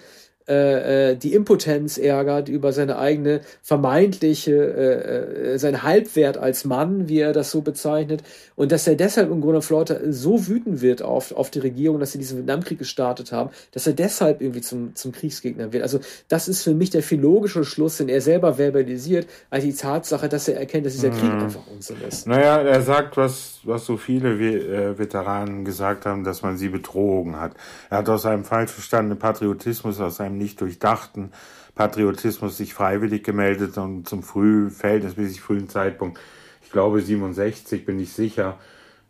[0.51, 7.07] äh, äh, die Impotenz ärgert über seine eigene vermeintliche, äh, äh, sein Halbwert als Mann,
[7.07, 8.21] wie er das so bezeichnet,
[8.57, 12.11] und dass er deshalb im Grunde Flotte so wütend wird auf, auf die Regierung, dass
[12.11, 15.83] sie diesen Vietnamkrieg gestartet haben, dass er deshalb irgendwie zum, zum Kriegsgegner wird.
[15.83, 19.73] Also das ist für mich der viel logische Schluss, den er selber verbalisiert, als die
[19.73, 21.43] Tatsache, dass er erkennt, dass dieser Krieg mhm.
[21.43, 22.27] einfach Unsinn ist.
[22.27, 27.39] Naja, er sagt, was, was so viele äh, Veteranen gesagt haben, dass man sie betrogen
[27.39, 27.53] hat.
[27.89, 31.31] Er hat aus einem falsch verstandenen Patriotismus, aus einem nicht durchdachten
[31.75, 36.19] Patriotismus sich freiwillig gemeldet und zum früh, verhältnismäßig frühen Zeitpunkt,
[36.63, 38.57] ich glaube 67 bin ich sicher,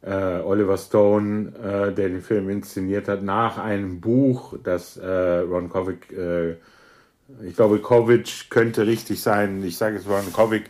[0.04, 5.70] äh, Oliver Stone, äh, der den Film inszeniert hat, nach einem Buch, das äh, Ron
[5.70, 6.56] Kovic, äh,
[7.44, 10.64] ich glaube Kovic könnte richtig sein, ich sage es Ron Kovic,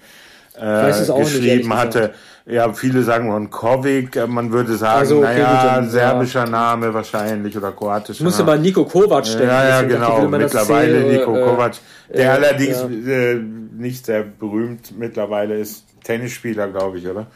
[0.60, 2.14] äh, geschrieben nicht, hatte.
[2.46, 6.50] Ja, viele sagen Ronkovic, äh, man würde sagen, also, okay, naja, gut, serbischer ja.
[6.50, 8.24] Name wahrscheinlich oder kroatischer.
[8.24, 9.48] Musste mal Nico Kovac stellen.
[9.48, 11.74] Ja, ja, genau, mittlerweile Nico äh, Kovac,
[12.10, 13.14] der äh, allerdings ja.
[13.14, 13.36] äh,
[13.78, 15.86] nicht sehr berühmt mittlerweile ist.
[16.04, 17.28] Tennisspieler, glaube ich, oder?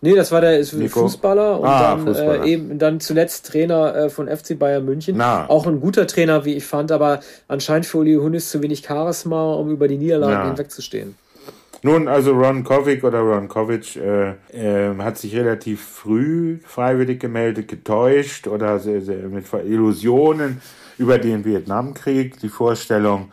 [0.00, 2.44] Nee, das war der ist Fußballer und ah, dann Fußballer.
[2.44, 5.16] Äh, eben dann zuletzt Trainer äh, von FC Bayern München.
[5.16, 5.48] Na.
[5.48, 9.54] Auch ein guter Trainer, wie ich fand, aber anscheinend für Uli Hunis zu wenig Charisma,
[9.54, 11.14] um über die Niederlagen hinwegzustehen.
[11.86, 17.68] Nun, also Ron Kovic oder Ron Kovic äh, äh, hat sich relativ früh freiwillig gemeldet,
[17.68, 20.62] getäuscht oder sehr, sehr mit Illusionen
[20.96, 22.40] über den Vietnamkrieg.
[22.40, 23.32] Die Vorstellung,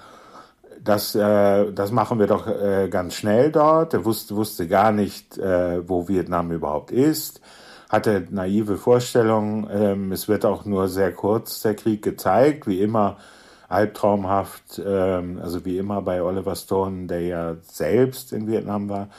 [0.83, 3.93] das, äh, das machen wir doch äh, ganz schnell dort.
[3.93, 7.39] Er wusste, wusste gar nicht, äh, wo Vietnam überhaupt ist.
[7.87, 9.65] Hatte naive Vorstellungen.
[9.71, 13.15] Ähm, es wird auch nur sehr kurz der Krieg gezeigt, wie immer
[13.71, 19.09] albtraumhaft, ähm, also wie immer bei Oliver Stone, der ja selbst in Vietnam war.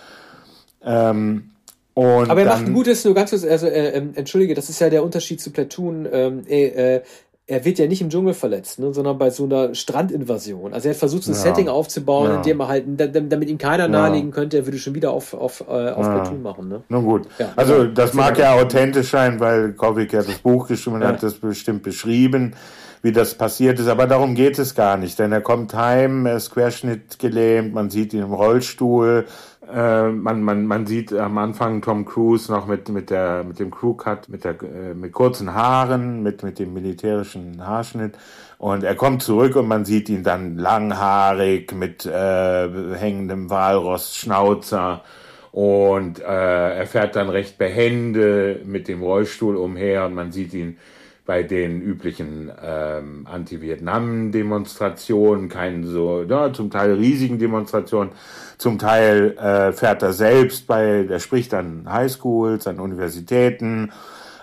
[0.84, 1.50] Ähm,
[1.94, 4.80] und Aber er macht ein gutes, nur ganz kurz, also äh, äh, entschuldige, das ist
[4.80, 6.08] ja der Unterschied zu Platoon.
[6.10, 7.00] Ähm, äh,
[7.46, 10.72] er wird ja nicht im Dschungel verletzt, ne, sondern bei so einer Strandinvasion.
[10.72, 11.40] Also er versucht so ein ja.
[11.40, 12.36] Setting aufzubauen, ja.
[12.36, 13.88] in dem er halt, damit ihm keiner ja.
[13.88, 16.14] nahelegen könnte, er würde schon wieder auf, auf, äh, auf ja.
[16.14, 16.68] Platoon machen.
[16.68, 16.82] Ne?
[16.88, 17.26] Nun gut.
[17.56, 21.82] also das mag ja authentisch sein, weil Kovic ja das Buch geschrieben hat, das bestimmt
[21.82, 22.54] beschrieben
[23.02, 23.88] wie das passiert ist.
[23.88, 28.14] Aber darum geht es gar nicht, denn er kommt heim, er ist querschnittgelähmt, man sieht
[28.14, 29.26] ihn im Rollstuhl,
[29.72, 33.70] äh, man, man, man sieht am Anfang Tom Cruise noch mit, mit, der, mit dem
[33.70, 38.16] Crewcut, mit, der, äh, mit kurzen Haaren, mit, mit dem militärischen Haarschnitt.
[38.58, 45.02] Und er kommt zurück und man sieht ihn dann langhaarig mit äh, hängendem Walross-Schnauzer.
[45.50, 50.78] Und äh, er fährt dann recht behende mit dem Rollstuhl umher und man sieht ihn
[51.24, 58.10] bei den üblichen ähm, Anti-Vietnam-Demonstrationen, keinen so, ja, zum Teil riesigen Demonstrationen,
[58.58, 63.92] zum Teil äh, fährt er selbst bei, er spricht an Highschools, an Universitäten,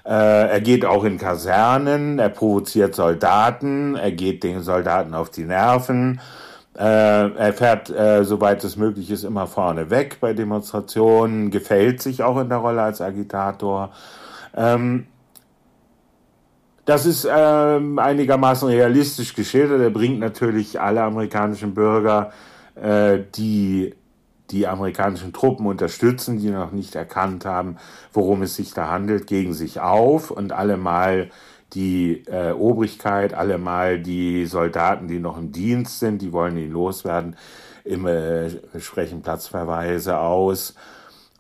[0.06, 5.43] äh, er geht auch in Kasernen, er provoziert Soldaten, er geht den Soldaten auf die
[5.43, 6.22] Nerven,
[6.77, 12.23] äh, er fährt, äh, soweit es möglich ist, immer vorne weg bei Demonstrationen, gefällt sich
[12.23, 13.91] auch in der Rolle als Agitator.
[14.56, 15.07] Ähm,
[16.90, 19.80] das ist ähm, einigermaßen realistisch geschildert.
[19.80, 22.32] Er bringt natürlich alle amerikanischen Bürger,
[22.76, 23.94] äh, die
[24.49, 27.78] die amerikanischen Truppen unterstützen, die noch nicht erkannt haben,
[28.11, 31.30] worum es sich da handelt, gegen sich auf und allemal
[31.74, 37.36] die äh, Obrigkeit, allemal die Soldaten, die noch im Dienst sind, die wollen ihn loswerden,
[37.84, 38.49] im, äh,
[38.80, 40.74] sprechen Platzverweise aus.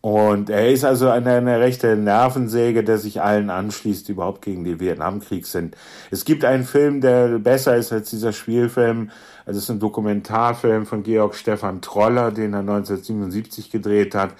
[0.01, 4.63] Und er ist also eine, eine rechte Nervensäge, der sich allen anschließt, die überhaupt gegen
[4.63, 5.75] den Vietnamkrieg sind.
[6.09, 9.11] Es gibt einen Film, der besser ist als dieser Spielfilm.
[9.45, 14.35] Also es ist ein Dokumentarfilm von Georg Stefan Troller, den er 1977 gedreht hat,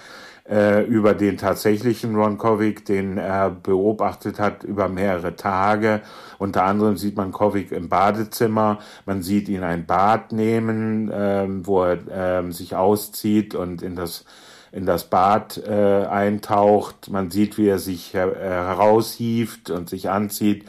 [0.50, 6.02] äh, über den tatsächlichen Ron Kovic, den er beobachtet hat über mehrere Tage.
[6.38, 11.84] Unter anderem sieht man Kovic im Badezimmer, man sieht ihn ein Bad nehmen, äh, wo
[11.84, 14.24] er äh, sich auszieht und in das
[14.72, 17.10] in das Bad äh, eintaucht.
[17.10, 20.66] Man sieht, wie er sich her äh, heraushieft und sich anzieht.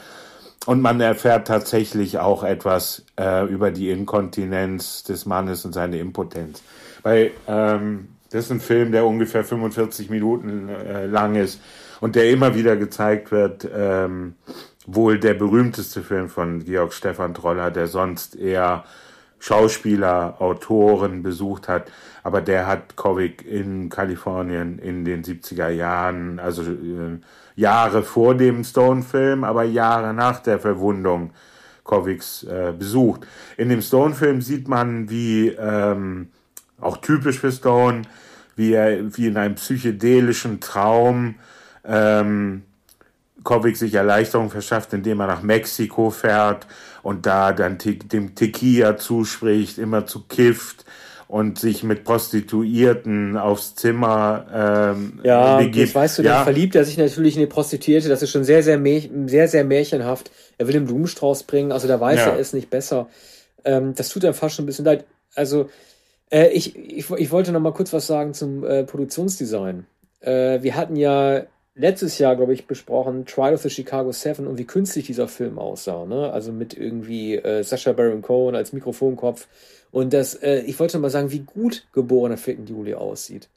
[0.67, 6.63] Und man erfährt tatsächlich auch etwas äh, über die Inkontinenz des Mannes und seine Impotenz.
[7.03, 11.61] Weil ähm, das ist ein Film, der ungefähr 45 Minuten äh, lang ist
[12.01, 13.69] und der immer wieder gezeigt wird.
[13.75, 14.35] Ähm,
[14.87, 18.85] wohl der berühmteste Film von Georg Stefan Troller, der sonst eher
[19.41, 21.91] Schauspieler, Autoren besucht hat.
[22.23, 27.19] Aber der hat Kovic in Kalifornien in den 70er Jahren, also äh,
[27.57, 31.33] Jahre vor dem Stone-Film, aber Jahre nach der Verwundung
[31.83, 33.27] Kovics äh, besucht.
[33.57, 36.29] In dem Stone-Film sieht man, wie ähm,
[36.81, 38.03] auch typisch für Stone,
[38.55, 41.37] wie er wie in einem psychedelischen Traum
[41.85, 42.63] ähm,
[43.43, 46.67] Kovic sich Erleichterung verschafft, indem er nach Mexiko fährt
[47.03, 50.85] und da dann dem Tequila zuspricht, immer zu kifft
[51.31, 55.89] und sich mit Prostituierten aufs Zimmer ähm, ja, begibt.
[55.89, 56.35] das weißt du, ja.
[56.35, 58.09] dann verliebt er sich natürlich in die Prostituierte.
[58.09, 58.81] Das ist schon sehr, sehr,
[59.27, 60.33] sehr, sehr märchenhaft.
[60.59, 62.27] Er will den Blumenstrauß bringen, also da weiß ja.
[62.31, 63.09] er es nicht besser.
[63.65, 65.05] Ähm, das tut einem fast schon ein bisschen leid.
[65.37, 65.71] Also
[66.31, 69.87] äh, ich, ich, ich wollte noch mal kurz was sagen zum äh, Produktionsdesign.
[70.21, 71.43] Äh, wir hatten ja
[71.75, 75.59] letztes Jahr, glaube ich, besprochen, Trial of the Chicago Seven und wie künstlich dieser Film
[75.59, 76.05] aussah.
[76.05, 76.33] Ne?
[76.33, 79.49] Also mit irgendwie äh, Sacha Baron Cohen als Mikrofonkopf.
[79.91, 82.59] Und das, äh, ich wollte mal sagen, wie gut geborener 4.
[82.67, 83.49] Juli aussieht.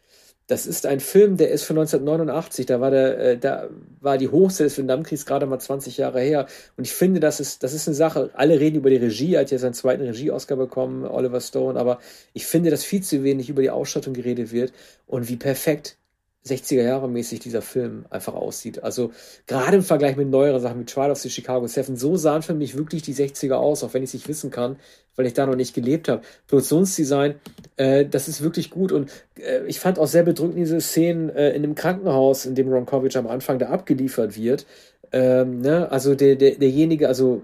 [0.47, 2.65] Das ist ein Film, der ist von 1989.
[2.65, 3.69] Da war der, äh, da
[4.01, 6.47] war die Hochzeit des Vietnamkriegs gerade mal 20 Jahre her.
[6.75, 8.29] Und ich finde, das ist, das ist eine Sache.
[8.33, 11.79] Alle reden über die Regie, er hat ja seinen zweiten Regie-Oscar bekommen, Oliver Stone.
[11.79, 11.99] Aber
[12.33, 14.73] ich finde, dass viel zu wenig über die Ausstattung geredet wird
[15.07, 15.97] und wie perfekt
[16.45, 18.83] 60er Jahre mäßig dieser Film einfach aussieht.
[18.83, 19.11] Also
[19.47, 22.53] gerade im Vergleich mit neueren Sachen wie Trial of the Chicago Seven, so sahen für
[22.53, 24.75] mich wirklich die 60er aus, auch wenn ich es nicht wissen kann,
[25.15, 26.21] weil ich da noch nicht gelebt habe.
[26.47, 27.35] Produktionsdesign,
[27.77, 29.09] äh, das ist wirklich gut und
[29.39, 32.85] äh, ich fand auch sehr bedrückend diese Szenen äh, in dem Krankenhaus, in dem Ron
[32.85, 34.65] Kovic am Anfang da abgeliefert wird.
[35.13, 35.89] Ähm, ne?
[35.91, 37.43] Also der, der, derjenige, also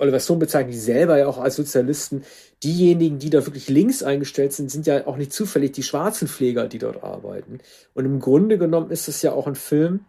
[0.00, 2.22] Oliver Stone bezeichnet die selber ja auch als Sozialisten.
[2.62, 6.68] Diejenigen, die da wirklich links eingestellt sind, sind ja auch nicht zufällig die schwarzen Pfleger,
[6.68, 7.60] die dort arbeiten.
[7.94, 10.00] Und im Grunde genommen ist es ja auch ein Film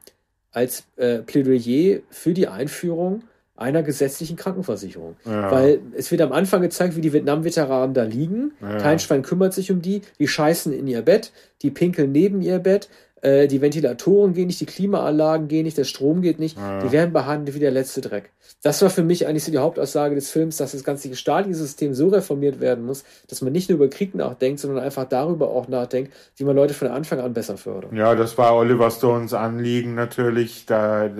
[0.51, 3.23] als äh, Plädoyer für die Einführung
[3.55, 5.15] einer gesetzlichen Krankenversicherung.
[5.23, 5.51] Ja.
[5.51, 8.53] Weil es wird am Anfang gezeigt, wie die Vietnam-Veteranen da liegen.
[8.59, 8.77] Ja.
[8.77, 10.01] Kein Schwein kümmert sich um die.
[10.19, 12.89] Die scheißen in ihr Bett, die pinkeln neben ihr Bett.
[13.21, 16.81] Äh, die Ventilatoren gehen nicht, die Klimaanlagen gehen nicht, der Strom geht nicht, ja.
[16.81, 18.31] die werden behandelt wie der letzte Dreck.
[18.63, 21.93] Das war für mich eigentlich so die Hauptaussage des Films, dass das ganze staatliche System
[21.93, 25.67] so reformiert werden muss, dass man nicht nur über Krieg nachdenkt, sondern einfach darüber auch
[25.67, 27.93] nachdenkt, wie man Leute von Anfang an besser fördert.
[27.93, 31.11] Ja, das war Oliver Stones Anliegen natürlich, da er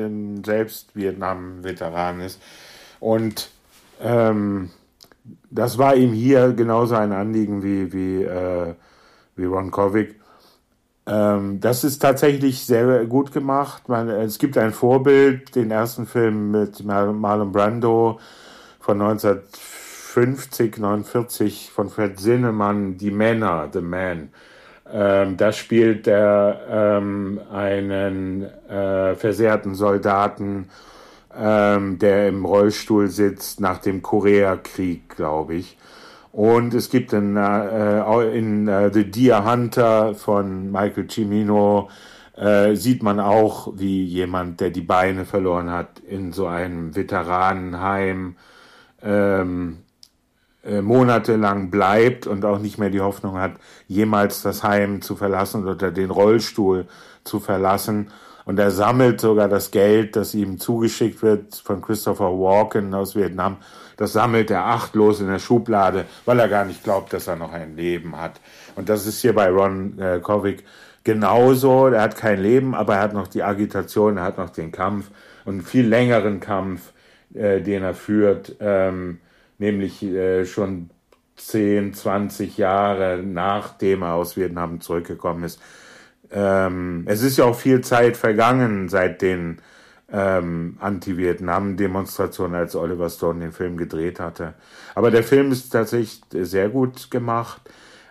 [0.44, 2.40] selbst Vietnam-Veteran ist.
[3.00, 3.50] Und
[4.02, 4.72] ähm,
[5.50, 8.74] das war ihm hier genauso ein Anliegen wie, wie, äh,
[9.36, 10.21] wie Ron Kovic.
[11.12, 13.90] Ähm, das ist tatsächlich sehr gut gemacht.
[13.90, 18.20] Man, es gibt ein Vorbild, den ersten Film mit Marlon Brando
[18.80, 24.30] von 1950, 49 von Fred Zinnemann, Die Männer, The Man.
[24.94, 30.70] Ähm, da spielt er ähm, einen äh, versehrten Soldaten,
[31.38, 35.78] ähm, der im Rollstuhl sitzt nach dem Koreakrieg, glaube ich.
[36.32, 41.90] Und es gibt in, äh, in uh, The Deer Hunter von Michael Cimino
[42.38, 48.36] äh, sieht man auch, wie jemand, der die Beine verloren hat, in so einem Veteranenheim
[49.04, 49.80] ähm,
[50.64, 53.54] äh, monatelang bleibt und auch nicht mehr die Hoffnung hat,
[53.88, 56.88] jemals das Heim zu verlassen oder den Rollstuhl
[57.24, 58.12] zu verlassen.
[58.46, 63.58] Und er sammelt sogar das Geld, das ihm zugeschickt wird von Christopher Walken aus Vietnam,
[64.02, 67.54] das sammelt er achtlos in der Schublade, weil er gar nicht glaubt, dass er noch
[67.54, 68.42] ein Leben hat.
[68.76, 70.64] Und das ist hier bei Ron äh, Kovic
[71.04, 71.86] genauso.
[71.86, 75.12] Er hat kein Leben, aber er hat noch die Agitation, er hat noch den Kampf
[75.46, 76.94] und einen viel längeren Kampf,
[77.36, 79.20] äh, den er führt, ähm,
[79.60, 80.90] nämlich äh, schon
[81.36, 85.62] 10, 20 Jahre nachdem er aus Vietnam zurückgekommen ist.
[86.32, 89.60] Ähm, es ist ja auch viel Zeit vergangen seit den
[90.12, 94.54] ähm, Anti-Vietnam-Demonstration, als Oliver Stone den Film gedreht hatte.
[94.96, 97.62] Aber der Film ist tatsächlich sehr gut gemacht.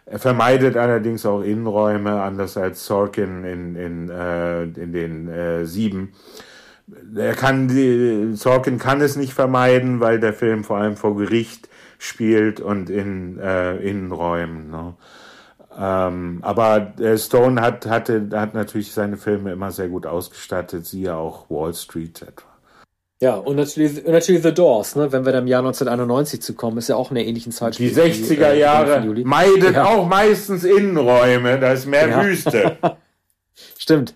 [0.07, 6.13] Er vermeidet allerdings auch Innenräume, anders als Sorkin in, in, äh, in den äh, Sieben.
[7.15, 11.69] Er kann die, Sorkin kann es nicht vermeiden, weil der Film vor allem vor Gericht
[11.99, 14.71] spielt und in äh, Innenräumen.
[14.71, 14.95] Ne?
[15.79, 21.15] Ähm, aber äh, Stone hat, hatte, hat natürlich seine Filme immer sehr gut ausgestattet, siehe
[21.15, 22.51] auch Wall Street etwa.
[23.23, 25.13] Ja, und natürlich, natürlich The Doors, ne?
[25.13, 27.79] wenn wir dann im Jahr 1991 zu kommen, ist ja auch in der ähnlichen Zeit.
[27.79, 29.85] Die 60er äh, Jahre meidet ja.
[29.85, 32.25] auch meistens Innenräume, da ist mehr ja.
[32.25, 32.79] Wüste.
[33.79, 34.15] Stimmt.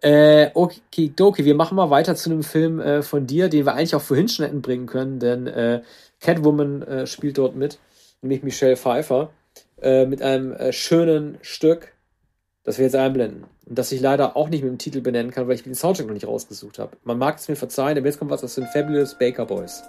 [0.00, 3.74] Äh, okay, Doki, wir machen mal weiter zu einem Film äh, von dir, den wir
[3.74, 5.82] eigentlich auch vorhin schon hätten bringen können, denn äh,
[6.20, 7.78] Catwoman äh, spielt dort mit,
[8.22, 9.30] nämlich Michelle Pfeiffer.
[9.80, 11.92] Äh, mit einem äh, schönen Stück,
[12.62, 13.44] das wir jetzt einblenden.
[13.66, 16.06] Und das ich leider auch nicht mit dem Titel benennen kann, weil ich den Soundtrack
[16.06, 16.96] noch nicht rausgesucht habe.
[17.02, 19.82] Man mag es mir verzeihen, aber jetzt kommt was aus den Fabulous Baker Boys.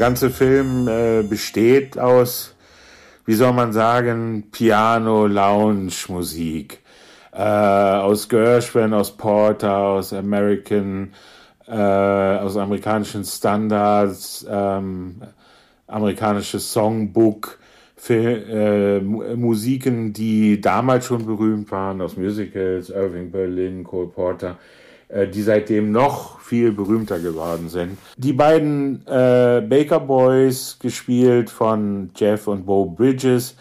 [0.00, 2.54] Ganze Film äh, besteht aus,
[3.26, 6.78] wie soll man sagen, Piano, Lounge, Musik.
[7.32, 11.12] Äh, aus Gershwin, aus Porter, aus American,
[11.68, 15.16] äh, aus amerikanischen Standards, ähm,
[15.86, 17.58] amerikanisches Songbook,
[17.94, 24.56] Film, äh, Musiken, die damals schon berühmt waren, aus Musicals, Irving Berlin, Cole Porter.
[25.12, 27.98] Äh, die seitdem noch viel berühmter geworden sind.
[28.16, 33.56] Die beiden äh, Baker Boys, gespielt von Jeff und Bo Bridges,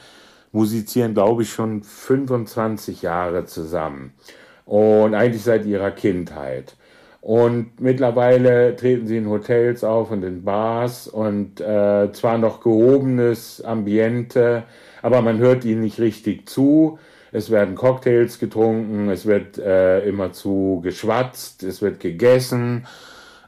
[0.52, 4.14] musizieren, glaube ich, schon 25 Jahre zusammen.
[4.66, 6.76] Und eigentlich seit ihrer Kindheit.
[7.22, 13.62] Und mittlerweile treten sie in Hotels auf und in Bars und äh, zwar noch gehobenes
[13.62, 14.64] Ambiente,
[15.02, 16.98] aber man hört ihnen nicht richtig zu
[17.32, 22.86] es werden Cocktails getrunken, es wird äh, immerzu geschwatzt, es wird gegessen.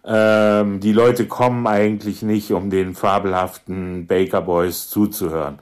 [0.03, 5.59] Ähm, die Leute kommen eigentlich nicht, um den fabelhaften Baker Boys zuzuhören.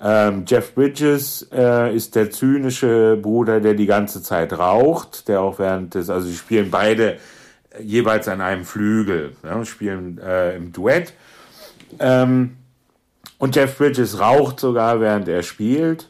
[0.00, 5.60] Ähm, Jeff Bridges äh, ist der zynische Bruder, der die ganze Zeit raucht, der auch
[5.60, 7.18] während des, also sie spielen beide
[7.80, 11.12] jeweils an einem Flügel, ja, spielen äh, im Duett.
[12.00, 12.56] Ähm,
[13.38, 16.08] und Jeff Bridges raucht sogar, während er spielt.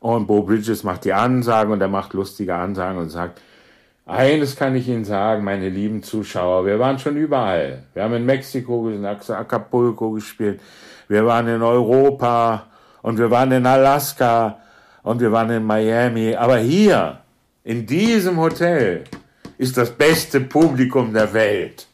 [0.00, 3.40] Und Bo Bridges macht die Ansagen und er macht lustige Ansagen und sagt,
[4.06, 7.84] eines kann ich Ihnen sagen, meine lieben Zuschauer, wir waren schon überall.
[7.94, 10.60] Wir haben in Mexiko, in Acapulco gespielt,
[11.06, 12.66] wir waren in Europa
[13.02, 14.58] und wir waren in Alaska
[15.02, 16.34] und wir waren in Miami.
[16.34, 17.18] Aber hier,
[17.62, 19.04] in diesem Hotel,
[19.58, 21.86] ist das beste Publikum der Welt.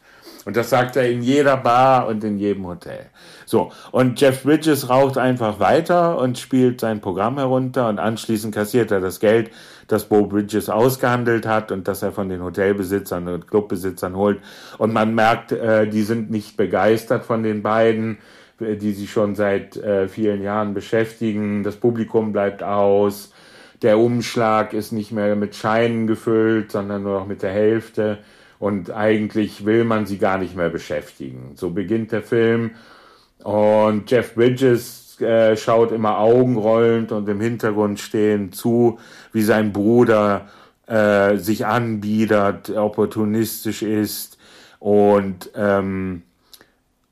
[0.45, 3.07] Und das sagt er in jeder Bar und in jedem Hotel.
[3.47, 8.91] So, und Jeff Bridges raucht einfach weiter und spielt sein Programm herunter und anschließend kassiert
[8.91, 9.53] er das Geld,
[9.87, 14.41] das Bo Bridges ausgehandelt hat und das er von den Hotelbesitzern und Clubbesitzern holt.
[14.79, 18.19] Und man merkt, äh, die sind nicht begeistert von den beiden,
[18.59, 21.63] die sich schon seit äh, vielen Jahren beschäftigen.
[21.63, 23.33] Das Publikum bleibt aus.
[23.83, 28.19] Der Umschlag ist nicht mehr mit Scheinen gefüllt, sondern nur noch mit der Hälfte
[28.59, 31.53] und eigentlich will man sie gar nicht mehr beschäftigen.
[31.55, 32.73] So beginnt der Film
[33.43, 38.99] und Jeff Bridges äh, schaut immer augenrollend und im Hintergrund stehen zu,
[39.33, 40.49] wie sein Bruder
[40.87, 44.39] äh, sich anbiedert, opportunistisch ist
[44.79, 46.23] und, ähm,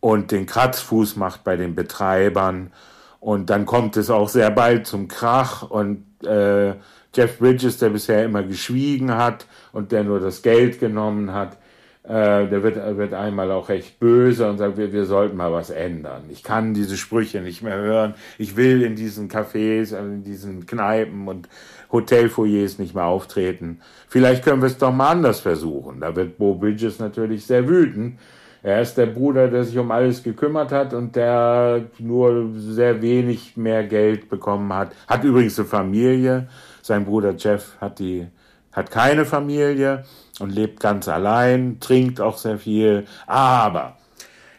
[0.00, 2.72] und den Kratzfuß macht bei den Betreibern.
[3.20, 6.74] Und dann kommt es auch sehr bald zum Krach und äh,
[7.14, 11.56] Jeff Bridges, der bisher immer geschwiegen hat und der nur das Geld genommen hat,
[12.04, 15.70] äh, der wird, wird einmal auch recht böse und sagt, wir, wir sollten mal was
[15.70, 16.24] ändern.
[16.28, 18.14] Ich kann diese Sprüche nicht mehr hören.
[18.36, 21.48] Ich will in diesen Cafés, in diesen Kneipen und
[21.90, 23.80] Hotelfoyers nicht mehr auftreten.
[24.08, 26.00] Vielleicht können wir es doch mal anders versuchen.
[26.00, 28.18] Da wird Bo Bridges natürlich sehr wütend.
[28.62, 33.56] Er ist der Bruder, der sich um alles gekümmert hat und der nur sehr wenig
[33.56, 34.92] mehr Geld bekommen hat.
[35.06, 36.48] Hat übrigens eine Familie.
[36.82, 38.26] Sein Bruder Jeff hat die,
[38.74, 40.04] hat keine Familie
[40.40, 43.06] und lebt ganz allein, trinkt auch sehr viel.
[43.26, 43.96] Aber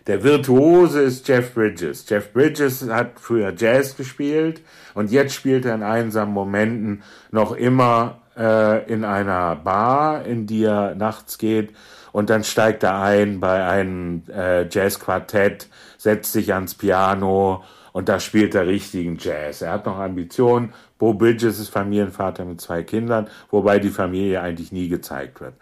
[0.08, 2.10] der Virtuose ist Jeff Bridges.
[2.10, 4.62] Jeff Bridges hat früher Jazz gespielt
[4.94, 10.64] und jetzt spielt er in einsamen Momenten noch immer äh, in einer Bar, in die
[10.64, 11.74] er nachts geht
[12.16, 15.68] und dann steigt er ein bei einem äh, Jazzquartett,
[15.98, 19.62] setzt sich ans Piano und da spielt er richtigen Jazz.
[19.62, 20.74] Er hat noch Ambitionen.
[20.98, 25.54] Bo Bridges ist Familienvater mit zwei Kindern, wobei die Familie eigentlich nie gezeigt wird.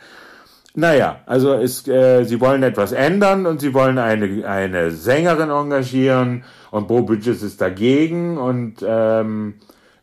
[0.76, 6.44] Naja, also es, äh, sie wollen etwas ändern und sie wollen eine, eine Sängerin engagieren
[6.72, 9.56] und Bo Bridges ist dagegen und, ähm,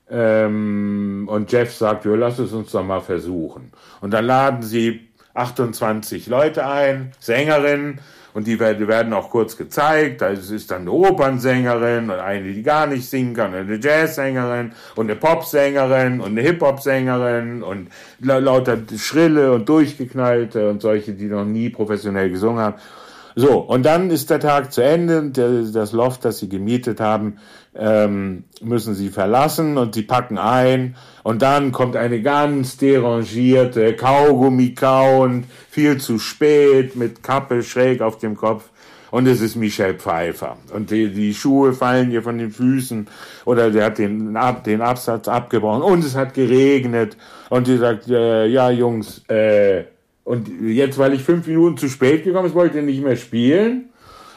[0.09, 3.73] ähm, und Jeff sagt, ja, lass es uns doch mal versuchen.
[4.01, 8.01] Und dann laden sie 28 Leute ein, Sängerinnen,
[8.35, 10.20] und die werden auch kurz gezeigt.
[10.20, 15.11] Da ist dann eine Opernsängerin und eine, die gar nicht singen kann, eine Jazzsängerin und
[15.11, 17.89] eine Popsängerin und eine Hip-Hop-Sängerin und
[18.20, 22.77] lauter Schrille und Durchgeknallte und solche, die noch nie professionell gesungen haben.
[23.36, 25.31] So, und dann ist der Tag zu Ende.
[25.73, 27.39] Das Loft, das sie gemietet haben,
[27.75, 30.97] ähm, müssen sie verlassen und sie packen ein.
[31.23, 38.19] Und dann kommt eine ganz derangierte, Kaugummi kauend, viel zu spät, mit Kappe schräg auf
[38.19, 38.71] dem Kopf.
[39.11, 40.57] Und es ist Michelle Pfeiffer.
[40.73, 43.09] Und die, die Schuhe fallen ihr von den Füßen.
[43.45, 45.83] Oder der hat den, den Absatz abgebrochen.
[45.83, 47.17] Und es hat geregnet.
[47.49, 49.85] Und sie sagt, äh, ja Jungs, äh,
[50.23, 53.90] und jetzt, weil ich fünf Minuten zu spät gekommen ist, wollte ich nicht mehr spielen.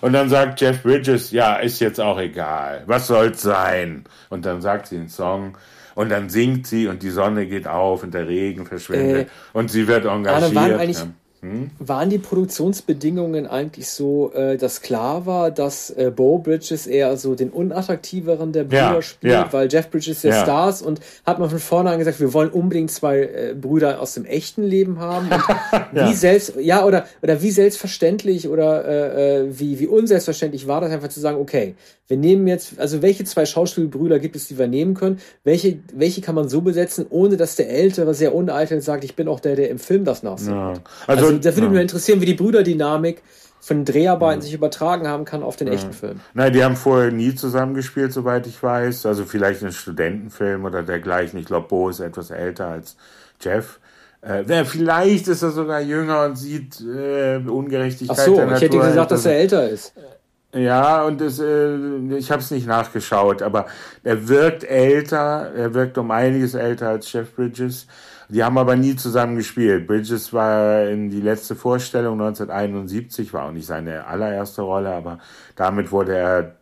[0.04, 2.84] Und dann sagt Jeff Bridges, ja, ist jetzt auch egal.
[2.88, 4.04] Was soll's sein?
[4.30, 5.58] Und dann sagt sie einen Song.
[5.96, 9.28] Und dann singt sie und die Sonne geht auf und der Regen verschwindet.
[9.28, 10.56] Äh, und sie wird engagiert.
[10.56, 11.08] Waren eigentlich, ja.
[11.44, 11.72] Hm?
[11.78, 17.36] Waren die Produktionsbedingungen eigentlich so, äh, dass klar war, dass äh, Bo Bridges eher so
[17.36, 19.52] den unattraktiveren der Brüder ja, spielt, ja.
[19.52, 20.41] weil Jeff Bridges der ja.
[20.41, 24.24] Stars und hat man von vornherein gesagt, wir wollen unbedingt zwei äh, Brüder aus dem
[24.24, 25.30] echten Leben haben.
[25.91, 30.91] wie selbst, ja, oder, oder wie selbstverständlich oder äh, äh, wie, wie unselbstverständlich war das
[30.91, 31.76] einfach zu sagen, okay,
[32.14, 35.19] wir nehmen jetzt, also welche zwei Schauspielbrüder gibt es, die wir nehmen können?
[35.44, 39.27] Welche, welche kann man so besetzen, ohne dass der Ältere sehr uneitel sagt, ich bin
[39.27, 40.49] auch der, der im Film das nachsieht?
[40.49, 40.73] Ja.
[41.07, 41.69] Also, also da würde ja.
[41.72, 43.23] mich interessieren, wie die Brüderdynamik
[43.60, 44.45] von Dreharbeiten ja.
[44.45, 45.73] sich übertragen haben kann auf den ja.
[45.73, 46.19] echten Film.
[46.35, 49.07] Nein, die haben vorher nie zusammengespielt, soweit ich weiß.
[49.07, 51.40] Also vielleicht ein Studentenfilm oder dergleichen.
[51.40, 52.95] Ich glaube, Bo ist etwas älter als
[53.41, 53.80] Jeff.
[54.22, 58.19] Äh, vielleicht ist er sogar jünger und sieht äh, Ungerechtigkeit.
[58.19, 59.94] Ach so, ich hätte gesagt, dass er älter ist.
[60.54, 61.76] Ja, und das, äh,
[62.16, 63.66] ich habe es nicht nachgeschaut, aber
[64.04, 67.88] er wirkt älter, er wirkt um einiges älter als Jeff Bridges.
[68.30, 69.88] Die haben aber nie zusammen gespielt.
[69.88, 75.18] Bridges war in die letzte Vorstellung 1971, war auch nicht seine allererste Rolle, aber
[75.56, 76.56] damit wurde er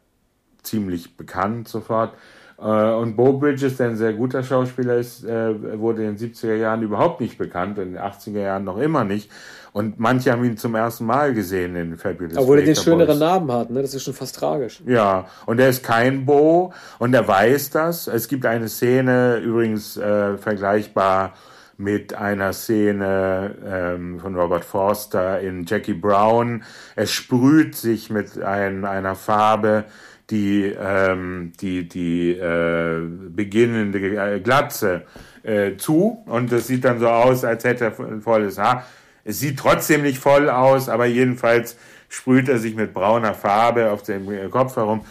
[0.64, 2.14] ziemlich bekannt sofort.
[2.60, 6.56] Äh, und Bo Bridges, der ein sehr guter Schauspieler ist, äh, wurde in den 70er
[6.56, 9.32] Jahren überhaupt nicht bekannt, in den 80er Jahren noch immer nicht.
[9.74, 13.52] Und manche haben ihn zum ersten Mal gesehen in Fabulous Obwohl er den schöneren Namen
[13.52, 13.82] hat, ne?
[13.82, 14.82] Das ist schon fast tragisch.
[14.86, 18.08] Ja, und er ist kein Bo und er weiß das.
[18.08, 21.34] Es gibt eine Szene, übrigens äh, vergleichbar
[21.78, 26.64] mit einer Szene ähm, von Robert Forster in Jackie Brown.
[26.96, 29.86] Er sprüht sich mit ein, einer Farbe,
[30.30, 35.04] die ähm, die die äh, beginnende äh, Glatze
[35.44, 38.86] äh, zu und es sieht dann so aus, als hätte er ein volles Haar.
[39.24, 41.78] Es sieht trotzdem nicht voll aus, aber jedenfalls
[42.10, 45.06] sprüht er sich mit brauner Farbe auf dem Kopf herum.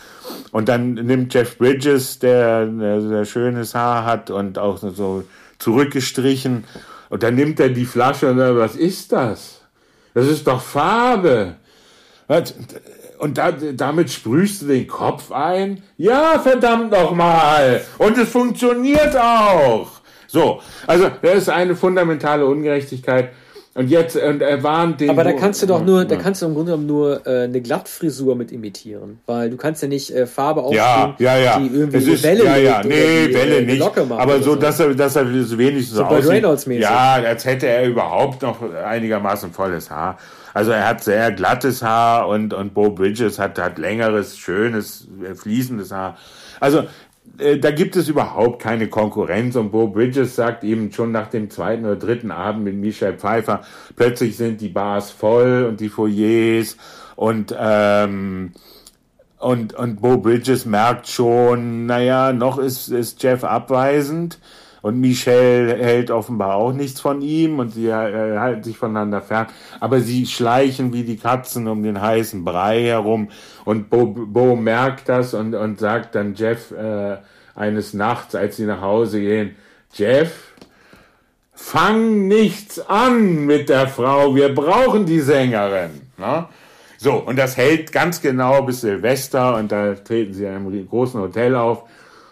[0.53, 5.25] Und dann nimmt Jeff Bridges, der, der, der schönes Haar hat und auch so
[5.59, 6.65] zurückgestrichen,
[7.11, 9.61] und dann nimmt er die Flasche und sagt, was ist das?
[10.15, 11.57] Das ist doch Farbe.
[13.19, 15.83] Und da, damit sprühst du den Kopf ein?
[15.97, 17.83] Ja, verdammt nochmal.
[17.99, 19.91] Und es funktioniert auch.
[20.29, 23.31] So, also das ist eine fundamentale Ungerechtigkeit.
[23.73, 25.11] Und jetzt, und er warnt den.
[25.11, 27.61] Aber da kannst du doch nur, da kannst du im Grunde genommen nur äh, eine
[27.61, 29.21] Glattfrisur mit imitieren.
[29.27, 31.59] Weil du kannst ja nicht äh, Farbe aufziehen, ja, ja, ja.
[31.61, 33.81] die irgendwie es ist, Welle ja, ja, nee, die, Welle nicht.
[33.81, 36.45] aber so, so, dass er, dass er wenigstens so aussieht.
[36.45, 36.81] -mäßig.
[36.81, 40.19] Ja, als hätte er überhaupt noch einigermaßen volles Haar.
[40.53, 45.07] Also er hat sehr glattes Haar und, und Bo Bridges hat, hat längeres, schönes,
[45.37, 46.17] fließendes Haar.
[46.59, 46.87] Also äh,
[47.25, 49.57] da gibt es überhaupt keine Konkurrenz.
[49.57, 53.63] Und Bo Bridges sagt eben schon nach dem zweiten oder dritten Abend mit Michelle Pfeiffer,
[53.97, 56.77] plötzlich sind die Bars voll und die Foyers.
[57.17, 58.53] Und ähm,
[59.39, 64.39] und, und Bo Bridges merkt schon, naja, noch ist, ist Jeff abweisend
[64.83, 69.47] und Michelle hält offenbar auch nichts von ihm und sie äh, halten sich voneinander fern.
[69.79, 73.29] Aber sie schleichen wie die Katzen um den heißen Brei herum.
[73.65, 77.19] Und Bo, Bo merkt das und, und sagt dann Jeff äh,
[77.55, 79.57] eines Nachts, als sie nach Hause gehen,
[79.93, 80.53] Jeff,
[81.53, 85.91] fang nichts an mit der Frau, wir brauchen die Sängerin.
[86.17, 86.47] Ne?
[86.97, 91.21] So, und das hält ganz genau bis Silvester und da treten sie in einem großen
[91.21, 91.85] Hotel auf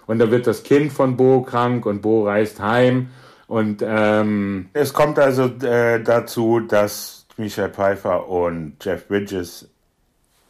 [0.09, 3.11] und da wird das Kind von Bo krank und Bo reist heim.
[3.47, 9.69] Und ähm, es kommt also äh, dazu, dass Michelle Pfeiffer und Jeff Bridges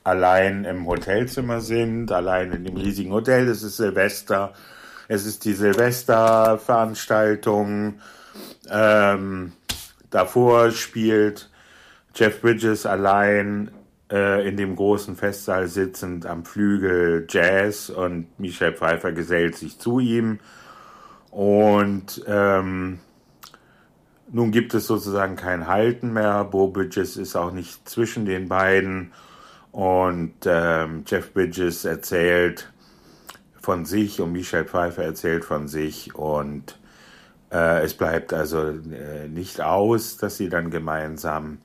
[0.04, 3.48] allein im Hotelzimmer sind, allein in dem riesigen Hotel.
[3.48, 4.52] Es ist Silvester.
[5.08, 7.94] Es ist die Silvesterveranstaltung.
[8.70, 9.54] Ähm,
[10.10, 11.50] davor spielt
[12.14, 13.72] Jeff Bridges allein
[14.10, 20.38] in dem großen Festsaal sitzend am Flügel Jazz und Michelle Pfeiffer gesellt sich zu ihm.
[21.30, 23.00] Und ähm,
[24.30, 26.44] nun gibt es sozusagen kein Halten mehr.
[26.44, 29.12] Bo Bridges ist auch nicht zwischen den beiden.
[29.72, 32.70] Und ähm, Jeff Bridges erzählt
[33.60, 36.14] von sich und Michelle Pfeiffer erzählt von sich.
[36.14, 36.78] Und
[37.50, 41.58] äh, es bleibt also äh, nicht aus, dass sie dann gemeinsam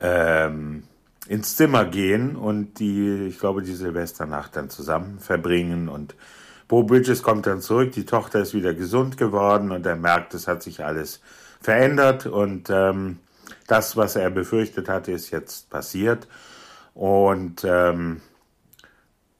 [0.00, 0.84] ähm,
[1.28, 5.88] ins Zimmer gehen und die, ich glaube, die Silvesternacht dann zusammen verbringen.
[5.88, 6.14] Und
[6.68, 10.48] Bo Bridges kommt dann zurück, die Tochter ist wieder gesund geworden und er merkt, es
[10.48, 11.20] hat sich alles
[11.60, 12.26] verändert.
[12.26, 13.18] Und ähm,
[13.66, 16.26] das, was er befürchtet hatte, ist jetzt passiert.
[16.94, 18.20] Und ähm,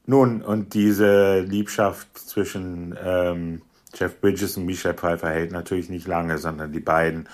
[0.05, 3.61] nun, und diese Liebschaft zwischen ähm,
[3.93, 7.29] Jeff Bridges und Michelle Pfeiffer hält natürlich nicht lange, sondern die beiden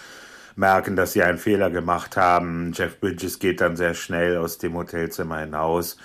[0.60, 2.72] merken, dass sie einen Fehler gemacht haben.
[2.76, 5.98] Jeff Bridges geht dann sehr schnell aus dem Hotelzimmer hinaus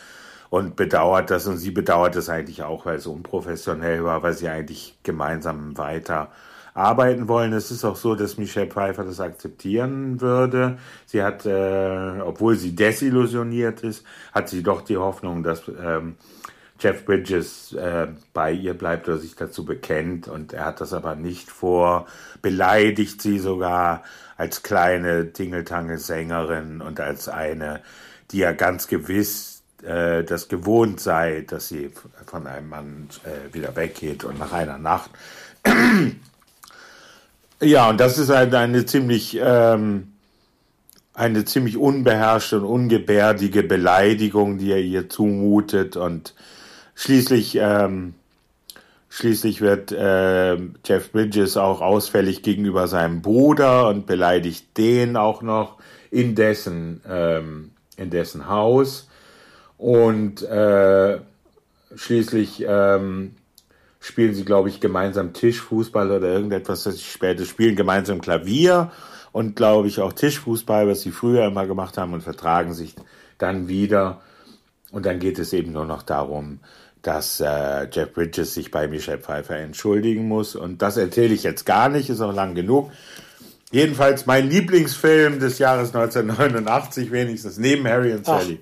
[0.49, 4.49] und bedauert das und sie bedauert es eigentlich auch, weil es unprofessionell war, weil sie
[4.49, 6.31] eigentlich gemeinsam weiter
[6.75, 7.53] arbeiten wollen.
[7.53, 10.79] Es ist auch so, dass Michelle Pfeiffer das akzeptieren würde.
[11.07, 16.17] Sie hat, äh, obwohl sie desillusioniert ist, hat sie doch die Hoffnung, dass ähm,
[16.85, 21.15] Jeff Bridges äh, bei ihr bleibt oder sich dazu bekennt und er hat das aber
[21.15, 22.06] nicht vor,
[22.43, 24.02] beleidigt sie sogar
[24.36, 27.81] als kleine Tingeltangel-Sängerin und als eine,
[28.31, 31.90] die ja ganz gewiss äh, das gewohnt sei, dass sie
[32.27, 35.11] von einem Mann äh, wieder weggeht und nach einer Nacht.
[37.61, 40.12] ja, und das ist halt eine ziemlich ähm,
[41.15, 46.35] eine ziemlich unbeherrschte und ungebärdige Beleidigung, die er ihr zumutet und
[46.95, 48.15] Schließlich, ähm,
[49.09, 55.79] schließlich wird äh, Jeff Bridges auch ausfällig gegenüber seinem Bruder und beleidigt den auch noch
[56.11, 59.09] in dessen, ähm, in dessen Haus.
[59.77, 61.19] Und äh,
[61.97, 63.35] schließlich ähm,
[64.01, 68.93] spielen sie, glaube ich, gemeinsam Tischfußball oder irgendetwas, das sie später spielen, gemeinsam Klavier
[69.33, 72.95] und, glaube ich, auch Tischfußball, was sie früher immer gemacht haben und vertragen sich
[73.39, 74.21] dann wieder.
[74.93, 76.61] Und dann geht es eben nur noch darum,
[77.07, 80.57] dass äh, Jeff Bridges sich bei Michelle Pfeiffer entschuldigen muss.
[80.57, 82.91] Und das erzähle ich jetzt gar nicht, ist auch lang genug.
[83.71, 88.61] Jedenfalls mein Lieblingsfilm des Jahres 1989, wenigstens neben Harry und Sally.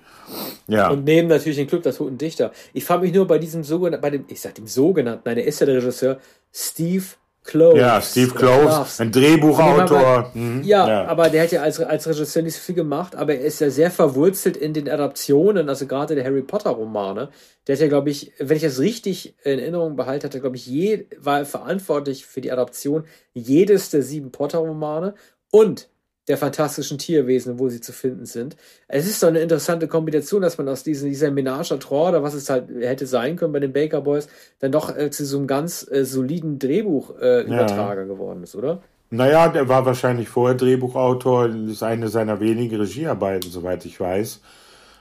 [0.66, 0.88] Ja.
[0.90, 2.52] Und neben natürlich den Club der Toten Dichter.
[2.72, 5.46] Ich frage mich nur bei diesem sogenannten, bei dem, ich sag dem sogenannten, nein, der
[5.46, 6.18] ist ja der Regisseur,
[6.52, 7.04] Steve
[7.44, 7.76] Close.
[7.76, 10.30] Ja, Steve Close, ein Drehbuchautor.
[10.32, 10.62] Mhm.
[10.62, 13.40] Ja, ja, aber der hat ja als, als Regisseur nicht so viel gemacht, aber er
[13.40, 17.30] ist ja sehr verwurzelt in den Adaptionen, also gerade der Harry Potter Romane.
[17.66, 20.56] Der hat ja, glaube ich, wenn ich das richtig in Erinnerung behalte, hat er, glaube
[20.56, 23.04] ich, je, war verantwortlich für die Adaption
[23.34, 25.14] jedes der sieben Potter Romane
[25.50, 25.88] und
[26.28, 28.56] der fantastischen Tierwesen, wo sie zu finden sind.
[28.86, 32.22] Es ist doch eine interessante Kombination, dass man aus diesem, dieser Ménage à trois oder
[32.22, 34.28] was es halt hätte sein können bei den Baker Boys,
[34.60, 38.12] dann doch äh, zu so einem ganz äh, soliden Drehbuchübertrager äh, ja.
[38.12, 38.82] geworden ist, oder?
[39.10, 44.40] Naja, der war wahrscheinlich vorher Drehbuchautor, ist eine seiner wenigen Regiearbeiten, soweit ich weiß.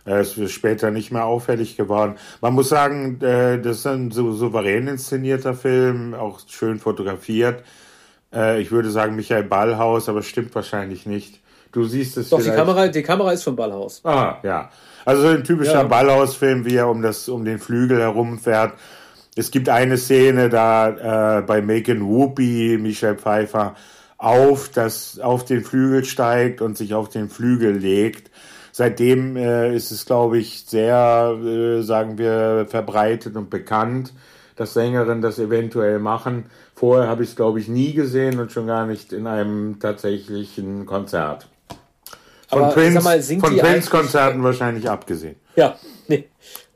[0.04, 2.16] Er ist später nicht mehr auffällig geworden.
[2.42, 7.64] Man muss sagen, äh, das ist ein so souverän inszenierter Film, auch schön fotografiert.
[8.34, 11.40] Äh, ich würde sagen Michael Ballhaus, aber stimmt wahrscheinlich nicht.
[11.72, 12.56] Du siehst es Doch, vielleicht.
[12.56, 14.02] die Kamera, die Kamera ist von Ballhaus.
[14.04, 14.70] Ah, ja.
[15.06, 15.84] Also ein typischer ja.
[15.84, 18.74] Ballhaus-Film, wie er um, das, um den Flügel herumfährt.
[19.36, 23.76] Es gibt eine Szene da äh, bei Macon Whoopi, Michelle Pfeiffer,
[24.18, 28.30] auf, das, auf den Flügel steigt und sich auf den Flügel legt.
[28.74, 34.14] Seitdem äh, ist es, glaube ich, sehr, äh, sagen wir, verbreitet und bekannt,
[34.62, 36.46] dass Sängerinnen das eventuell machen.
[36.76, 40.86] Vorher habe ich es, glaube ich, nie gesehen und schon gar nicht in einem tatsächlichen
[40.86, 41.48] Konzert.
[42.48, 45.38] Von Prince, von Prince-Konzerten wahrscheinlich abgesehen.
[45.56, 45.78] Ja,
[46.08, 46.26] nee.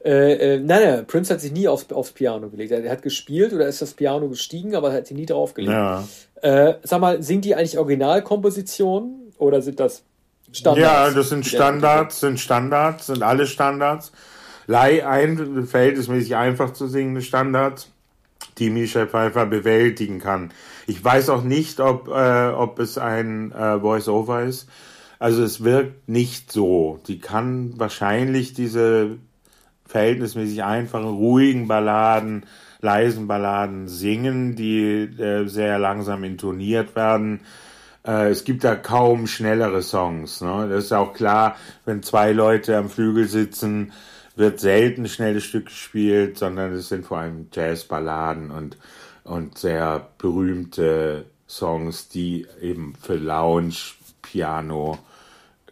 [0.04, 2.72] Äh, äh, nein, nein, Prince hat sich nie aufs, aufs Piano gelegt.
[2.72, 5.74] Er hat gespielt oder ist das Piano gestiegen, aber er hat sich nie draufgelegt.
[5.74, 6.04] Ja.
[6.42, 10.04] Äh, sag mal, sind die eigentlich Originalkompositionen oder sind das
[10.52, 10.82] Standards?
[10.82, 14.12] Ja, das sind Standards, sind Standards, sind alle Standards.
[14.68, 17.92] Ein, verhältnismäßig einfach zu singende Standards
[18.58, 20.52] die Michelle Pfeiffer bewältigen kann.
[20.88, 24.70] Ich weiß auch nicht, ob, äh, ob es ein äh, Voice-Over ist.
[25.20, 27.00] Also es wirkt nicht so.
[27.08, 29.18] Die kann wahrscheinlich diese
[29.86, 32.46] verhältnismäßig einfachen, ruhigen Balladen,
[32.82, 37.42] leisen Balladen singen, die äh, sehr langsam intoniert werden.
[38.06, 40.42] Äh, es gibt da kaum schnellere Songs.
[40.42, 40.68] Ne?
[40.70, 41.56] Das ist auch klar,
[41.86, 43.92] wenn zwei Leute am Flügel sitzen,
[44.36, 48.78] wird selten schnelles Stück gespielt, sondern es sind vor allem Jazzballaden und,
[49.24, 53.76] und sehr berühmte Songs, die eben für Lounge,
[54.22, 54.98] Piano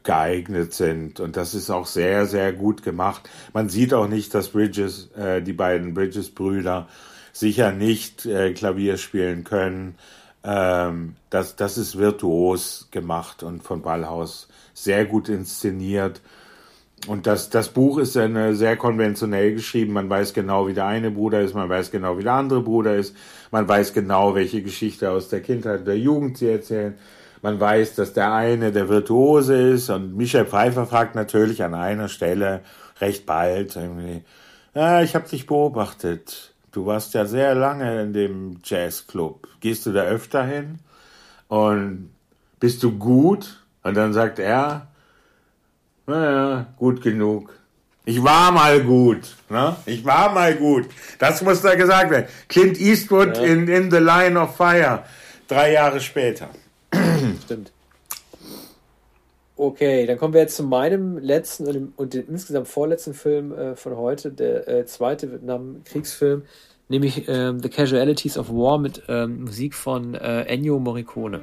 [0.04, 1.20] geeignet sind.
[1.20, 3.30] Und das ist auch sehr, sehr gut gemacht.
[3.54, 6.88] Man sieht auch nicht, dass Bridges, äh, die beiden Bridges-Brüder
[7.32, 9.96] sicher nicht äh, Klavier spielen können.
[10.44, 16.22] Ähm, das, das ist virtuos gemacht und von Ballhaus sehr gut inszeniert.
[17.08, 19.94] Und das, das Buch ist eine sehr konventionell geschrieben.
[19.94, 22.96] Man weiß genau, wie der eine Bruder ist, man weiß genau, wie der andere Bruder
[22.96, 23.16] ist,
[23.52, 26.96] man weiß genau, welche Geschichte aus der Kindheit und der Jugend sie erzählen.
[27.42, 32.08] Man weiß, dass der eine der Virtuose ist und Michel Pfeiffer fragt natürlich an einer
[32.08, 32.62] Stelle
[33.02, 34.24] recht bald irgendwie,
[34.74, 36.54] ja, ich habe dich beobachtet.
[36.72, 39.48] Du warst ja sehr lange in dem Jazzclub.
[39.60, 40.80] Gehst du da öfter hin?
[41.48, 42.10] Und
[42.60, 43.62] bist du gut?
[43.84, 44.88] Und dann sagt er,
[46.06, 47.54] naja, gut genug.
[48.06, 49.36] Ich war mal gut.
[49.50, 49.76] Ne?
[49.86, 50.88] Ich war mal gut.
[51.20, 52.28] Das muss da gesagt werden.
[52.50, 53.44] Clint Eastwood ja.
[53.44, 55.04] in, in The Line of Fire.
[55.48, 56.50] Drei Jahre später.
[57.44, 57.72] Stimmt.
[59.56, 63.54] Okay, dann kommen wir jetzt zu meinem letzten und dem, und dem insgesamt vorletzten Film
[63.54, 66.42] äh, von heute, der äh, zweite Vietnam-Kriegsfilm,
[66.90, 71.42] nämlich äh, The Casualties of War mit ähm, Musik von äh, Ennio Morricone.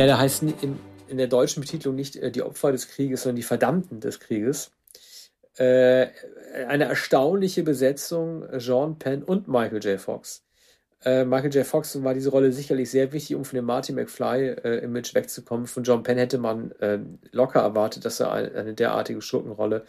[0.00, 0.78] Ja, der heißt in,
[1.08, 4.70] in der deutschen Betitelung nicht äh, die Opfer des Krieges, sondern die Verdammten des Krieges.
[5.58, 6.06] Äh,
[6.68, 10.00] eine erstaunliche Besetzung, Jean Penn und Michael J.
[10.00, 10.42] Fox.
[11.04, 11.66] Äh, Michael J.
[11.66, 15.66] Fox war diese Rolle sicherlich sehr wichtig, um von dem Marty McFly-Image äh, wegzukommen.
[15.66, 17.00] Von John Penn hätte man äh,
[17.32, 19.84] locker erwartet, dass er eine, eine derartige Schurkenrolle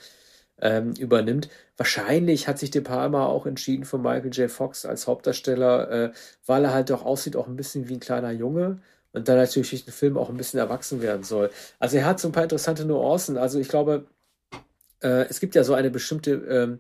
[0.60, 1.48] ähm, übernimmt.
[1.78, 4.52] Wahrscheinlich hat sich De Palma auch entschieden für Michael J.
[4.52, 6.12] Fox als Hauptdarsteller, äh,
[6.46, 8.82] weil er halt doch aussieht auch ein bisschen wie ein kleiner Junge
[9.14, 11.50] und dann natürlich durch den Film auch ein bisschen erwachsen werden soll.
[11.80, 13.38] Also er hat so ein paar interessante Nuancen.
[13.38, 14.08] Also ich glaube,
[15.02, 16.80] äh, es gibt ja so eine bestimmte ähm,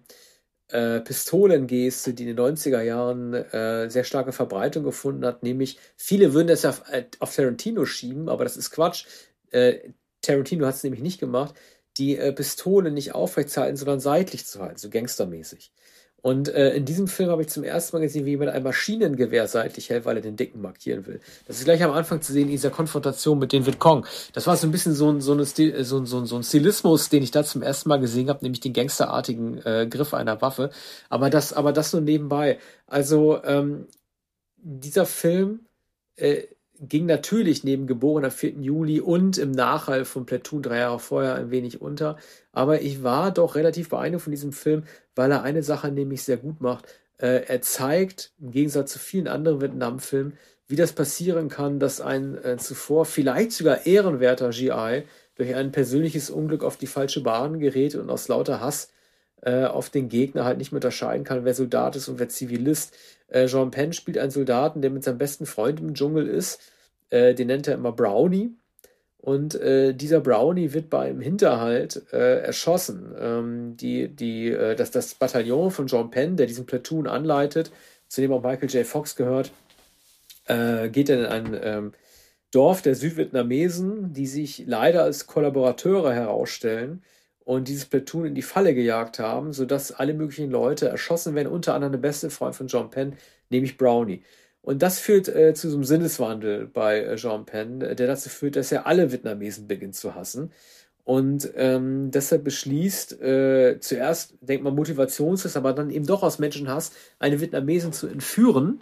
[0.69, 6.33] äh, Pistolengeste, die in den 90er Jahren äh, sehr starke Verbreitung gefunden hat, nämlich viele
[6.33, 9.05] würden das auf, äh, auf Tarantino schieben, aber das ist Quatsch.
[9.51, 9.91] Äh,
[10.21, 11.55] Tarantino hat es nämlich nicht gemacht,
[11.97, 15.73] die äh, Pistole nicht aufrecht zu halten, sondern seitlich zu halten, so gangstermäßig.
[16.22, 19.48] Und äh, in diesem Film habe ich zum ersten Mal gesehen, wie jemand ein Maschinengewehr
[19.48, 21.19] seitlich hält, weil er den Dicken markieren will.
[21.48, 24.06] Das ist gleich am Anfang zu sehen in dieser Konfrontation mit den Vietcong.
[24.34, 27.10] Das war so ein bisschen so ein, so, eine Stil, so, so, so ein Stilismus,
[27.10, 30.69] den ich da zum ersten Mal gesehen habe, nämlich den gangsterartigen äh, Griff einer Waffe.
[31.10, 32.60] Aber das, aber das nur nebenbei.
[32.85, 33.88] Also ähm,
[34.57, 35.61] dieser Film
[36.18, 36.43] äh,
[36.81, 38.53] ging natürlich neben Geboren am 4.
[38.59, 42.17] Juli und im Nachhall von Platoon drei Jahre vorher ein wenig unter.
[42.51, 44.83] Aber ich war doch relativ beeindruckt von diesem Film,
[45.15, 46.85] weil er eine Sache nämlich sehr gut macht.
[47.19, 50.37] Äh, er zeigt, im Gegensatz zu vielen anderen Vietnam-Filmen,
[50.67, 55.03] wie das passieren kann, dass ein äh, zuvor vielleicht sogar ehrenwerter GI
[55.35, 58.91] durch ein persönliches Unglück auf die falsche Bahn gerät und aus lauter Hass
[59.41, 62.95] äh, auf den Gegner halt nicht mehr unterscheiden kann, wer Soldat ist und wer Zivilist.
[63.31, 66.61] Äh, Jean Penn spielt einen Soldaten, der mit seinem besten Freund im Dschungel ist.
[67.09, 68.55] Äh, den nennt er immer Brownie.
[69.17, 73.15] Und äh, dieser Brownie wird bei einem Hinterhalt äh, erschossen.
[73.19, 77.71] Ähm, die, die, äh, das, das Bataillon von John Penn, der diesen Platoon anleitet,
[78.07, 78.85] zu dem auch Michael J.
[78.85, 79.51] Fox gehört,
[80.45, 81.91] äh, geht dann in ein ähm,
[82.51, 87.03] Dorf der Südvietnamesen, die sich leider als Kollaborateure herausstellen
[87.45, 91.73] und dieses Platoon in die Falle gejagt haben, sodass alle möglichen Leute erschossen werden, unter
[91.73, 93.18] anderem der beste Freund von John Penn,
[93.49, 94.23] nämlich Brownie.
[94.61, 98.55] Und das führt äh, zu so einem Sinneswandel bei äh, Jean Penn, der dazu führt,
[98.55, 100.51] dass er alle Vietnamesen beginnt zu hassen.
[101.03, 106.91] Und ähm, deshalb beschließt, äh, zuerst, denkt man, motivationslos, aber dann eben doch aus Menschenhass,
[107.18, 108.80] eine Vietnamesin zu entführen.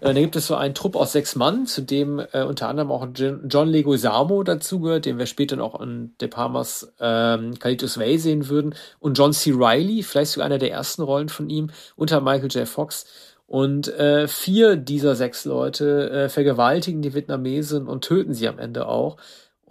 [0.00, 2.90] Äh, da gibt es so einen Trupp aus sechs Mann, zu dem äh, unter anderem
[2.90, 8.48] auch John Leguizamo dazugehört, den wir später noch in De Palmas ähm, Kalitos Way sehen
[8.48, 8.74] würden.
[9.00, 9.52] Und John C.
[9.54, 12.68] Reilly, vielleicht sogar einer der ersten Rollen von ihm, unter Michael J.
[12.68, 13.06] Fox.
[13.46, 18.86] Und äh, vier dieser sechs Leute äh, vergewaltigen die Vietnamesin und töten sie am Ende
[18.86, 19.18] auch.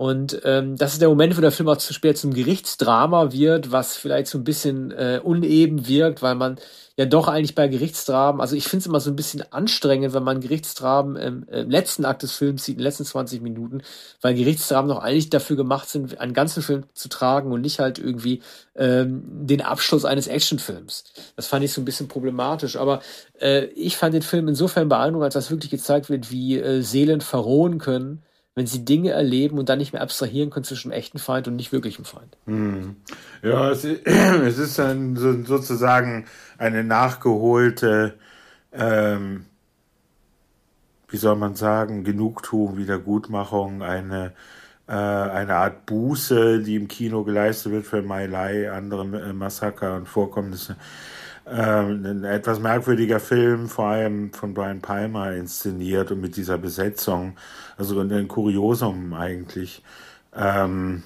[0.01, 3.71] Und ähm, das ist der Moment, wo der Film auch zu spät zum Gerichtsdrama wird,
[3.71, 6.55] was vielleicht so ein bisschen äh, uneben wirkt, weil man
[6.97, 10.23] ja doch eigentlich bei Gerichtsdramen, also ich finde es immer so ein bisschen anstrengend, wenn
[10.23, 13.83] man Gerichtsdramen im, im, letzten Akt des Films sieht, in den letzten 20 Minuten,
[14.21, 17.99] weil Gerichtsdramen noch eigentlich dafür gemacht sind, einen ganzen Film zu tragen und nicht halt
[17.99, 18.41] irgendwie
[18.75, 21.03] ähm, den Abschluss eines Actionfilms.
[21.35, 23.01] Das fand ich so ein bisschen problematisch, aber
[23.39, 27.21] äh, ich fand den Film insofern beeindruckend, als das wirklich gezeigt wird, wie äh, Seelen
[27.21, 28.23] verrohen können,
[28.55, 31.71] wenn sie Dinge erleben und dann nicht mehr abstrahieren können zwischen echten Feind und nicht
[31.71, 32.37] wirklichem Feind.
[32.45, 32.97] Hm.
[33.41, 36.25] Ja, es, es ist dann so, sozusagen
[36.57, 38.15] eine nachgeholte,
[38.73, 39.45] ähm,
[41.07, 44.33] wie soll man sagen, Genugtuung, Wiedergutmachung, eine,
[44.87, 49.95] äh, eine Art Buße, die im Kino geleistet wird für Mai Lai, andere äh, Massaker
[49.95, 50.75] und Vorkommnisse.
[51.47, 57.35] Ähm, ein etwas merkwürdiger Film, vor allem von Brian Palmer inszeniert und mit dieser Besetzung,
[57.77, 59.83] also ein Kuriosum eigentlich.
[60.35, 61.03] Ähm,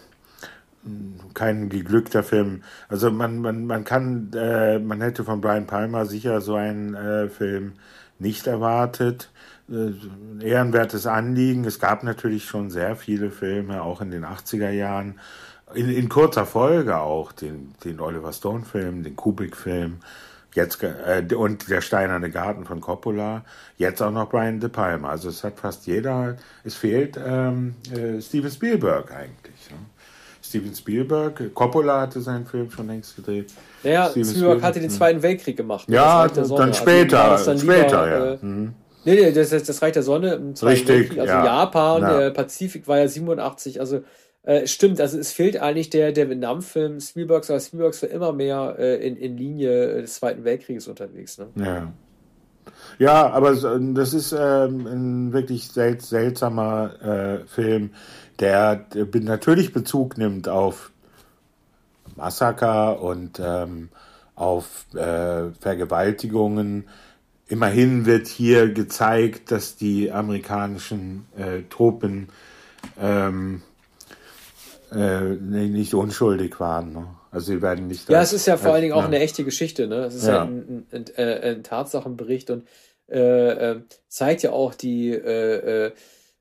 [1.34, 2.64] kein geglückter Film.
[2.90, 7.30] Also man, man, man kann, äh, man hätte von Brian Palmer sicher so einen äh,
[7.30, 7.74] Film
[8.20, 9.32] nicht erwartet.
[9.70, 9.94] Äh,
[10.46, 11.66] ehrenwertes Anliegen.
[11.66, 15.20] Es gab natürlich schon sehr viele Filme, auch in den 80er Jahren,
[15.76, 19.98] in, in kurzer Folge auch, den, den Oliver Stone-Film, den Kubrick-Film,
[20.54, 23.44] jetzt äh, und der Steinerne Garten von Coppola,
[23.78, 25.10] jetzt auch noch Brian De Palma.
[25.10, 29.70] Also es hat fast jeder, es fehlt ähm, äh, Steven Spielberg eigentlich.
[29.70, 29.78] Ne?
[30.42, 31.54] Steven Spielberg.
[31.54, 33.52] Coppola hatte seinen Film schon längst gedreht.
[33.84, 35.86] Ja, Steven Spielberg, hatte den Zweiten Weltkrieg gemacht.
[35.90, 37.32] Ja, dann also später.
[37.32, 38.34] Also dann später, lieber, ja.
[38.34, 38.74] Äh, mhm.
[39.06, 41.20] Nee, nee, das, das Reich der Sonne im Zweiten Richtig, Weltkrieg.
[41.20, 41.46] Also ja.
[41.46, 42.18] Japan, ja.
[42.18, 43.80] der Pazifik war ja 87.
[43.80, 44.02] Also
[44.46, 48.76] äh, stimmt, also es fehlt eigentlich der, der Vietnam-Film Spielbergs, aber Spielbergs war immer mehr
[48.78, 51.38] äh, in, in Linie des Zweiten Weltkrieges unterwegs.
[51.38, 51.48] Ne?
[51.56, 51.94] Ja.
[52.98, 57.92] Ja, aber das ist ähm, ein wirklich sel seltsamer äh, Film,
[58.40, 60.92] der natürlich Bezug nimmt auf
[62.16, 63.90] Massaker und ähm,
[64.36, 66.88] auf äh, Vergewaltigungen.
[67.48, 72.30] Immerhin wird hier gezeigt, dass die amerikanischen äh, Truppen
[73.00, 73.62] ähm,
[74.96, 76.94] äh, nicht unschuldig waren.
[76.94, 77.08] Ne?
[77.32, 78.10] Also sie werden nicht.
[78.10, 79.08] Ja, es ist ja vor allen Dingen auch ja.
[79.08, 79.88] eine echte Geschichte.
[79.88, 80.06] Ne?
[80.06, 82.68] Es ist ja, ja ein, ein, ein, äh, ein, Tatsachenbericht und
[83.10, 85.92] äh, äh, zeigt ja auch die äh, äh,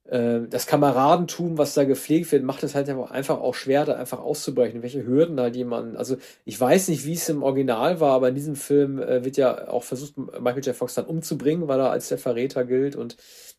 [0.06, 4.82] das Kameradentum, was da gepflegt wird, macht es halt einfach auch schwer, da einfach auszubrechen.
[4.82, 8.34] Welche Hürden halt jemand, also ich weiß nicht, wie es im Original war, aber in
[8.34, 10.76] diesem Film äh, wird ja auch versucht, Michael J.
[10.76, 13.16] Fox dann umzubringen, weil er als der Verräter gilt und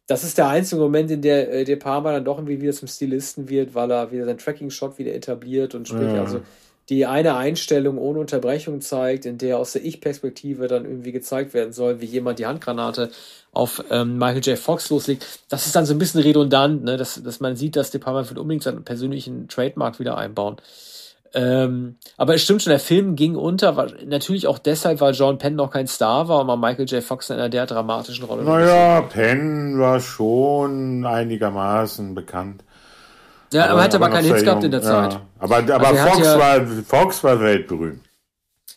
[0.07, 2.87] das ist der einzige Moment, in der äh, der Palmer dann doch irgendwie wieder zum
[2.87, 6.21] Stilisten wird, weil er wieder sein Tracking-Shot wieder etabliert und sprich, ja.
[6.21, 6.41] also
[6.89, 11.73] die eine Einstellung ohne Unterbrechung zeigt, in der aus der Ich-Perspektive dann irgendwie gezeigt werden
[11.73, 13.11] soll, wie jemand die Handgranate
[13.51, 14.59] auf ähm, Michael J.
[14.59, 15.25] Fox loslegt.
[15.49, 16.97] Das ist dann so ein bisschen redundant, ne?
[16.97, 20.57] dass, dass man sieht, dass De Palma will unbedingt seinen persönlichen Trademark wieder einbauen.
[21.33, 25.37] Ähm, aber es stimmt schon, der Film ging unter, war, natürlich auch deshalb, weil John
[25.37, 27.03] Penn noch kein Star war und man Michael J.
[27.03, 32.63] Fox in einer der dramatischen Rolle Naja, Penn war schon einigermaßen bekannt.
[33.53, 35.13] Ja, aber, aber hat aber, aber keine Hits gehabt in der Zeit.
[35.13, 35.21] Ja.
[35.39, 38.01] Aber, aber also Fox, ja, war, Fox war weltberühmt.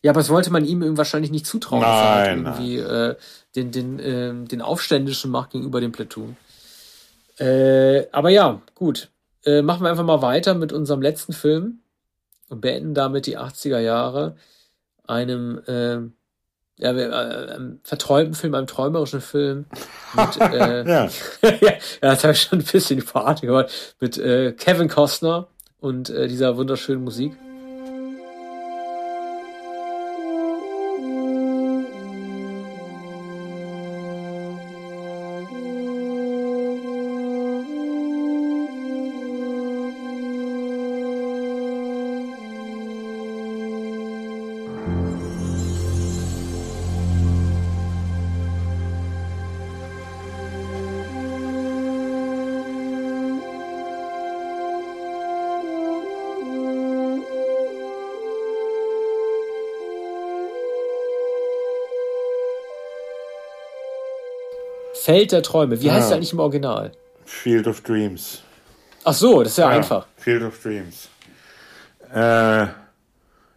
[0.03, 3.17] Ja, aber das wollte man ihm wahrscheinlich nicht zutrauen, nein, dass er halt irgendwie äh,
[3.57, 6.37] den, den, äh, den Aufständischen macht gegenüber dem Platoon.
[7.39, 9.11] Äh, aber ja, gut.
[9.45, 11.81] Äh, machen wir einfach mal weiter mit unserem letzten Film
[12.49, 14.37] und beenden damit die 80er Jahre.
[15.07, 15.99] Einem äh,
[16.79, 19.67] ja, äh, einem verträumten Film, einem träumerischen Film.
[20.15, 21.09] Mit, äh, ja.
[21.43, 23.97] ja, das habe ich schon ein bisschen verarscht gehört.
[24.01, 25.49] Mit äh, Kevin Costner
[25.81, 27.33] und äh, dieser wunderschönen Musik.
[65.09, 65.81] Feld der Träume.
[65.81, 66.93] Wie heißt der eigentlich im Original?
[67.25, 68.43] Field of Dreams.
[69.05, 70.07] Ach so, das ist ja, ja einfach.
[70.19, 71.09] Field of Dreams.
[72.15, 72.67] Äh,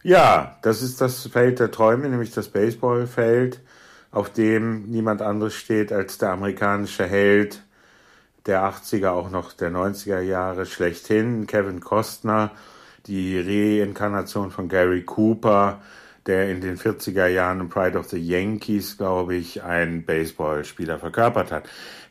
[0.03, 3.60] ja, das ist das Feld der Träume, nämlich das Baseballfeld,
[4.11, 7.61] auf dem niemand anderes steht als der amerikanische Held
[8.45, 12.52] der 80er, auch noch der 90er Jahre schlechthin, Kevin Costner,
[13.07, 15.82] die Reinkarnation von Gary Cooper,
[16.27, 21.52] der in den 40er Jahren im Pride of the Yankees, glaube ich, einen Baseballspieler verkörpert
[21.52, 21.64] hat.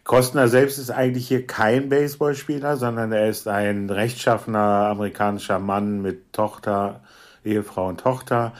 [0.04, 6.32] Kostner selbst ist eigentlich hier kein Baseballspieler, sondern er ist ein rechtschaffener amerikanischer Mann mit
[6.32, 7.00] Tochter,
[7.44, 8.52] Ehefrau und Tochter,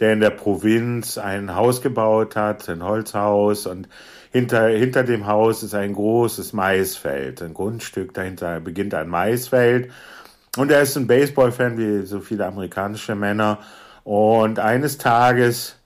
[0.00, 3.88] der in der Provinz ein Haus gebaut hat, ein Holzhaus und
[4.30, 9.90] hinter, hinter dem Haus ist ein großes Maisfeld, ein Grundstück, dahinter beginnt ein Maisfeld
[10.56, 13.58] und er ist ein Baseballfan wie so viele amerikanische Männer
[14.08, 15.76] und eines Tages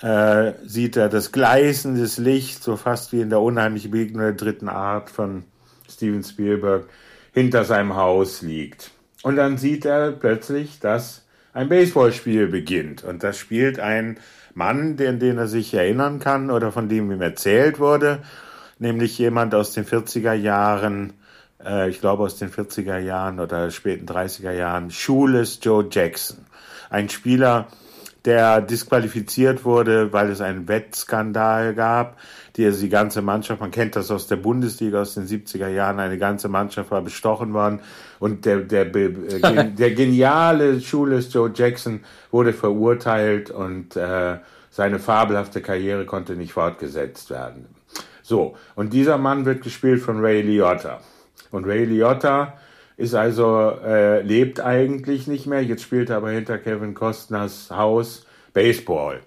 [0.00, 4.70] äh, sieht er das gleißendes Licht, so fast wie in der unheimlichen Begegnung der dritten
[4.70, 5.44] Art von
[5.86, 6.86] Steven Spielberg,
[7.34, 8.90] hinter seinem Haus liegt.
[9.22, 13.04] Und dann sieht er plötzlich, dass ein Baseballspiel beginnt.
[13.04, 14.18] Und das spielt ein
[14.54, 18.22] Mann, den, den er sich erinnern kann oder von dem ihm erzählt wurde,
[18.78, 21.12] nämlich jemand aus den 40er Jahren,
[21.62, 26.41] äh, ich glaube aus den 40er Jahren oder späten 30er Jahren, Schules Joe Jackson
[26.92, 27.68] ein Spieler,
[28.24, 32.18] der disqualifiziert wurde, weil es einen Wettskandal gab.
[32.56, 35.98] Die, also die ganze Mannschaft, man kennt das aus der Bundesliga aus den 70er Jahren,
[35.98, 37.80] eine ganze Mannschaft war bestochen worden
[38.20, 42.00] und der, der, äh, der geniale Schules Joe Jackson
[42.30, 44.36] wurde verurteilt und äh,
[44.70, 47.66] seine fabelhafte Karriere konnte nicht fortgesetzt werden.
[48.22, 51.00] So, und dieser Mann wird gespielt von Ray Liotta.
[51.50, 52.54] Und Ray Liotta
[53.02, 55.62] ist also, äh, lebt eigentlich nicht mehr.
[55.62, 58.24] Jetzt spielt er aber hinter Kevin Costners Haus
[58.54, 59.20] Baseball.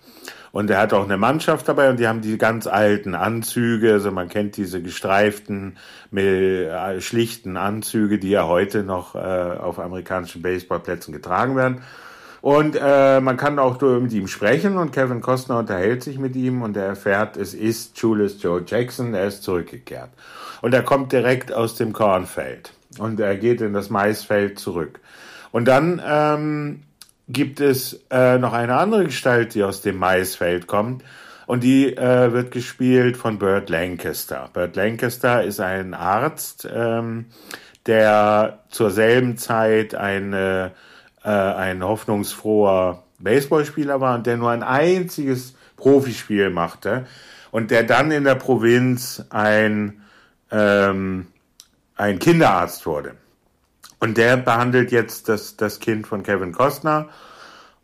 [0.54, 4.12] Und er hat auch eine Mannschaft dabei und die haben die ganz alten Anzüge, also
[4.12, 5.76] man kennt diese gestreiften,
[6.16, 11.82] äh, schlichten Anzüge, die ja heute noch äh, auf amerikanischen Baseballplätzen getragen werden.
[12.40, 16.62] Und äh, man kann auch mit ihm sprechen und Kevin Costner unterhält sich mit ihm
[16.62, 20.12] und er erfährt, es ist Julius Joe Jackson, er ist zurückgekehrt.
[20.62, 25.00] Und er kommt direkt aus dem Kornfeld und er geht in das Maisfeld zurück.
[25.52, 26.84] Und dann ähm,
[27.28, 31.04] gibt es äh, noch eine andere Gestalt, die aus dem Maisfeld kommt.
[31.48, 34.50] Und die äh, wird gespielt von Burt Lancaster.
[34.52, 37.26] Burt Lancaster ist ein Arzt, ähm,
[37.86, 40.72] der zur selben Zeit eine,
[41.24, 47.06] äh, ein hoffnungsfroher Baseballspieler war und der nur ein einziges Profispiel machte
[47.52, 50.02] und der dann in der Provinz ein
[50.52, 51.28] ähm,
[51.96, 53.16] ein Kinderarzt wurde.
[54.00, 57.10] Und der behandelt jetzt das, das Kind von Kevin Costner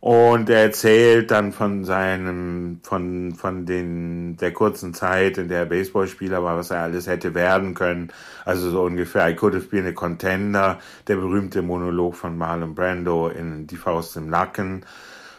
[0.02, 5.66] und er erzählt dann von seinem, von, von den, der kurzen Zeit, in der er
[5.66, 8.12] Baseballspieler war, was er alles hätte werden können.
[8.44, 13.28] Also so ungefähr, I could have been a contender, der berühmte Monolog von Marlon Brando
[13.28, 14.84] in Die Faust im Nacken.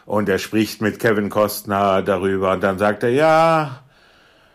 [0.05, 3.83] Und er spricht mit Kevin Costner darüber und dann sagt er, ja,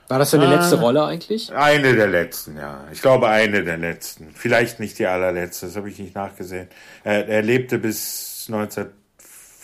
[0.08, 1.54] war das seine äh, letzte Rolle eigentlich?
[1.54, 2.86] Eine der letzten, ja.
[2.92, 4.30] Ich glaube eine der letzten.
[4.34, 6.68] Vielleicht nicht die allerletzte, das habe ich nicht nachgesehen.
[7.04, 8.86] Er, er lebte bis 19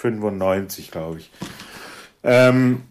[0.04, 1.30] 95, glaube ich.
[2.22, 2.82] Ähm,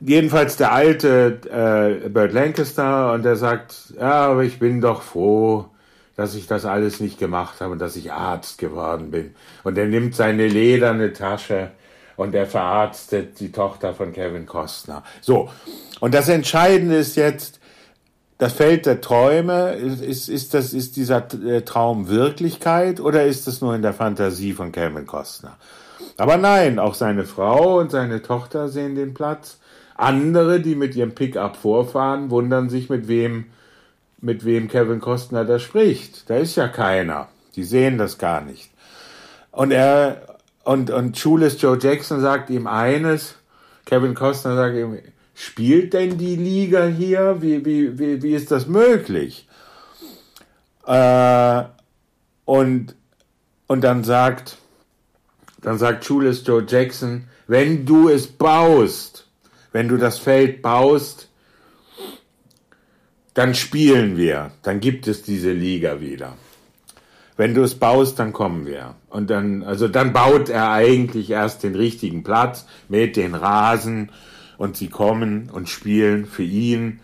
[0.00, 5.70] jedenfalls der alte äh, Burt Lancaster und der sagt, ja, aber ich bin doch froh,
[6.14, 9.34] dass ich das alles nicht gemacht habe und dass ich Arzt geworden bin.
[9.64, 11.70] Und er nimmt seine lederne Tasche
[12.16, 15.02] und er verarztet die Tochter von Kevin Costner.
[15.20, 15.50] So.
[16.02, 17.60] Und das Entscheidende ist jetzt,
[18.36, 23.60] das Feld der Träume, ist, ist, das, ist dieser äh, Traum Wirklichkeit oder ist das
[23.60, 25.58] nur in der Fantasie von Kevin Costner?
[26.16, 29.60] Aber nein, auch seine Frau und seine Tochter sehen den Platz.
[29.94, 33.44] Andere, die mit ihrem Pickup vorfahren, wundern sich, mit wem,
[34.20, 36.28] mit wem Kevin Costner da spricht.
[36.28, 37.28] Da ist ja keiner.
[37.54, 38.72] Die sehen das gar nicht.
[39.52, 43.36] Und er, und, und Schules Joe Jackson sagt ihm eines,
[43.84, 44.98] Kevin Costner sagt ihm,
[45.42, 47.42] spielt denn die Liga hier?
[47.42, 49.48] Wie, wie, wie, wie ist das möglich?
[50.86, 51.64] Äh,
[52.44, 52.94] und,
[53.66, 54.58] und dann sagt,
[55.60, 59.26] dann sagt Schules Joe Jackson, wenn du es baust,
[59.72, 61.28] wenn du das Feld baust,
[63.34, 66.36] dann spielen wir, dann gibt es diese Liga wieder.
[67.36, 68.94] Wenn du es baust, dann kommen wir.
[69.08, 74.12] Und dann, also dann baut er eigentlich erst den richtigen Platz mit den Rasen
[74.62, 77.00] und sie kommen und spielen für ihn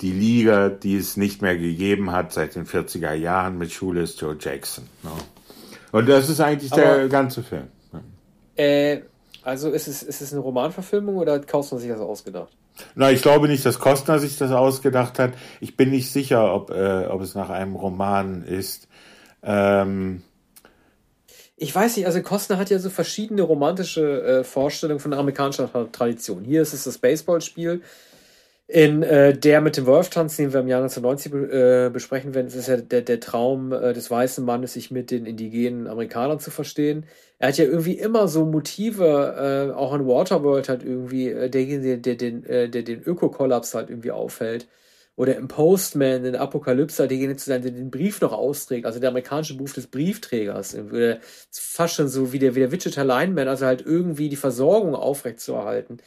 [0.00, 4.34] die Liga, die es nicht mehr gegeben hat seit den 40er Jahren mit Schules Joe
[4.40, 4.84] Jackson.
[5.02, 5.10] Ne?
[5.92, 7.68] Und das ist eigentlich Aber, der ganze Film.
[8.56, 9.02] Äh,
[9.42, 12.48] also ist es, ist es eine Romanverfilmung oder hat Kostner sich das ausgedacht?
[12.94, 15.34] Na, ich glaube nicht, dass Kostner sich das ausgedacht hat.
[15.60, 18.88] Ich bin nicht sicher, ob, äh, ob es nach einem Roman ist.
[19.42, 20.22] Ähm
[21.56, 26.44] ich weiß nicht, also Kostner hat ja so verschiedene romantische äh, Vorstellungen von amerikanischer Tradition.
[26.44, 27.82] Hier ist es das Baseballspiel,
[28.68, 32.68] in äh, der mit dem Wolf-Tanz, den wir im Jahr 1990 äh, besprechen werden, ist
[32.68, 37.04] ja der, der Traum äh, des weißen Mannes, sich mit den indigenen Amerikanern zu verstehen.
[37.38, 41.98] Er hat ja irgendwie immer so Motive, äh, auch in Waterworld halt irgendwie, äh, derjenige,
[41.98, 44.68] der, der, den, äh, der den Ökokollaps halt irgendwie aufhält.
[45.14, 49.10] Oder im Postman, in Apokalypse, derjenige zu sein, der den Brief noch austrägt, also der
[49.10, 50.74] amerikanische Beruf des Briefträgers.
[50.74, 51.18] Oder
[51.50, 55.98] fast schon so wie der, wie der Wichita Lineman, also halt irgendwie die Versorgung aufrechtzuerhalten.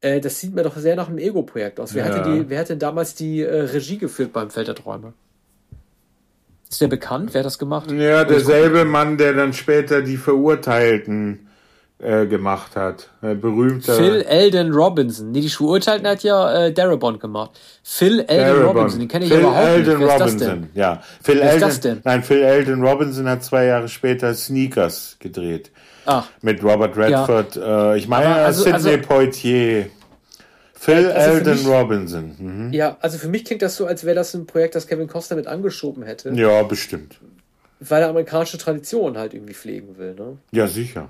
[0.00, 1.94] Äh, das sieht mir doch sehr nach einem Ego-Projekt aus.
[1.94, 2.14] Wer, ja.
[2.14, 5.12] hatte die, wer hatte damals die äh, Regie geführt beim Feld der Träume?
[6.70, 7.34] Ist der bekannt?
[7.34, 7.90] Wer hat das gemacht?
[7.92, 11.43] Ja, derselbe Mann, der dann später die Verurteilten
[11.98, 13.08] äh, gemacht hat.
[13.22, 13.94] Äh, berühmter.
[13.94, 15.30] Phil Eldon Robinson.
[15.30, 17.52] Nee, die Verurteilten hat ja äh, Darabont gemacht.
[17.82, 18.76] Phil Eldon Darabont.
[18.76, 20.08] Robinson, den kenne ich Phil überhaupt Eldon nicht.
[20.08, 20.68] Wer Robinson, ist das denn?
[20.74, 21.02] ja.
[21.22, 22.00] Phil Wer Eldon, ist das denn?
[22.04, 25.70] Nein, Phil Eldon Robinson hat zwei Jahre später Sneakers gedreht.
[26.06, 26.28] Ach.
[26.42, 27.56] Mit Robert Redford.
[27.56, 27.94] Ja.
[27.94, 29.86] Äh, ich meine also, Sidney also, Poitier.
[30.74, 32.36] Phil also Eldon mich, Robinson.
[32.38, 32.72] Mhm.
[32.72, 35.36] Ja, also für mich klingt das so, als wäre das ein Projekt, das Kevin Costner
[35.36, 36.30] mit angeschoben hätte.
[36.34, 37.18] Ja, bestimmt.
[37.80, 40.36] Weil er amerikanische Traditionen halt irgendwie pflegen will, ne?
[40.52, 41.08] Ja, sicher.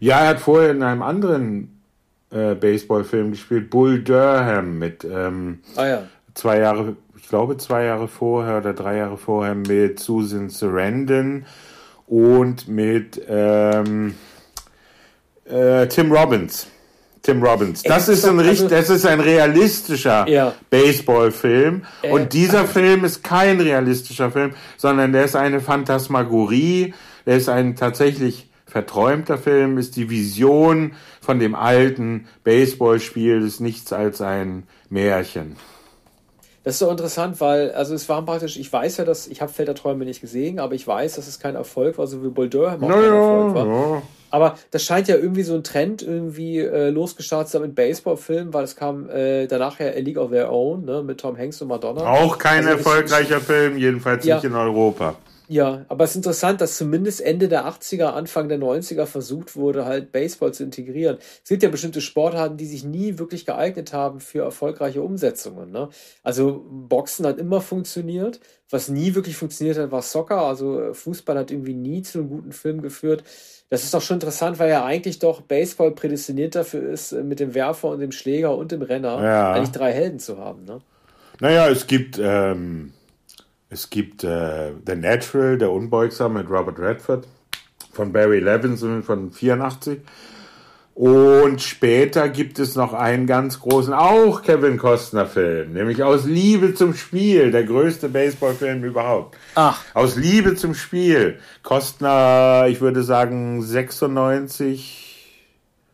[0.00, 1.80] Ja, er hat vorher in einem anderen
[2.30, 6.02] äh, Baseballfilm gespielt, Bull Durham, mit ähm, ah, ja.
[6.34, 11.46] zwei Jahre, ich glaube zwei Jahre vorher oder drei Jahre vorher mit Susan Sarandon
[12.06, 14.14] und mit ähm,
[15.44, 16.68] äh, Tim Robbins.
[17.22, 17.82] Tim Robbins.
[17.82, 20.54] Das ist ein richtig, das ist ein realistischer ja.
[20.70, 21.84] Baseballfilm.
[22.02, 26.94] Äh, und dieser Film ist kein realistischer Film, sondern der ist eine Phantasmagorie.
[27.26, 33.92] Der ist ein tatsächlich verträumter Film, ist die Vision von dem alten Baseballspiel, ist nichts
[33.92, 35.56] als ein Märchen.
[36.64, 39.50] Das ist so interessant, weil, also es war praktisch, ich weiß ja, dass, ich habe
[39.50, 42.88] Felderträume nicht gesehen, aber ich weiß, dass es kein Erfolg war, so wie Durham auch
[42.88, 43.66] naja, kein Erfolg war.
[43.66, 44.02] Ja.
[44.30, 48.52] Aber das scheint ja irgendwie so ein Trend irgendwie äh, losgestartet zu sein mit Baseballfilmen,
[48.52, 51.62] weil es kam äh, danach ja A League of Their Own, ne, mit Tom Hanks
[51.62, 52.06] und Madonna.
[52.06, 55.16] Auch kein also erfolgreicher ich, Film, jedenfalls ja, nicht in Europa.
[55.50, 59.86] Ja, aber es ist interessant, dass zumindest Ende der 80er, Anfang der 90er versucht wurde,
[59.86, 61.16] halt Baseball zu integrieren.
[61.42, 65.70] Es gibt ja bestimmte Sportarten, die sich nie wirklich geeignet haben für erfolgreiche Umsetzungen.
[65.70, 65.88] Ne?
[66.22, 68.40] Also Boxen hat immer funktioniert.
[68.68, 70.42] Was nie wirklich funktioniert hat, war Soccer.
[70.42, 73.24] Also Fußball hat irgendwie nie zu einem guten Film geführt.
[73.70, 77.54] Das ist doch schon interessant, weil ja eigentlich doch Baseball prädestiniert dafür ist, mit dem
[77.54, 79.52] Werfer und dem Schläger und dem Renner ja.
[79.54, 80.64] eigentlich drei Helden zu haben.
[80.64, 80.80] Ne?
[81.40, 82.92] Naja, es gibt, ähm,
[83.70, 87.26] es gibt äh, The Natural, der Unbeugsame mit Robert Redford
[87.92, 90.00] von Barry Levinson von 84.
[90.94, 96.92] Und später gibt es noch einen ganz großen, auch Kevin Costner-Film, nämlich Aus Liebe zum
[96.94, 99.36] Spiel, der größte Baseballfilm überhaupt.
[99.54, 99.80] Ach.
[99.94, 101.38] Aus Liebe zum Spiel.
[101.62, 105.46] Costner, ich würde sagen 96,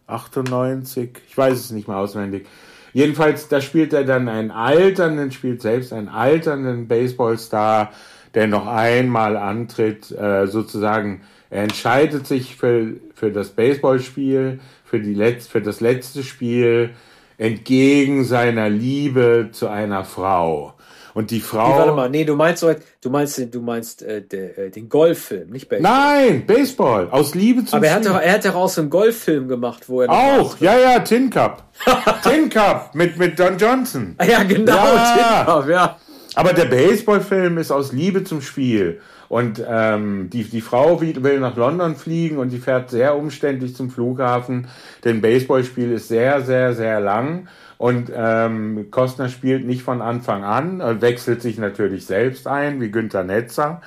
[0.07, 2.47] 98, ich weiß es nicht mehr auswendig.
[2.95, 7.93] Jedenfalls, da spielt er dann einen alternden, spielt selbst einen alternden Baseballstar,
[8.35, 15.15] der noch einmal antritt, äh, sozusagen, er entscheidet sich für, für das Baseballspiel, für, die
[15.15, 16.91] Letz-, für das letzte Spiel,
[17.37, 20.74] entgegen seiner Liebe zu einer Frau.
[21.15, 21.69] Und die Frau.
[21.69, 25.51] Nee, warte mal, nee, du meinst, du meinst, du meinst äh, de, äh, den Golffilm,
[25.51, 25.93] nicht Baseball.
[25.93, 28.91] Nein, Baseball, aus Liebe zum Aber er hat, doch, er hat doch auch so einen
[28.91, 30.11] Golffilm gemacht, wo er.
[30.11, 31.71] Auch, ja, ja, Tin Cup.
[32.25, 34.17] Tin Cup mit, mit Don Johnson.
[34.29, 35.15] Ja, genau, ja.
[35.15, 35.99] Tin Cup, ja.
[36.35, 39.01] Aber der Baseballfilm ist aus Liebe zum Spiel.
[39.29, 43.91] Und ähm, die, die Frau will nach London fliegen und die fährt sehr umständlich zum
[43.91, 44.69] Flughafen.
[45.05, 47.49] Denn Baseballspiel ist sehr, sehr, sehr lang.
[47.79, 53.25] Und ähm, Kostner spielt nicht von Anfang an, wechselt sich natürlich selbst ein, wie Günther
[53.25, 53.83] Netzer.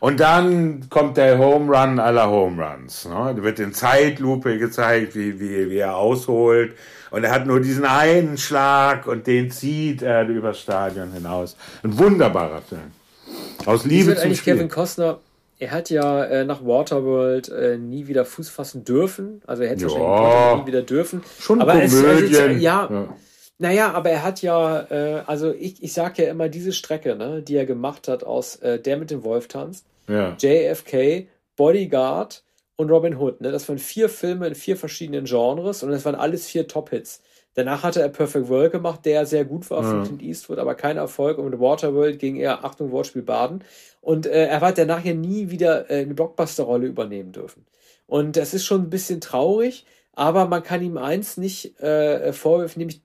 [0.00, 3.04] Und dann kommt der Home Run aller Home Runs.
[3.04, 3.34] Ne?
[3.36, 6.74] Da wird in Zeitlupe gezeigt, wie, wie, wie er ausholt.
[7.10, 11.56] Und er hat nur diesen einen Schlag und den zieht er übers Stadion hinaus.
[11.82, 12.92] Ein wunderbarer Film.
[13.66, 14.54] Aus Liebe zum eigentlich Spiel.
[14.54, 15.18] Kevin Costner,
[15.60, 19.42] er hat ja äh, nach Waterworld äh, nie wieder Fuß fassen dürfen.
[19.46, 19.90] Also er hätte ja.
[19.90, 21.22] wahrscheinlich nie wieder dürfen.
[21.38, 21.98] Schon aber Komödien.
[21.98, 23.14] Es, also, ja, ja.
[23.58, 27.42] Naja, aber er hat ja, äh, also ich, ich sag ja immer diese Strecke, ne,
[27.42, 30.34] die er gemacht hat aus äh, Der mit dem Wolf tanzt, ja.
[30.40, 32.42] JFK, Bodyguard
[32.76, 33.42] und Robin Hood.
[33.42, 33.52] Ne?
[33.52, 37.20] Das waren vier Filme in vier verschiedenen Genres und das waren alles vier Top-Hits.
[37.54, 40.96] Danach hatte er Perfect World gemacht, der sehr gut war von Clint Eastwood, aber kein
[40.96, 41.38] Erfolg.
[41.38, 43.64] Und mit Waterworld ging er, Achtung, Wortspiel Baden.
[44.00, 47.66] Und äh, er hat danach ja nie wieder äh, eine Blockbuster-Rolle übernehmen dürfen.
[48.06, 52.80] Und das ist schon ein bisschen traurig, aber man kann ihm eins nicht äh, vorwerfen,
[52.80, 53.02] nämlich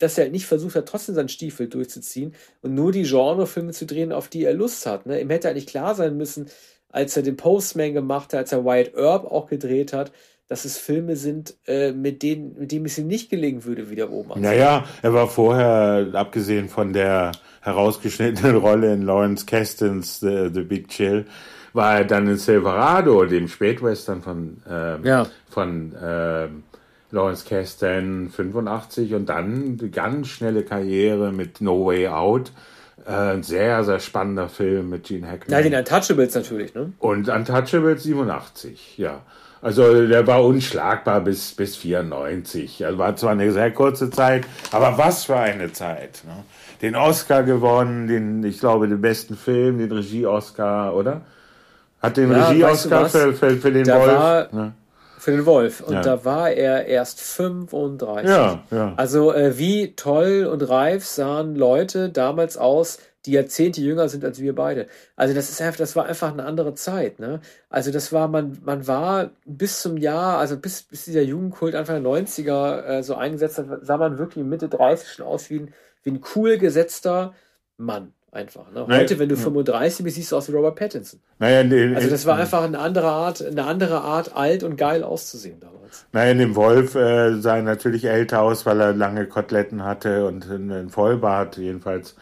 [0.00, 3.86] dass er halt nicht versucht hat, trotzdem seinen Stiefel durchzuziehen und nur die Genrefilme zu
[3.86, 5.06] drehen, auf die er Lust hat.
[5.06, 5.20] Ne?
[5.20, 6.48] Ihm hätte eigentlich klar sein müssen,
[6.88, 10.10] als er den Postman gemacht hat, als er White Herb auch gedreht hat,
[10.50, 14.10] dass es Filme sind, äh, mit denen, mit denen es ihm nicht gelingen würde, wieder
[14.10, 14.58] oben anzunehmen.
[14.58, 20.88] Naja, er war vorher, abgesehen von der herausgeschnittenen Rolle in Lawrence Kestens The, The Big
[20.88, 21.26] Chill,
[21.72, 25.26] war er dann in Silverado, dem Spätwestern von, ähm, ja.
[25.48, 26.64] von ähm,
[27.12, 32.50] Lawrence Kasten 85 und dann die ganz schnelle Karriere mit No Way Out.
[33.06, 35.56] Äh, ein sehr, sehr spannender Film mit Gene Hackman.
[35.56, 36.92] Ja, den Untouchables natürlich, ne?
[36.98, 39.22] Und Untouchables 87, ja.
[39.62, 42.84] Also der war unschlagbar bis, bis 94.
[42.84, 46.22] Also war zwar eine sehr kurze Zeit, aber was für eine Zeit.
[46.26, 46.44] Ne?
[46.80, 51.20] Den Oscar gewonnen, den, ich glaube, den besten Film, den Regie-Oscar, oder?
[52.00, 54.12] Hat den ja, Regie-Oscar für, für, für, den da Wolf.
[54.12, 54.72] War, ne?
[55.18, 55.82] Für den Wolf.
[55.82, 56.00] Und ja.
[56.00, 58.30] da war er erst 35.
[58.30, 58.94] Ja, ja.
[58.96, 64.40] Also äh, wie toll und reif sahen Leute damals aus, die Jahrzehnte jünger sind als
[64.40, 64.86] wir beide.
[65.16, 67.40] Also das ist einfach, das war einfach eine andere Zeit, ne?
[67.68, 72.02] Also das war, man, man war bis zum Jahr, also bis, bis dieser Jugendkult Anfang
[72.02, 75.74] der 90er äh, so eingesetzt hat, sah man wirklich Mitte 30 schon aus wie ein,
[76.02, 77.34] wie ein cool gesetzter
[77.76, 78.70] Mann einfach.
[78.72, 78.86] Ne?
[78.86, 81.20] Heute, wenn du 35 bist, siehst du aus wie Robert Pattinson.
[81.38, 85.02] Naja, nee, also das war einfach eine andere Art, eine andere Art, alt und geil
[85.02, 86.06] auszusehen damals.
[86.12, 90.26] Naja, in dem Wolf äh, sah er natürlich älter aus, weil er lange Koteletten hatte
[90.26, 92.14] und einen Vollbart, jedenfalls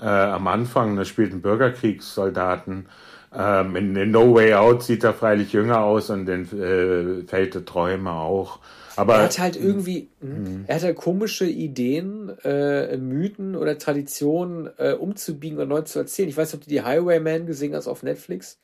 [0.00, 0.96] äh, am Anfang.
[0.96, 2.88] Da spielt ein Bürgerkriegssoldaten.
[3.34, 7.54] Ähm, in, in, No Way Out sieht er freilich jünger aus und in äh, Feld
[7.54, 8.60] der Träume auch.
[8.96, 10.64] Aber er hat halt irgendwie, mhm.
[10.66, 16.30] er hat halt komische Ideen, äh, Mythen oder Traditionen äh, umzubiegen und neu zu erzählen.
[16.30, 18.58] Ich weiß nicht, ob du die Highwayman gesehen hast auf Netflix.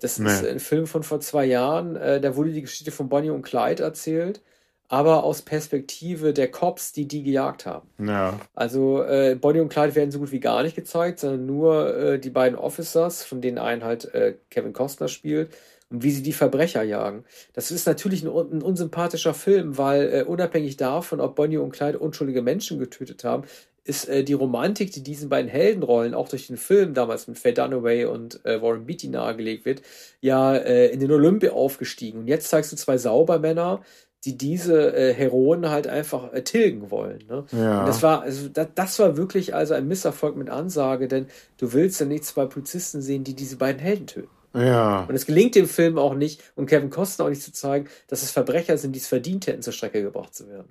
[0.00, 0.28] Das nee.
[0.28, 1.94] ist ein Film von vor zwei Jahren.
[1.96, 4.40] Äh, da wurde die Geschichte von Bonnie und Clyde erzählt,
[4.88, 7.88] aber aus Perspektive der Cops, die die gejagt haben.
[7.98, 8.40] Ja.
[8.54, 12.18] Also äh, Bonnie und Clyde werden so gut wie gar nicht gezeigt, sondern nur äh,
[12.18, 15.54] die beiden Officers, von denen einen halt äh, Kevin Costner spielt
[15.90, 17.24] und wie sie die Verbrecher jagen.
[17.52, 21.98] Das ist natürlich ein, ein unsympathischer Film, weil äh, unabhängig davon, ob Bonnie und Clyde
[21.98, 23.44] unschuldige Menschen getötet haben,
[23.84, 27.52] ist äh, die Romantik, die diesen beiden Heldenrollen auch durch den Film damals mit Faye
[27.52, 29.82] Dunaway und äh, Warren Beatty nahegelegt wird,
[30.20, 32.20] ja in den Olympia aufgestiegen.
[32.20, 33.82] Und jetzt zeigst du zwei Saubermänner,
[34.28, 37.24] die diese äh, Heroen halt einfach äh, tilgen wollen.
[37.28, 37.44] Ne?
[37.52, 37.86] Ja.
[37.86, 41.26] Das war, also das, das war wirklich also ein Misserfolg mit Ansage, denn
[41.56, 44.28] du willst ja nicht zwei Polizisten sehen, die diese beiden Helden töten.
[44.54, 45.04] Ja.
[45.08, 48.22] Und es gelingt dem Film auch nicht und Kevin Costner auch nicht zu zeigen, dass
[48.22, 50.68] es Verbrecher sind, die es verdient hätten, zur Strecke gebracht zu werden.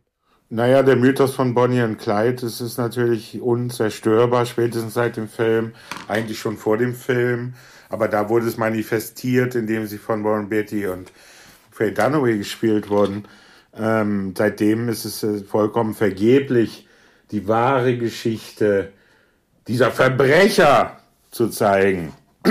[0.49, 5.73] Naja, der Mythos von Bonnie und Clyde, das ist natürlich unzerstörbar, spätestens seit dem Film,
[6.07, 7.53] eigentlich schon vor dem Film.
[7.89, 11.11] Aber da wurde es manifestiert, indem sie von Warren Beatty und
[11.71, 13.25] Faye Dunaway gespielt wurden.
[13.79, 16.87] Ähm, seitdem ist es äh, vollkommen vergeblich,
[17.31, 18.91] die wahre Geschichte
[19.67, 20.97] dieser Verbrecher
[21.31, 22.13] zu zeigen.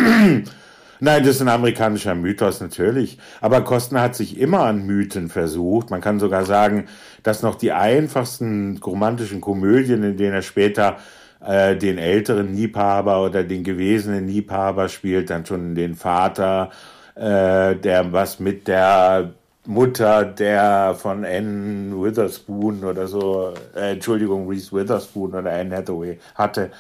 [1.01, 3.19] Nein, das ist ein amerikanischer Mythos natürlich.
[3.41, 5.91] Aber Kostner hat sich immer an Mythen versucht.
[5.91, 6.87] Man kann sogar sagen,
[7.23, 10.97] dass noch die einfachsten romantischen Komödien, in denen er später
[11.45, 16.71] äh, den älteren Liebhaber oder den gewesenen Liebhaber spielt dann schon den Vater,
[17.15, 19.35] äh, der was mit der
[19.67, 26.71] Mutter der von Anne Witherspoon oder so, äh, Entschuldigung, Reese Witherspoon oder Anne Hathaway hatte.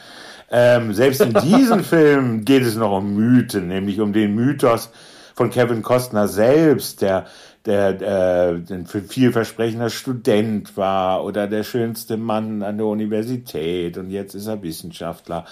[0.50, 4.90] Ähm, selbst in diesem Film geht es noch um Mythen, nämlich um den Mythos
[5.34, 7.26] von Kevin Costner selbst, der
[7.66, 14.34] der äh, ein vielversprechender Student war oder der schönste Mann an der Universität und jetzt
[14.34, 15.44] ist er Wissenschaftler.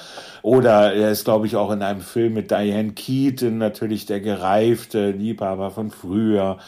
[0.42, 5.10] Oder er ist, glaube ich, auch in einem Film mit Diane Keaton natürlich der gereifte
[5.10, 6.58] Liebhaber von früher.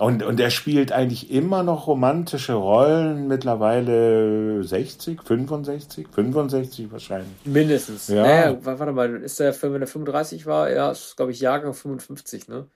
[0.00, 7.28] Und, und er spielt eigentlich immer noch romantische Rollen, mittlerweile 60, 65, 65 wahrscheinlich.
[7.44, 8.08] Mindestens.
[8.08, 8.22] Ja.
[8.22, 11.74] Naja, warte mal, ist der Film, wenn er 35 war, ja, ist, glaube ich, Jahrgang
[11.74, 12.66] 55, ne?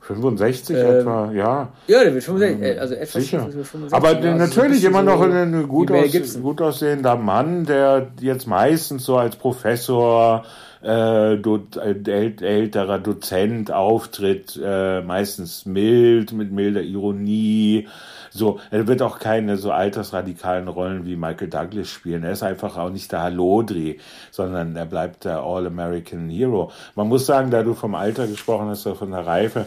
[0.00, 1.72] 65 ähm, etwa, ja.
[1.88, 3.40] Ja, der wird 65, ähm, also etwas sicher.
[3.40, 9.04] 65, Aber ja, natürlich immer noch ein gut, aus, gut aussehender Mann, der jetzt meistens
[9.04, 10.46] so als Professor
[10.86, 17.88] äh, do, älterer Dozent auftritt, äh, meistens mild, mit milder Ironie.
[18.30, 22.22] So, er wird auch keine so altersradikalen Rollen wie Michael Douglas spielen.
[22.22, 23.98] Er ist einfach auch nicht der Hallodri,
[24.30, 26.70] sondern er bleibt der All-American Hero.
[26.94, 29.66] Man muss sagen, da du vom Alter gesprochen hast, von der Reife,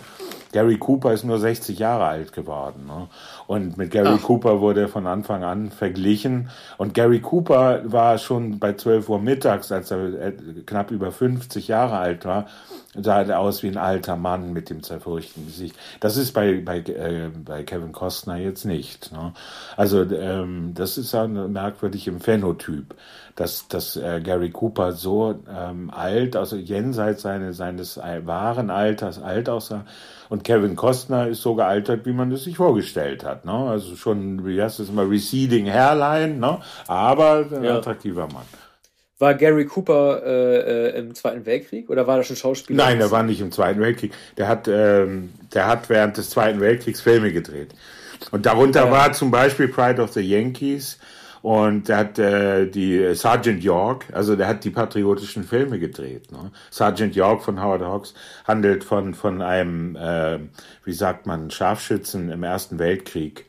[0.52, 2.86] Gary Cooper ist nur 60 Jahre alt geworden.
[2.88, 3.08] Ne?
[3.48, 4.24] Und mit Gary Ach.
[4.24, 6.50] Cooper wurde er von Anfang an verglichen.
[6.78, 10.34] Und Gary Cooper war schon bei 12 Uhr mittags, als er äh,
[10.66, 12.48] knapp über 50 Jahre alt war,
[12.96, 15.76] sah er aus wie ein alter Mann mit dem zerfurchten Gesicht.
[16.00, 19.12] Das ist bei, bei, äh, bei Kevin Costner jetzt nicht.
[19.12, 19.34] Ne?
[19.78, 22.96] Also ähm, das ist ja merkwürdig im Phänotyp,
[23.36, 29.50] dass, dass äh, Gary Cooper so ähm, alt, also jenseits seine, seines wahren Alters alt
[29.50, 29.86] aussah,
[30.30, 33.46] und Kevin Costner ist so gealtert, wie man es sich vorgestellt hat.
[33.46, 33.52] Ne?
[33.52, 36.60] Also schon, wie heißt das immer, receding Hairline, ne?
[36.88, 37.78] aber ein ja.
[37.78, 38.46] attraktiver Mann.
[39.18, 42.86] War Gary Cooper äh, äh, im Zweiten Weltkrieg oder war er schon Schauspieler?
[42.86, 44.14] Nein, er war nicht im Zweiten Weltkrieg.
[44.38, 47.74] Der hat, ähm, der hat während des Zweiten Weltkriegs Filme gedreht.
[48.32, 48.92] Und darunter ja.
[48.92, 50.99] war zum Beispiel Pride of the Yankees,
[51.42, 56.32] und der hat äh, die Sergeant York, also der hat die patriotischen Filme gedreht.
[56.32, 56.52] Ne?
[56.70, 58.14] Sergeant York von Howard Hawks
[58.46, 60.40] handelt von, von einem, äh,
[60.84, 63.46] wie sagt man, Scharfschützen im Ersten Weltkrieg.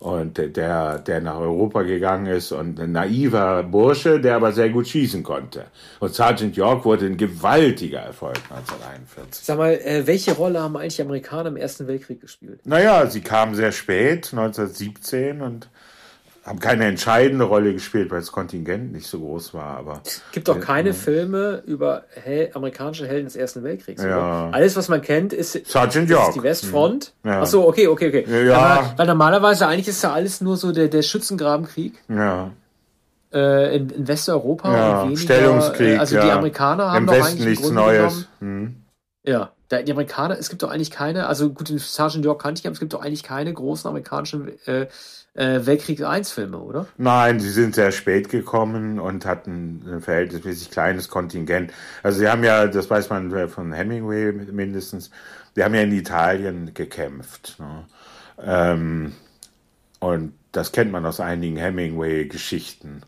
[0.00, 4.86] Und der, der nach Europa gegangen ist und ein naiver Bursche, der aber sehr gut
[4.86, 5.64] schießen konnte.
[5.98, 9.46] Und Sergeant York wurde ein gewaltiger Erfolg 1941.
[9.46, 12.60] Sag mal, äh, welche Rolle haben eigentlich Amerikaner im Ersten Weltkrieg gespielt?
[12.64, 15.70] Naja, sie kamen sehr spät, 1917, und
[16.44, 19.78] haben keine entscheidende Rolle gespielt, weil das Kontingent nicht so groß war.
[19.78, 20.94] Aber es gibt doch keine ja.
[20.94, 24.02] Filme über Hel amerikanische Helden des Ersten Weltkriegs.
[24.02, 24.50] Ja.
[24.50, 26.28] Alles, was man kennt, ist, Sergeant York.
[26.28, 27.14] Ist die Westfront.
[27.24, 27.42] Ja.
[27.42, 28.46] Ach so, okay, okay, okay.
[28.46, 28.58] Ja.
[28.58, 31.94] Aber, weil normalerweise eigentlich ist ja alles nur so der, der Schützengrabenkrieg.
[32.08, 32.50] Ja.
[33.32, 35.02] Äh, in, in, Westeuropa ja.
[35.04, 35.98] weniger, Stellungskrieg.
[35.98, 38.28] Also die Amerikaner haben Im Westen eigentlich nichts Neues.
[38.40, 38.76] Hm.
[39.26, 42.66] Ja, die Amerikaner, es gibt doch eigentlich keine, also gut, den Sergeant York kannte ich,
[42.66, 44.86] aber es gibt doch eigentlich keine großen amerikanischen äh,
[45.34, 46.86] äh, Weltkrieg 1 Filme, oder?
[46.96, 51.72] Nein, sie sind sehr spät gekommen und hatten ein verhältnismäßig kleines Kontingent.
[52.02, 55.10] Also sie haben ja, das weiß man von Hemingway mindestens,
[55.56, 57.56] die haben ja in Italien gekämpft.
[57.58, 57.84] Ne?
[58.42, 59.12] Ähm,
[59.98, 63.02] und das kennt man aus einigen Hemingway-Geschichten.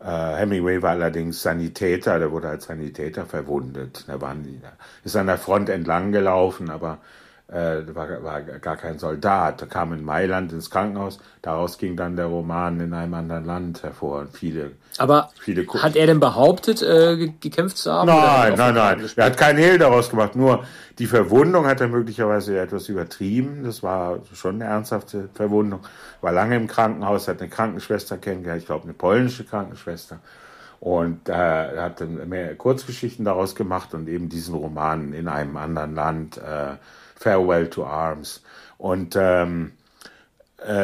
[0.00, 4.06] Äh, Hemingway war allerdings Sanitäter, der wurde als Sanitäter verwundet.
[4.08, 4.36] Der war,
[5.04, 6.98] ist an der Front entlang gelaufen, aber
[7.48, 9.68] äh, war, war gar kein Soldat.
[9.70, 11.18] Kam in Mailand ins Krankenhaus.
[11.40, 14.20] Daraus ging dann der Roman in einem anderen Land hervor.
[14.20, 18.06] Und viele, Aber viele hat er denn behauptet, äh, gekämpft zu haben?
[18.06, 19.10] Nein, nein, nein.
[19.16, 20.36] Er hat keinen Hehl daraus gemacht.
[20.36, 20.64] Nur
[20.98, 23.64] die Verwundung hat er möglicherweise etwas übertrieben.
[23.64, 25.80] Das war schon eine ernsthafte Verwundung.
[26.20, 28.60] War lange im Krankenhaus, hat eine Krankenschwester kennengelernt.
[28.60, 30.18] Ich glaube, eine polnische Krankenschwester.
[30.80, 35.56] Und äh, er hat dann mehr Kurzgeschichten daraus gemacht und eben diesen Roman in einem
[35.56, 36.76] anderen Land äh,
[37.16, 38.42] Farewell to Arms.
[38.76, 39.87] Und ähm, äh,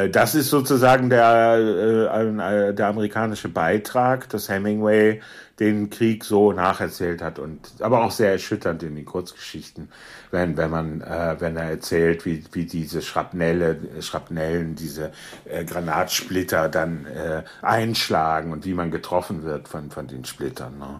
[0.09, 5.21] das ist sozusagen der, äh, der amerikanische Beitrag, dass Hemingway
[5.59, 9.89] den Krieg so nacherzählt hat und aber auch sehr erschütternd in den Kurzgeschichten,
[10.31, 15.11] wenn wenn man äh, wenn er erzählt, wie wie diese Schrapnelle Schrapnellen, diese
[15.45, 20.77] äh, Granatsplitter dann äh, einschlagen und wie man getroffen wird von von den Splittern.
[20.77, 20.99] Ne?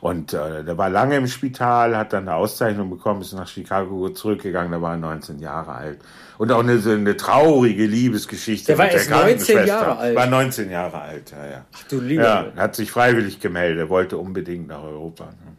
[0.00, 4.08] Und äh, der war lange im Spital, hat dann eine Auszeichnung bekommen, ist nach Chicago
[4.08, 5.98] zurückgegangen, da war er 19 Jahre alt.
[6.38, 8.68] Und auch eine, eine traurige Liebesgeschichte.
[8.68, 10.16] Der war erst 19 Jahre alt.
[10.16, 11.64] War 19 Jahre alt, ja, ja.
[11.74, 12.22] Ach du lieber.
[12.22, 15.24] Ja, hat sich freiwillig gemeldet, wollte unbedingt nach Europa.
[15.26, 15.50] Ne?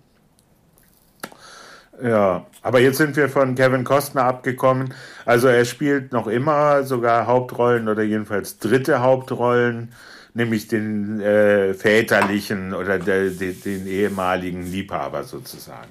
[2.03, 4.93] Ja, aber jetzt sind wir von Kevin Costner abgekommen.
[5.25, 9.91] Also er spielt noch immer sogar Hauptrollen oder jedenfalls dritte Hauptrollen
[10.33, 15.89] nämlich den äh, väterlichen oder der, den, den ehemaligen Liebhaber sozusagen.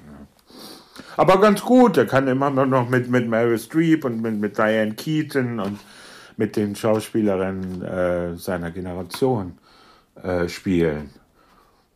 [1.17, 4.93] Aber ganz gut, er kann immer noch mit, mit Meryl Streep und mit, mit Diane
[4.93, 5.79] Keaton und
[6.37, 9.57] mit den Schauspielerinnen äh, seiner Generation
[10.23, 11.11] äh, spielen.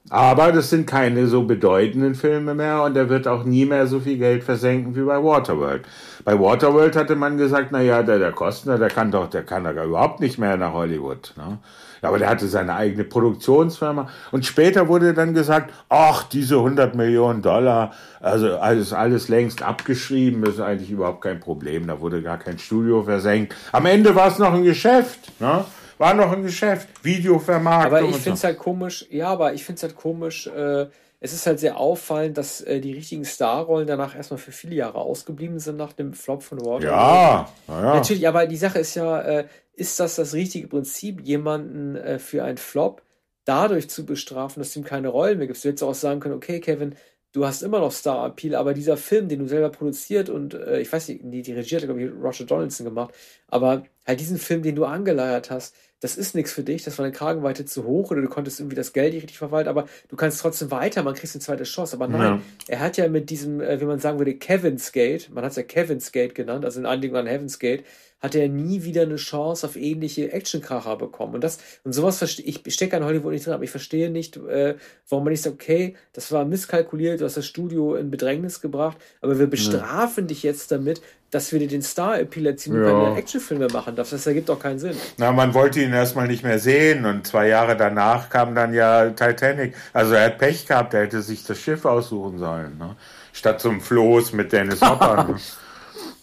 [0.10, 4.00] Aber das sind keine so bedeutenden Filme mehr und er wird auch nie mehr so
[4.00, 5.84] viel Geld versenken wie bei Waterworld.
[6.24, 9.64] Bei Waterworld hatte man gesagt, na ja, der, der Kostner, der kann doch, der kann
[9.64, 11.34] doch überhaupt nicht mehr nach Hollywood.
[11.38, 11.58] Ne?
[12.02, 17.42] Aber der hatte seine eigene Produktionsfirma und später wurde dann gesagt, ach, diese 100 Millionen
[17.42, 21.88] Dollar, also alles, alles längst abgeschrieben, ist eigentlich überhaupt kein Problem.
[21.88, 23.56] Da wurde gar kein Studio versenkt.
[23.72, 25.32] Am Ende war es noch ein Geschäft.
[25.40, 25.66] Ne?
[25.98, 26.90] war noch ein Geschäft.
[27.04, 27.98] Videovermarktung.
[27.98, 28.48] Aber ich finde es so.
[28.48, 30.88] halt komisch, ja, aber ich finde es halt komisch, äh,
[31.20, 35.00] es ist halt sehr auffallend, dass äh, die richtigen Starrollen danach erstmal für viele Jahre
[35.00, 36.86] ausgeblieben sind nach dem Flop von Water.
[36.86, 41.96] Ja, ja, natürlich, aber die Sache ist ja, äh, ist das das richtige Prinzip, jemanden
[41.96, 43.02] äh, für einen Flop
[43.46, 45.64] dadurch zu bestrafen, dass du ihm keine Rollen mehr gibst?
[45.64, 46.96] Du hättest auch sagen können, okay, Kevin,
[47.32, 50.92] du hast immer noch Star-Appeal, aber dieser Film, den du selber produziert und äh, ich
[50.92, 53.14] weiß nicht, die, die Regie hat, glaube ich, Roger Donaldson gemacht,
[53.48, 57.06] aber halt diesen Film, den du angeleiert hast, das ist nichts für dich, das war
[57.06, 60.16] eine Kragenweite zu hoch oder du konntest irgendwie das Geld nicht richtig verwalten, aber du
[60.16, 61.96] kannst trotzdem weiter, man kriegt eine zweite Chance.
[61.96, 62.42] Aber nein, ja.
[62.68, 65.58] er hat ja mit diesem, äh, wie man sagen würde, Kevin's Gate, man hat es
[65.58, 67.86] ja Kevin's Gate genannt, also in Anlehnung an Heaven's Gate,
[68.26, 71.36] hat er nie wieder eine Chance auf ähnliche Actionkracher bekommen.
[71.36, 74.36] Und das, und sowas verstehe ich, stecke an Hollywood nicht drin, aber ich verstehe nicht,
[74.38, 74.76] äh,
[75.08, 78.98] warum man nicht sagt, okay, das war misskalkuliert, du hast das Studio in Bedrängnis gebracht,
[79.22, 80.28] aber wir bestrafen ja.
[80.28, 82.90] dich jetzt damit, dass wir dir den Star-Appeal erzielen, ja.
[82.90, 84.14] keine Actionfilme machen darfst.
[84.14, 84.96] Das ergibt doch keinen Sinn.
[85.18, 89.10] Na, man wollte ihn erstmal nicht mehr sehen und zwei Jahre danach kam dann ja
[89.10, 89.76] Titanic.
[89.94, 92.96] Also er hat Pech gehabt, er hätte sich das Schiff aussuchen sollen, ne?
[93.34, 95.36] statt zum Floß mit Dennis Hopper.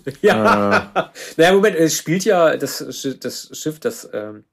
[0.22, 0.92] Ja.
[0.94, 1.02] Äh.
[1.36, 2.84] naja, Moment, es spielt ja das,
[3.20, 4.44] das Schiff, das ähm,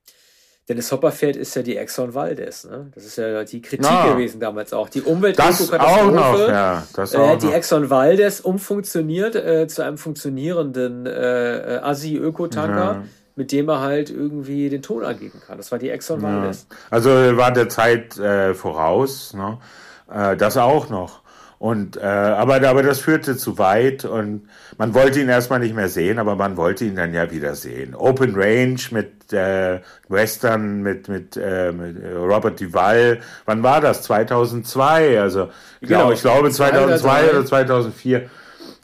[0.70, 2.66] Dennis Hopper fährt, ist ja die Exxon Valdez.
[2.66, 2.92] Ne?
[2.94, 4.14] Das ist ja die Kritik ja.
[4.14, 4.88] gewesen damals auch.
[4.88, 6.48] Die Umweltkatastrophe.
[6.52, 12.76] Ja, das äh, die Exxon Valdez umfunktioniert äh, zu einem funktionierenden äh, äh Assi-Ökotanker.
[12.76, 13.04] Ja.
[13.36, 15.58] mit dem er halt irgendwie den Ton angeben kann.
[15.58, 16.68] Das war die Exxon Valdez.
[16.90, 19.58] Also war der Zeit äh, voraus, ne?
[20.12, 21.22] Äh, das auch noch.
[21.60, 25.90] Und äh, aber, aber das führte zu weit und man wollte ihn erstmal nicht mehr
[25.90, 27.96] sehen, aber man wollte ihn dann ja wieder sehen.
[27.96, 33.20] Open Range mit äh, Western mit mit, äh, mit Robert Duvall.
[33.46, 34.04] Wann war das?
[34.04, 35.20] 2002.
[35.20, 35.50] Also
[35.82, 38.30] genau, ich glaube 2002 oder 2004.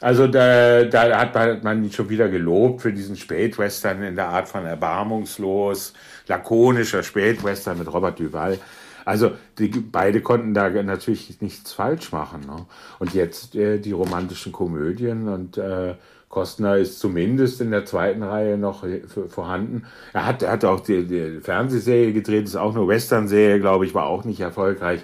[0.00, 4.16] Also da, da hat man, hat man ihn schon wieder gelobt für diesen Spätwestern in
[4.16, 5.94] der Art von erbarmungslos,
[6.28, 8.58] lakonischer Spätwestern mit Robert Duvall.
[9.06, 12.40] Also die, beide konnten da natürlich nichts falsch machen.
[12.40, 12.66] Ne?
[12.98, 15.94] Und jetzt äh, die romantischen Komödien und äh,
[16.28, 19.84] Kostner ist zumindest in der zweiten Reihe noch äh, vorhanden.
[20.12, 23.94] Er hat, er hat auch die, die Fernsehserie gedreht, ist auch eine Western-Serie, glaube ich,
[23.94, 25.02] war auch nicht erfolgreich.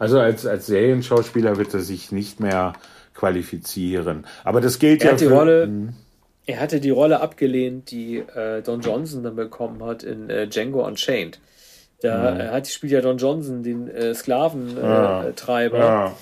[0.00, 2.72] Also als, als Serienschauspieler wird er sich nicht mehr
[3.14, 4.26] qualifizieren.
[4.42, 5.32] Aber das gilt er ja für...
[5.32, 5.94] Rolle, hm.
[6.44, 10.84] er hatte die Rolle abgelehnt, die äh, Don Johnson dann bekommen hat in äh, Django
[10.84, 11.38] Unchained.
[12.04, 12.50] Da mhm.
[12.50, 15.78] hat, spielt ja Don Johnson, den äh, Sklaventreiber.
[15.78, 15.84] Ja.
[15.84, 16.12] ja.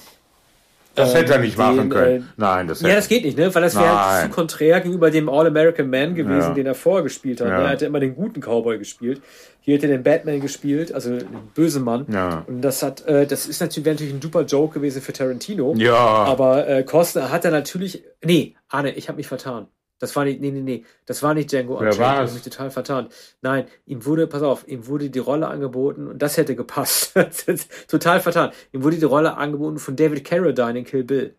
[0.95, 2.21] Das hätte er nicht den, machen können.
[2.21, 3.53] Äh, Nein, das hätte Ja, das geht nicht, ne?
[3.53, 6.55] Weil das wäre zu konträr gegenüber dem All-American Man gewesen, ja.
[6.55, 7.49] den er vorher gespielt hat.
[7.49, 7.63] Ja.
[7.63, 9.23] Er hat ja immer den guten Cowboy gespielt.
[9.61, 12.07] Hier hat er den Batman gespielt, also den bösen Mann.
[12.13, 12.45] Ja.
[12.47, 15.75] Und das hat, äh, das ist natürlich, natürlich ein super Joke gewesen für Tarantino.
[15.77, 15.97] Ja.
[15.97, 18.05] Aber äh, Costner hat er natürlich.
[18.23, 19.67] Nee, Arne, ich habe mich vertan.
[20.03, 21.97] Das war nicht, nee, nee, nee, das war nicht Django Unchained.
[21.97, 22.35] Wer war es?
[22.35, 23.07] mich total vertan.
[23.41, 27.15] Nein, ihm wurde, pass auf, ihm wurde die Rolle angeboten und das hätte gepasst.
[27.89, 28.51] total vertan.
[28.73, 31.37] Ihm wurde die Rolle angeboten von David Carradine in Kill Bill.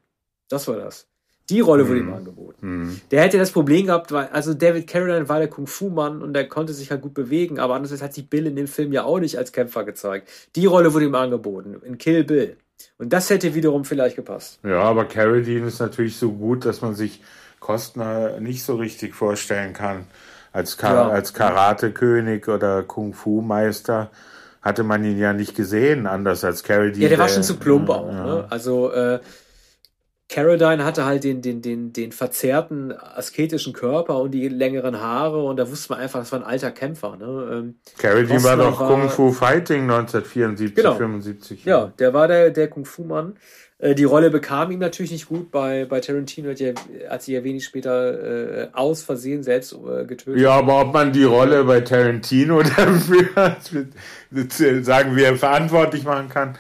[0.48, 1.10] Das war das.
[1.50, 2.14] Die Rolle wurde ihm mhm.
[2.14, 2.56] angeboten.
[2.66, 3.02] Mhm.
[3.12, 6.72] Der hätte das Problem gehabt, weil, also David Carradine war der Kung-Fu-Mann und der konnte
[6.72, 9.38] sich halt gut bewegen, aber andererseits hat sich Bill in dem Film ja auch nicht
[9.38, 10.30] als Kämpfer gezeigt.
[10.56, 12.56] Die Rolle wurde ihm angeboten, in Kill Bill.
[12.98, 14.62] Und das hätte wiederum vielleicht gepasst.
[14.64, 17.20] Ja, aber Carradine ist natürlich so gut, dass man sich
[17.64, 20.06] Kostner nicht so richtig vorstellen kann.
[20.52, 21.10] Als, Ka ja.
[21.10, 24.12] als Karate-König oder Kung-Fu-Meister
[24.62, 27.04] hatte man ihn ja nicht gesehen, anders als Carradine.
[27.04, 28.12] Ja, der war schon zu plump auch.
[28.12, 28.26] Ja.
[28.26, 28.48] Ne?
[28.50, 29.20] Also äh,
[30.30, 35.58] Carradine hatte halt den, den, den, den verzerrten asketischen Körper und die längeren Haare und
[35.58, 37.16] da wusste man einfach, das war ein alter Kämpfer.
[37.16, 37.50] Ne?
[37.52, 40.96] Ähm, Carradine war doch Kung Fu Fighting 1974, genau.
[40.96, 41.66] 75.
[41.66, 43.38] Ja, der war der, der Kung Fu Mann.
[43.84, 45.52] Äh, die Rolle bekam ihm natürlich nicht gut.
[45.52, 46.72] Bei, bei Tarantino hat, ja,
[47.10, 50.42] hat sie ja wenig später äh, aus Versehen selbst äh, getötet.
[50.42, 53.58] Ja, aber ob man die Rolle bei Tarantino dafür,
[54.84, 56.58] sagen wir, verantwortlich machen kann,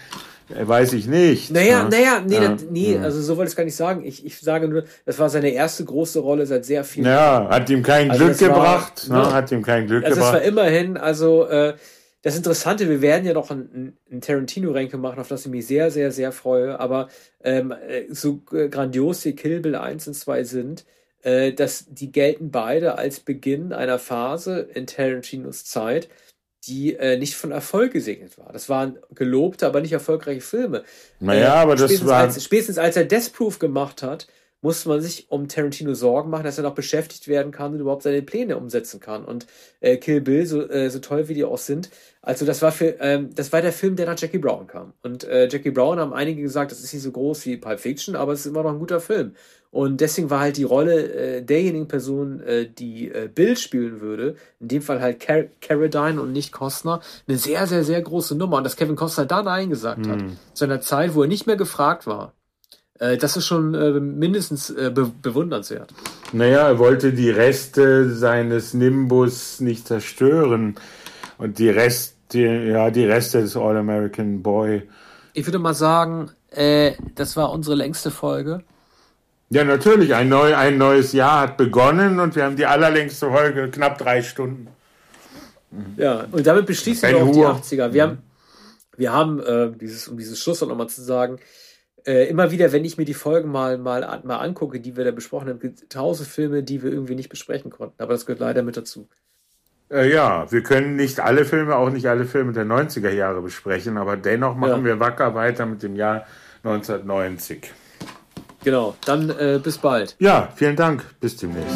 [0.49, 1.49] äh, weiß ich nicht.
[1.51, 1.89] Naja, ne?
[1.91, 2.47] naja, nee, ja.
[2.49, 4.03] das, nee, also so wollte ich es gar nicht sagen.
[4.03, 7.45] Ich, ich sage nur, das war seine erste große Rolle seit sehr vielen Jahren.
[7.45, 9.09] Ja, hat ihm kein also Glück gebracht.
[9.09, 9.33] War, ne?
[9.33, 10.33] Hat ihm kein Glück also gebracht.
[10.33, 11.75] Das war immerhin, also äh,
[12.23, 15.91] das Interessante, wir werden ja noch ein, ein Tarantino-Ränke machen, auf das ich mich sehr,
[15.91, 17.09] sehr, sehr freue, aber
[17.43, 20.85] ähm, äh, so grandios wie Kill Bill 1 und 2 sind,
[21.21, 26.07] äh, dass die gelten beide als Beginn einer Phase in Tarantinos Zeit,
[26.65, 28.53] die äh, nicht von Erfolg gesegnet war.
[28.53, 30.83] Das waren gelobte, aber nicht erfolgreiche Filme.
[31.19, 32.21] Naja, äh, aber das war.
[32.21, 34.27] Als, spätestens als er Death Proof gemacht hat,
[34.63, 38.03] muss man sich um Tarantino Sorgen machen, dass er noch beschäftigt werden kann und überhaupt
[38.03, 39.25] seine Pläne umsetzen kann.
[39.25, 39.45] Und
[39.81, 41.89] äh, Kill Bill, so, äh, so toll wie die auch sind,
[42.21, 44.93] also das war für, ähm, das war der Film, der nach Jackie Brown kam.
[45.03, 48.15] Und äh, Jackie Brown haben einige gesagt, das ist nicht so groß wie Pulp Fiction,
[48.15, 49.35] aber es ist immer noch ein guter Film.
[49.69, 54.37] Und deswegen war halt die Rolle äh, derjenigen Person, äh, die äh, Bill spielen würde,
[54.61, 58.57] in dem Fall halt Car Carradine und nicht Costner, eine sehr, sehr, sehr große Nummer.
[58.57, 60.37] Und dass Kevin Costner da Nein gesagt hat, hm.
[60.53, 62.33] zu einer Zeit, wo er nicht mehr gefragt war,
[62.99, 65.93] das ist schon äh, mindestens äh, be bewundernswert.
[66.31, 70.75] Naja, er wollte die Reste seines Nimbus nicht zerstören.
[71.37, 74.87] Und die Reste, ja, die Reste des All-American Boy.
[75.33, 78.63] Ich würde mal sagen, äh, das war unsere längste Folge.
[79.49, 80.15] Ja, natürlich.
[80.15, 84.21] Ein, neu, ein neues Jahr hat begonnen und wir haben die allerlängste Folge, knapp drei
[84.23, 84.67] Stunden.
[85.97, 87.93] Ja, und damit beschließen wir auch die 80er.
[87.93, 88.17] Wir haben,
[88.95, 91.37] wir haben äh, dieses, um dieses Schluss nochmal zu sagen,
[92.05, 95.11] äh, immer wieder, wenn ich mir die Folgen mal, mal, mal angucke, die wir da
[95.11, 98.01] besprochen haben, gibt es tausend Filme, die wir irgendwie nicht besprechen konnten.
[98.01, 99.07] Aber das gehört leider mit dazu.
[99.89, 103.97] Äh, ja, wir können nicht alle Filme, auch nicht alle Filme der 90er Jahre besprechen,
[103.97, 104.85] aber dennoch machen ja.
[104.85, 106.25] wir wacker weiter mit dem Jahr
[106.63, 107.71] 1990.
[108.63, 110.15] Genau, dann äh, bis bald.
[110.19, 111.03] Ja, vielen Dank.
[111.19, 111.75] Bis demnächst.